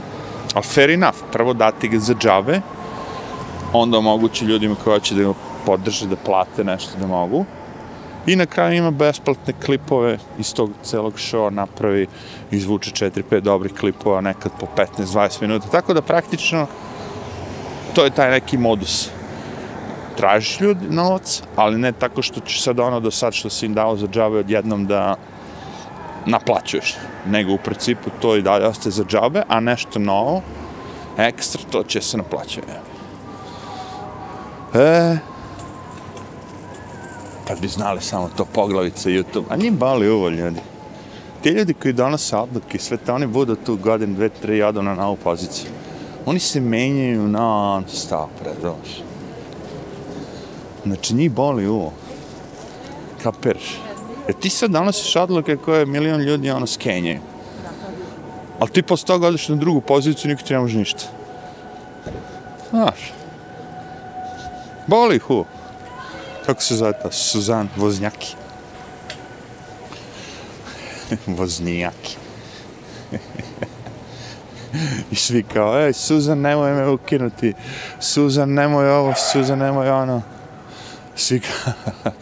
Ali 0.54 0.64
fair 0.64 0.90
enough, 0.90 1.18
prvo 1.32 1.52
dati 1.52 1.88
ga 1.88 1.98
za 1.98 2.14
džabe, 2.14 2.60
onda 3.72 3.98
omogući 3.98 4.44
ljudima 4.44 4.74
koji 4.84 4.94
hoće 4.94 5.14
da 5.14 5.22
ga 5.22 5.32
podrže, 5.66 6.06
da 6.06 6.16
plate 6.16 6.64
nešto 6.64 6.98
da 7.00 7.06
mogu, 7.06 7.44
I 8.26 8.36
na 8.36 8.46
kraju 8.46 8.78
ima 8.78 8.90
besplatne 8.90 9.54
klipove 9.64 10.18
iz 10.38 10.54
tog 10.54 10.70
celog 10.82 11.14
showa 11.14 11.50
napravi, 11.50 12.06
izvuče 12.50 12.90
4-5 12.90 13.40
dobrih 13.40 13.74
klipova, 13.74 14.20
nekad 14.20 14.52
po 14.60 14.66
15-20 14.76 15.42
minuta. 15.42 15.68
Tako 15.68 15.94
da 15.94 16.02
praktično 16.02 16.66
to 17.94 18.04
je 18.04 18.10
taj 18.10 18.30
neki 18.30 18.58
modus. 18.58 19.08
Tražiš 20.16 20.60
ljudi 20.60 20.86
novac, 20.90 21.42
ali 21.56 21.78
ne 21.78 21.92
tako 21.92 22.22
što 22.22 22.40
ćeš 22.40 22.62
sad 22.62 22.80
ono 22.80 23.00
do 23.00 23.10
sad 23.10 23.34
što 23.34 23.50
si 23.50 23.66
im 23.66 23.74
dao 23.74 23.96
za 23.96 24.06
džabe 24.06 24.38
odjednom 24.38 24.86
da 24.86 25.14
naplaćuješ. 26.26 26.94
Nego 27.26 27.52
u 27.52 27.58
principu 27.58 28.10
to 28.20 28.36
i 28.36 28.42
dalje 28.42 28.66
ostaje 28.66 28.92
za 28.92 29.04
džabe, 29.04 29.42
a 29.48 29.60
nešto 29.60 29.98
novo, 29.98 30.42
ekstra, 31.18 31.62
to 31.70 31.82
će 31.82 32.00
se 32.00 32.16
naplaćati. 32.16 32.66
E, 34.74 35.16
kad 37.46 37.60
bi 37.60 37.68
znali 37.68 38.00
samo 38.00 38.30
to 38.36 38.44
poglavice 38.44 39.10
YouTube, 39.10 39.44
a 39.48 39.56
njim 39.56 39.76
bali 39.76 40.08
ovo 40.08 40.28
ljudi. 40.28 40.60
Ti 41.42 41.48
ljudi 41.48 41.74
koji 41.74 41.94
donose 41.94 42.36
odluke, 42.36 42.78
sve 42.78 42.96
te 42.96 43.12
oni 43.12 43.26
budu 43.26 43.56
tu 43.56 43.76
godin, 43.76 44.14
dve, 44.14 44.28
tri, 44.28 44.58
jadu 44.58 44.82
na 44.82 44.94
novu 44.94 45.16
poziciju. 45.16 45.70
Oni 46.26 46.38
se 46.38 46.60
menjaju 46.60 47.28
non 47.28 47.84
stop, 47.88 48.30
razumiješ. 48.44 49.02
Znači, 50.86 51.14
njih 51.14 51.30
boli 51.30 51.66
ovo. 51.66 51.92
Kapiraš? 53.22 53.80
E 54.28 54.32
ti 54.32 54.50
sad 54.50 54.70
donosiš 54.70 55.16
odluke 55.16 55.56
koje 55.56 55.86
milion 55.86 56.20
ljudi 56.20 56.50
ono 56.50 56.66
skenjaju. 56.66 57.20
Ali 58.58 58.70
ti 58.70 58.82
posle 58.82 59.06
toga 59.06 59.26
odeš 59.26 59.48
na 59.48 59.56
drugu 59.56 59.80
poziciju, 59.80 60.30
niko 60.30 60.42
ti 60.42 60.52
ne 60.52 60.58
može 60.58 60.78
ništa. 60.78 61.04
Znaš. 62.70 63.12
Boli 64.86 65.18
hu. 65.18 65.44
Kako 66.46 66.62
se 66.62 66.76
zove 66.76 66.92
ta? 67.02 67.12
Suzan 67.12 67.68
Voznjaki. 67.76 68.34
Voznijaki. 71.26 72.16
I 75.10 75.14
svi 75.14 75.42
kao, 75.42 75.80
ej, 75.80 75.92
Suzan, 75.92 76.40
nemoj 76.40 76.72
me 76.72 76.88
ukinuti. 76.88 77.52
Suzan, 78.00 78.54
nemoj 78.54 78.90
ovo, 78.90 79.14
Suzan, 79.32 79.58
nemoj 79.58 79.90
ono. 79.90 80.22
Svi 81.14 81.40
kao, 81.40 81.72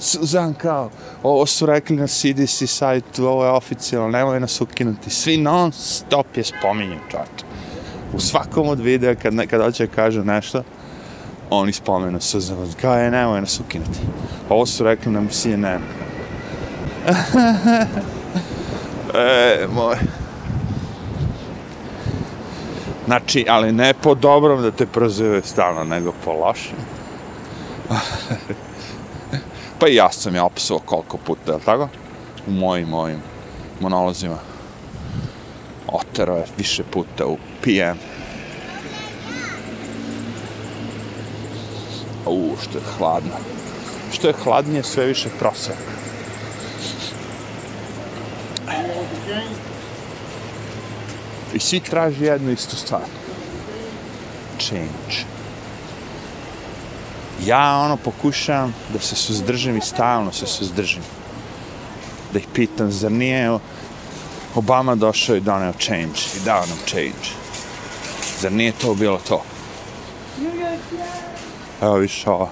Suzan 0.00 0.54
kao, 0.54 0.90
ovo 1.22 1.46
su 1.46 1.66
rekli 1.66 1.96
na 1.96 2.06
CDC 2.06 2.62
sajtu, 2.66 3.26
ovo 3.26 3.44
je 3.44 3.50
oficijalno, 3.50 4.08
nemoj 4.08 4.40
nas 4.40 4.60
ukinuti. 4.60 5.10
Svi 5.10 5.36
non 5.36 5.72
stop 5.72 6.36
je 6.36 6.44
spominju, 6.44 6.98
čač. 7.10 7.44
U 8.12 8.20
svakom 8.20 8.68
od 8.68 8.80
videa, 8.80 9.14
kad, 9.14 9.34
ne, 9.34 9.46
kad 9.46 9.62
hoće 9.62 9.86
kažu 9.86 10.24
nešto, 10.24 10.62
oni 11.50 11.72
spomenu 11.72 12.20
Suzan, 12.20 12.56
kao 12.80 12.94
je, 12.94 13.10
nemoj 13.10 13.40
nas 13.40 13.60
ukinuti. 13.60 13.98
Pa 14.48 14.54
ovo 14.54 14.66
su 14.66 14.84
rekli 14.84 15.12
nam 15.12 15.28
CNN. 15.28 15.82
e, 19.14 19.66
moj. 19.72 19.96
Znači, 23.06 23.46
ali 23.48 23.72
ne 23.72 23.94
po 23.94 24.14
dobrom 24.14 24.62
da 24.62 24.70
te 24.70 24.86
prozivaju 24.86 25.42
stalno, 25.44 25.84
nego 25.84 26.12
po 26.24 26.32
lošem. 26.32 26.76
pa 29.78 29.88
i 29.88 29.94
ja 29.94 30.12
sam 30.12 30.34
je 30.34 30.42
opisao 30.42 30.78
koliko 30.78 31.16
puta, 31.16 31.52
jel 31.52 31.60
tako? 31.64 31.88
U 32.46 32.50
mojim, 32.50 32.88
mojim 32.88 33.22
monolozima. 33.80 34.38
Otero 35.88 36.36
je 36.36 36.44
više 36.58 36.82
puta 36.84 37.26
u 37.26 37.36
PM. 37.62 38.09
U, 42.30 42.56
što 42.62 42.78
je 42.78 42.84
hladno. 42.98 43.36
Što 44.12 44.28
je 44.28 44.34
hladnije, 44.44 44.82
sve 44.82 45.06
više 45.06 45.28
prose. 45.38 45.72
I 51.54 51.58
svi 51.58 51.80
traži 51.80 52.24
jednu 52.24 52.50
istu 52.50 52.76
stvar. 52.76 53.02
Change. 54.58 55.24
Ja 57.46 57.78
ono 57.78 57.96
pokušavam 57.96 58.74
da 58.92 58.98
se 58.98 59.16
suzdržim 59.16 59.76
i 59.76 59.80
stalno 59.80 60.32
se 60.32 60.46
suzdržim. 60.46 61.02
Da 62.32 62.38
ih 62.38 62.46
pitam, 62.54 62.90
zar 62.90 63.12
nije 63.12 63.58
Obama 64.54 64.94
došao 64.94 65.36
i 65.36 65.40
doneo 65.40 65.72
change 65.72 66.20
i 66.36 66.44
dao 66.44 66.66
nam 66.66 66.78
change. 66.86 67.28
Zar 68.40 68.52
nije 68.52 68.72
to 68.72 68.94
bilo 68.94 69.18
to? 69.28 69.42
Evo 71.82 71.94
više 71.94 72.30
ovo. 72.30 72.50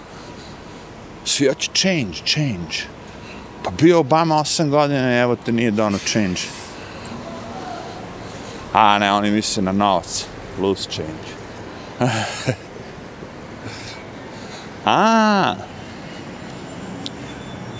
Svi 1.24 1.48
hoće 1.48 1.70
change, 1.74 2.16
change. 2.24 2.76
Pa 3.64 3.70
bio 3.70 4.00
Obama 4.00 4.34
8 4.34 4.68
godina 4.70 5.14
i 5.14 5.18
evo 5.18 5.36
te 5.36 5.52
nije 5.52 5.70
dono 5.70 5.98
change. 5.98 6.40
A 8.72 8.98
ne, 8.98 9.12
oni 9.12 9.30
misle 9.30 9.62
na 9.62 9.72
novac. 9.72 10.24
Loose 10.58 10.90
change. 10.90 11.28
A. 14.84 15.54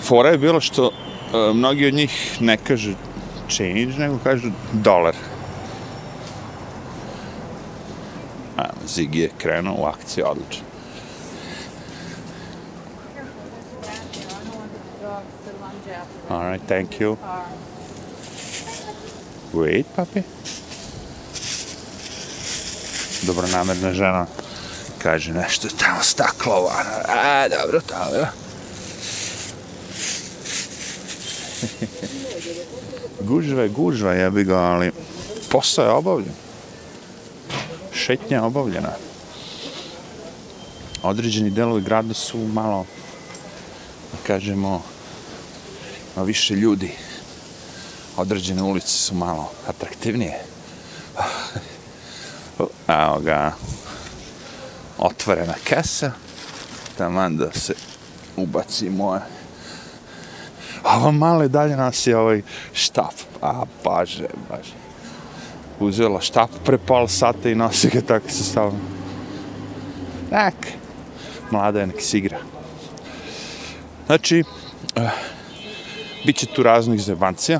Fora 0.01 0.29
je 0.29 0.37
bilo 0.37 0.61
što 0.61 0.85
uh, 0.87 0.91
mnogi 1.55 1.87
od 1.87 1.93
njih 1.93 2.37
ne 2.39 2.57
kažu 2.57 2.93
change, 3.49 3.85
nego 3.97 4.17
kažu 4.23 4.51
dolar. 4.73 5.15
A, 8.57 8.63
Zig 8.87 9.15
je 9.15 9.29
krenuo 9.37 9.75
u 9.77 9.85
akciju, 9.85 10.25
odlično. 10.27 10.68
All 16.29 16.51
right, 16.51 16.61
thank 16.67 16.99
you. 16.99 17.17
Wait, 19.53 19.85
papi. 19.95 20.21
Dobronamerna 23.21 23.93
žena 23.93 24.27
kaže 25.01 25.33
nešto 25.33 25.67
tamo 25.79 26.03
staklo, 26.03 26.69
a 27.07 27.47
dobro, 27.49 27.81
tamo, 27.81 28.15
ja. 28.19 28.31
gužva 33.21 33.61
je 33.61 33.69
gužva, 33.69 34.13
jebi 34.13 34.43
ga, 34.43 34.57
ali 34.57 34.91
posao 35.49 35.85
je 35.85 35.91
obavljen. 35.91 36.33
Šetnja 37.93 38.37
je 38.37 38.41
obavljena. 38.41 38.91
Određeni 41.03 41.49
delovi 41.49 41.81
grada 41.81 42.13
su 42.13 42.37
malo, 42.37 42.85
da 44.11 44.17
kažemo, 44.27 44.83
ima 46.15 46.25
više 46.25 46.55
ljudi. 46.55 46.91
Određene 48.17 48.63
ulice 48.63 48.87
su 48.87 49.15
malo 49.15 49.51
atraktivnije. 49.67 50.41
Ah, 52.87 53.03
evo 53.05 53.19
ga, 53.19 53.53
otvorena 54.97 55.53
kesa, 55.63 56.11
taman 56.97 57.37
da 57.37 57.51
se 57.51 57.73
ubaci 58.37 58.89
moje. 58.89 59.21
A 60.83 60.97
ovo 60.97 61.11
male 61.11 61.47
dalje 61.47 61.75
nas 61.75 62.07
je 62.07 62.17
ovaj 62.17 62.41
štap. 62.73 63.13
A, 63.41 63.63
baže, 63.83 64.27
baže. 64.49 64.73
Uzela 65.79 66.21
štap 66.21 66.49
pre 66.65 66.77
pol 66.77 67.07
sata 67.07 67.49
i 67.49 67.55
nosi 67.55 67.89
ga 67.89 68.01
tako 68.01 68.29
sa 68.29 68.43
sobom. 68.43 68.79
Nek, 70.31 70.55
mlada 71.51 71.79
je 71.79 71.87
nek 71.87 72.01
si 72.01 72.17
igra. 72.17 72.39
Znači, 74.05 74.43
uh, 74.95 75.09
Biće 76.25 76.45
tu 76.45 76.63
raznih 76.63 77.01
zebancija 77.01 77.59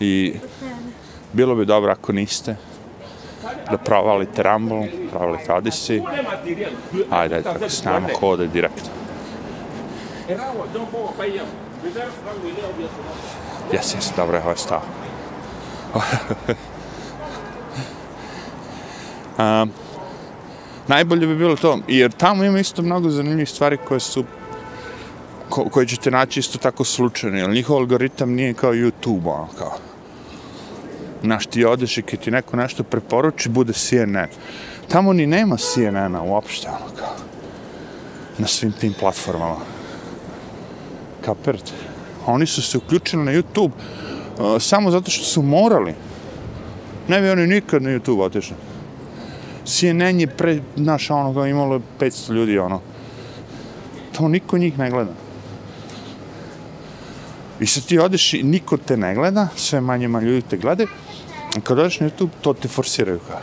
i 0.00 0.34
bilo 1.32 1.54
bi 1.54 1.64
dobro 1.64 1.92
ako 1.92 2.12
niste, 2.12 2.56
da 3.70 3.78
provalite 3.78 4.42
Rumble, 4.42 4.88
provalite 5.10 5.52
Odyssey. 5.52 6.02
Ajde, 7.10 7.34
ajde, 7.34 7.42
tako 7.42 7.68
s 7.68 7.84
nama 7.84 8.08
kode 8.08 8.46
direktno. 8.46 8.90
Jes, 13.72 13.94
jes, 13.94 14.12
dobro 14.16 14.36
je 14.36 14.42
ovaj 14.42 14.56
stav. 14.56 14.80
um, 19.38 19.70
najbolje 20.88 21.26
bi 21.26 21.36
bilo 21.36 21.56
to, 21.56 21.78
jer 21.88 22.12
tamo 22.12 22.44
ima 22.44 22.58
isto 22.58 22.82
mnogo 22.82 23.10
zanimljivih 23.10 23.48
stvari 23.48 23.76
koje 23.88 24.00
su 24.00 24.24
ko, 25.48 25.64
koje 25.64 25.86
ćete 25.86 26.10
naći 26.10 26.40
isto 26.40 26.58
tako 26.58 26.84
slučajno, 26.84 27.38
jer 27.38 27.50
njihov 27.50 27.76
algoritam 27.76 28.30
nije 28.30 28.54
kao 28.54 28.72
YouTube, 28.72 29.26
ono, 29.26 29.48
kao 29.58 29.78
Znaš, 31.22 31.46
ti 31.46 31.64
odeš 31.64 31.98
i 31.98 32.02
kad 32.02 32.20
ti 32.20 32.30
neko 32.30 32.56
nešto 32.56 32.82
preporuči, 32.82 33.48
bude 33.48 33.72
CNN. 33.72 34.28
Tamo 34.88 35.12
ni 35.12 35.26
nema 35.26 35.56
CNN-a 35.56 36.22
uopšte, 36.22 36.68
ono 36.68 36.94
kao. 36.96 37.14
Na 38.38 38.46
svim 38.46 38.72
tim 38.72 38.94
platformama. 39.00 39.56
Kapirate? 41.24 41.72
Oni 42.26 42.46
su 42.46 42.62
se 42.62 42.78
uključili 42.78 43.24
na 43.24 43.32
YouTube 43.32 43.70
uh, 43.70 44.62
samo 44.62 44.90
zato 44.90 45.10
što 45.10 45.24
su 45.24 45.42
morali. 45.42 45.94
Ne 47.08 47.20
bi 47.20 47.30
oni 47.30 47.46
nikad 47.46 47.82
na 47.82 47.90
YouTube 47.90 48.22
otišli. 48.22 48.56
CNN 49.64 50.20
je 50.20 50.26
pre, 50.26 50.60
znaš, 50.76 51.10
ono, 51.10 51.46
imalo 51.46 51.80
500 52.00 52.32
ljudi, 52.32 52.58
ono. 52.58 52.80
To 54.12 54.28
niko 54.28 54.58
njih 54.58 54.78
ne 54.78 54.90
gleda. 54.90 55.25
I 57.60 57.66
sad 57.66 57.84
ti 57.86 57.98
odeš 57.98 58.34
i 58.34 58.42
niko 58.42 58.76
te 58.76 58.96
ne 58.96 59.14
gleda, 59.14 59.48
sve 59.56 59.80
manje 59.80 60.08
manje 60.08 60.26
ljudi 60.26 60.42
te 60.42 60.56
gleda. 60.56 60.84
I 61.58 61.60
kad 61.60 61.78
odeš 61.78 62.00
na 62.00 62.10
YouTube, 62.10 62.30
to 62.40 62.52
te 62.52 62.68
forsiraju 62.68 63.20
kao. 63.28 63.40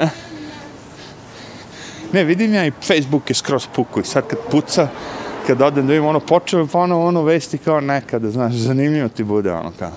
Eh. 0.00 0.08
Ne, 2.12 2.24
vidim 2.24 2.54
ja 2.54 2.66
i 2.66 2.72
Facebook 2.82 3.30
je 3.30 3.34
skroz 3.34 3.66
puko 3.74 4.00
i 4.00 4.04
sad 4.04 4.26
kad 4.26 4.38
puca, 4.50 4.88
kad 5.46 5.62
odem 5.62 5.86
da 5.86 5.92
vidim 5.92 6.06
ono 6.06 6.20
počeo 6.20 6.66
pa 6.66 6.78
ono, 6.78 7.06
ono 7.06 7.22
vesti 7.22 7.58
kao 7.58 7.80
nekada, 7.80 8.30
znaš, 8.30 8.54
zanimljivo 8.54 9.08
ti 9.08 9.24
bude 9.24 9.52
ono 9.52 9.72
kao. 9.78 9.92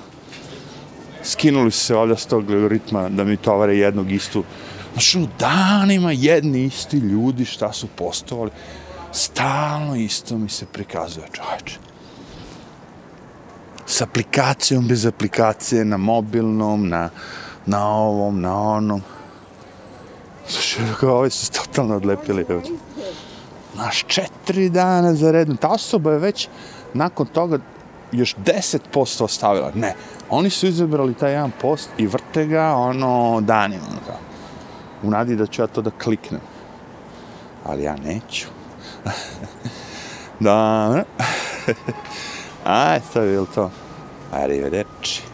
Skinuli 1.24 1.72
su 1.72 1.80
se 1.80 1.96
ovdje 1.96 2.18
s 2.18 2.26
tog 2.26 2.46
ritma 2.68 3.10
da 3.10 3.24
mi 3.24 3.38
tovare 3.38 3.78
jednog 3.78 4.12
istu. 4.12 4.44
Znaš, 4.92 5.16
ono, 5.16 5.28
danima 5.40 6.12
jedni 6.12 6.66
isti 6.66 6.98
ljudi 6.98 7.46
šta 7.46 7.74
su 7.74 7.88
postovali. 7.88 8.52
Stalno 9.12 9.96
isto 9.96 10.38
mi 10.38 10.50
se 10.50 10.66
prikazuje, 10.66 11.26
čovječe. 11.32 11.93
S 13.86 14.02
aplikacijom, 14.02 14.88
bez 14.88 15.06
aplikacije, 15.06 15.86
na 15.86 15.98
mobilnom, 15.98 16.90
na, 16.90 17.10
na 17.66 17.88
ovom, 17.88 18.42
na 18.42 18.62
onom. 18.62 19.02
Slušaj, 20.48 20.84
kao, 21.00 21.18
ovi 21.18 21.30
su 21.30 21.46
se 21.46 21.52
totalno 21.52 21.96
odlepili. 21.96 22.46
Naš 23.76 24.04
četiri 24.08 24.70
dana 24.70 25.14
za 25.14 25.32
redno. 25.32 25.56
Ta 25.56 25.68
osoba 25.68 26.12
je 26.12 26.20
već 26.20 26.48
nakon 26.94 27.28
toga 27.28 27.60
još 28.12 28.36
10% 28.36 29.24
ostavila. 29.24 29.72
Ne, 29.76 29.96
oni 30.30 30.50
su 30.50 30.68
izabrali 30.68 31.14
taj 31.14 31.32
jedan 31.32 31.52
post 31.62 31.90
i 31.98 32.08
vrte 32.08 32.46
ga 32.46 32.76
ono 32.76 33.42
danima. 33.42 33.84
Ono 33.90 34.00
kao. 34.06 34.18
U 35.04 35.10
nadi 35.10 35.36
da 35.36 35.46
ću 35.46 35.62
ja 35.62 35.68
to 35.68 35.82
da 35.82 35.92
kliknem. 35.92 36.42
Ali 37.66 37.84
ja 37.84 37.96
neću. 37.96 38.48
da, 40.40 41.04
Nei, 42.66 43.02
så 43.12 43.22
vi 43.22 43.36
vil 43.36 43.46
ta. 43.46 43.70
Arrivederci. 44.32 45.33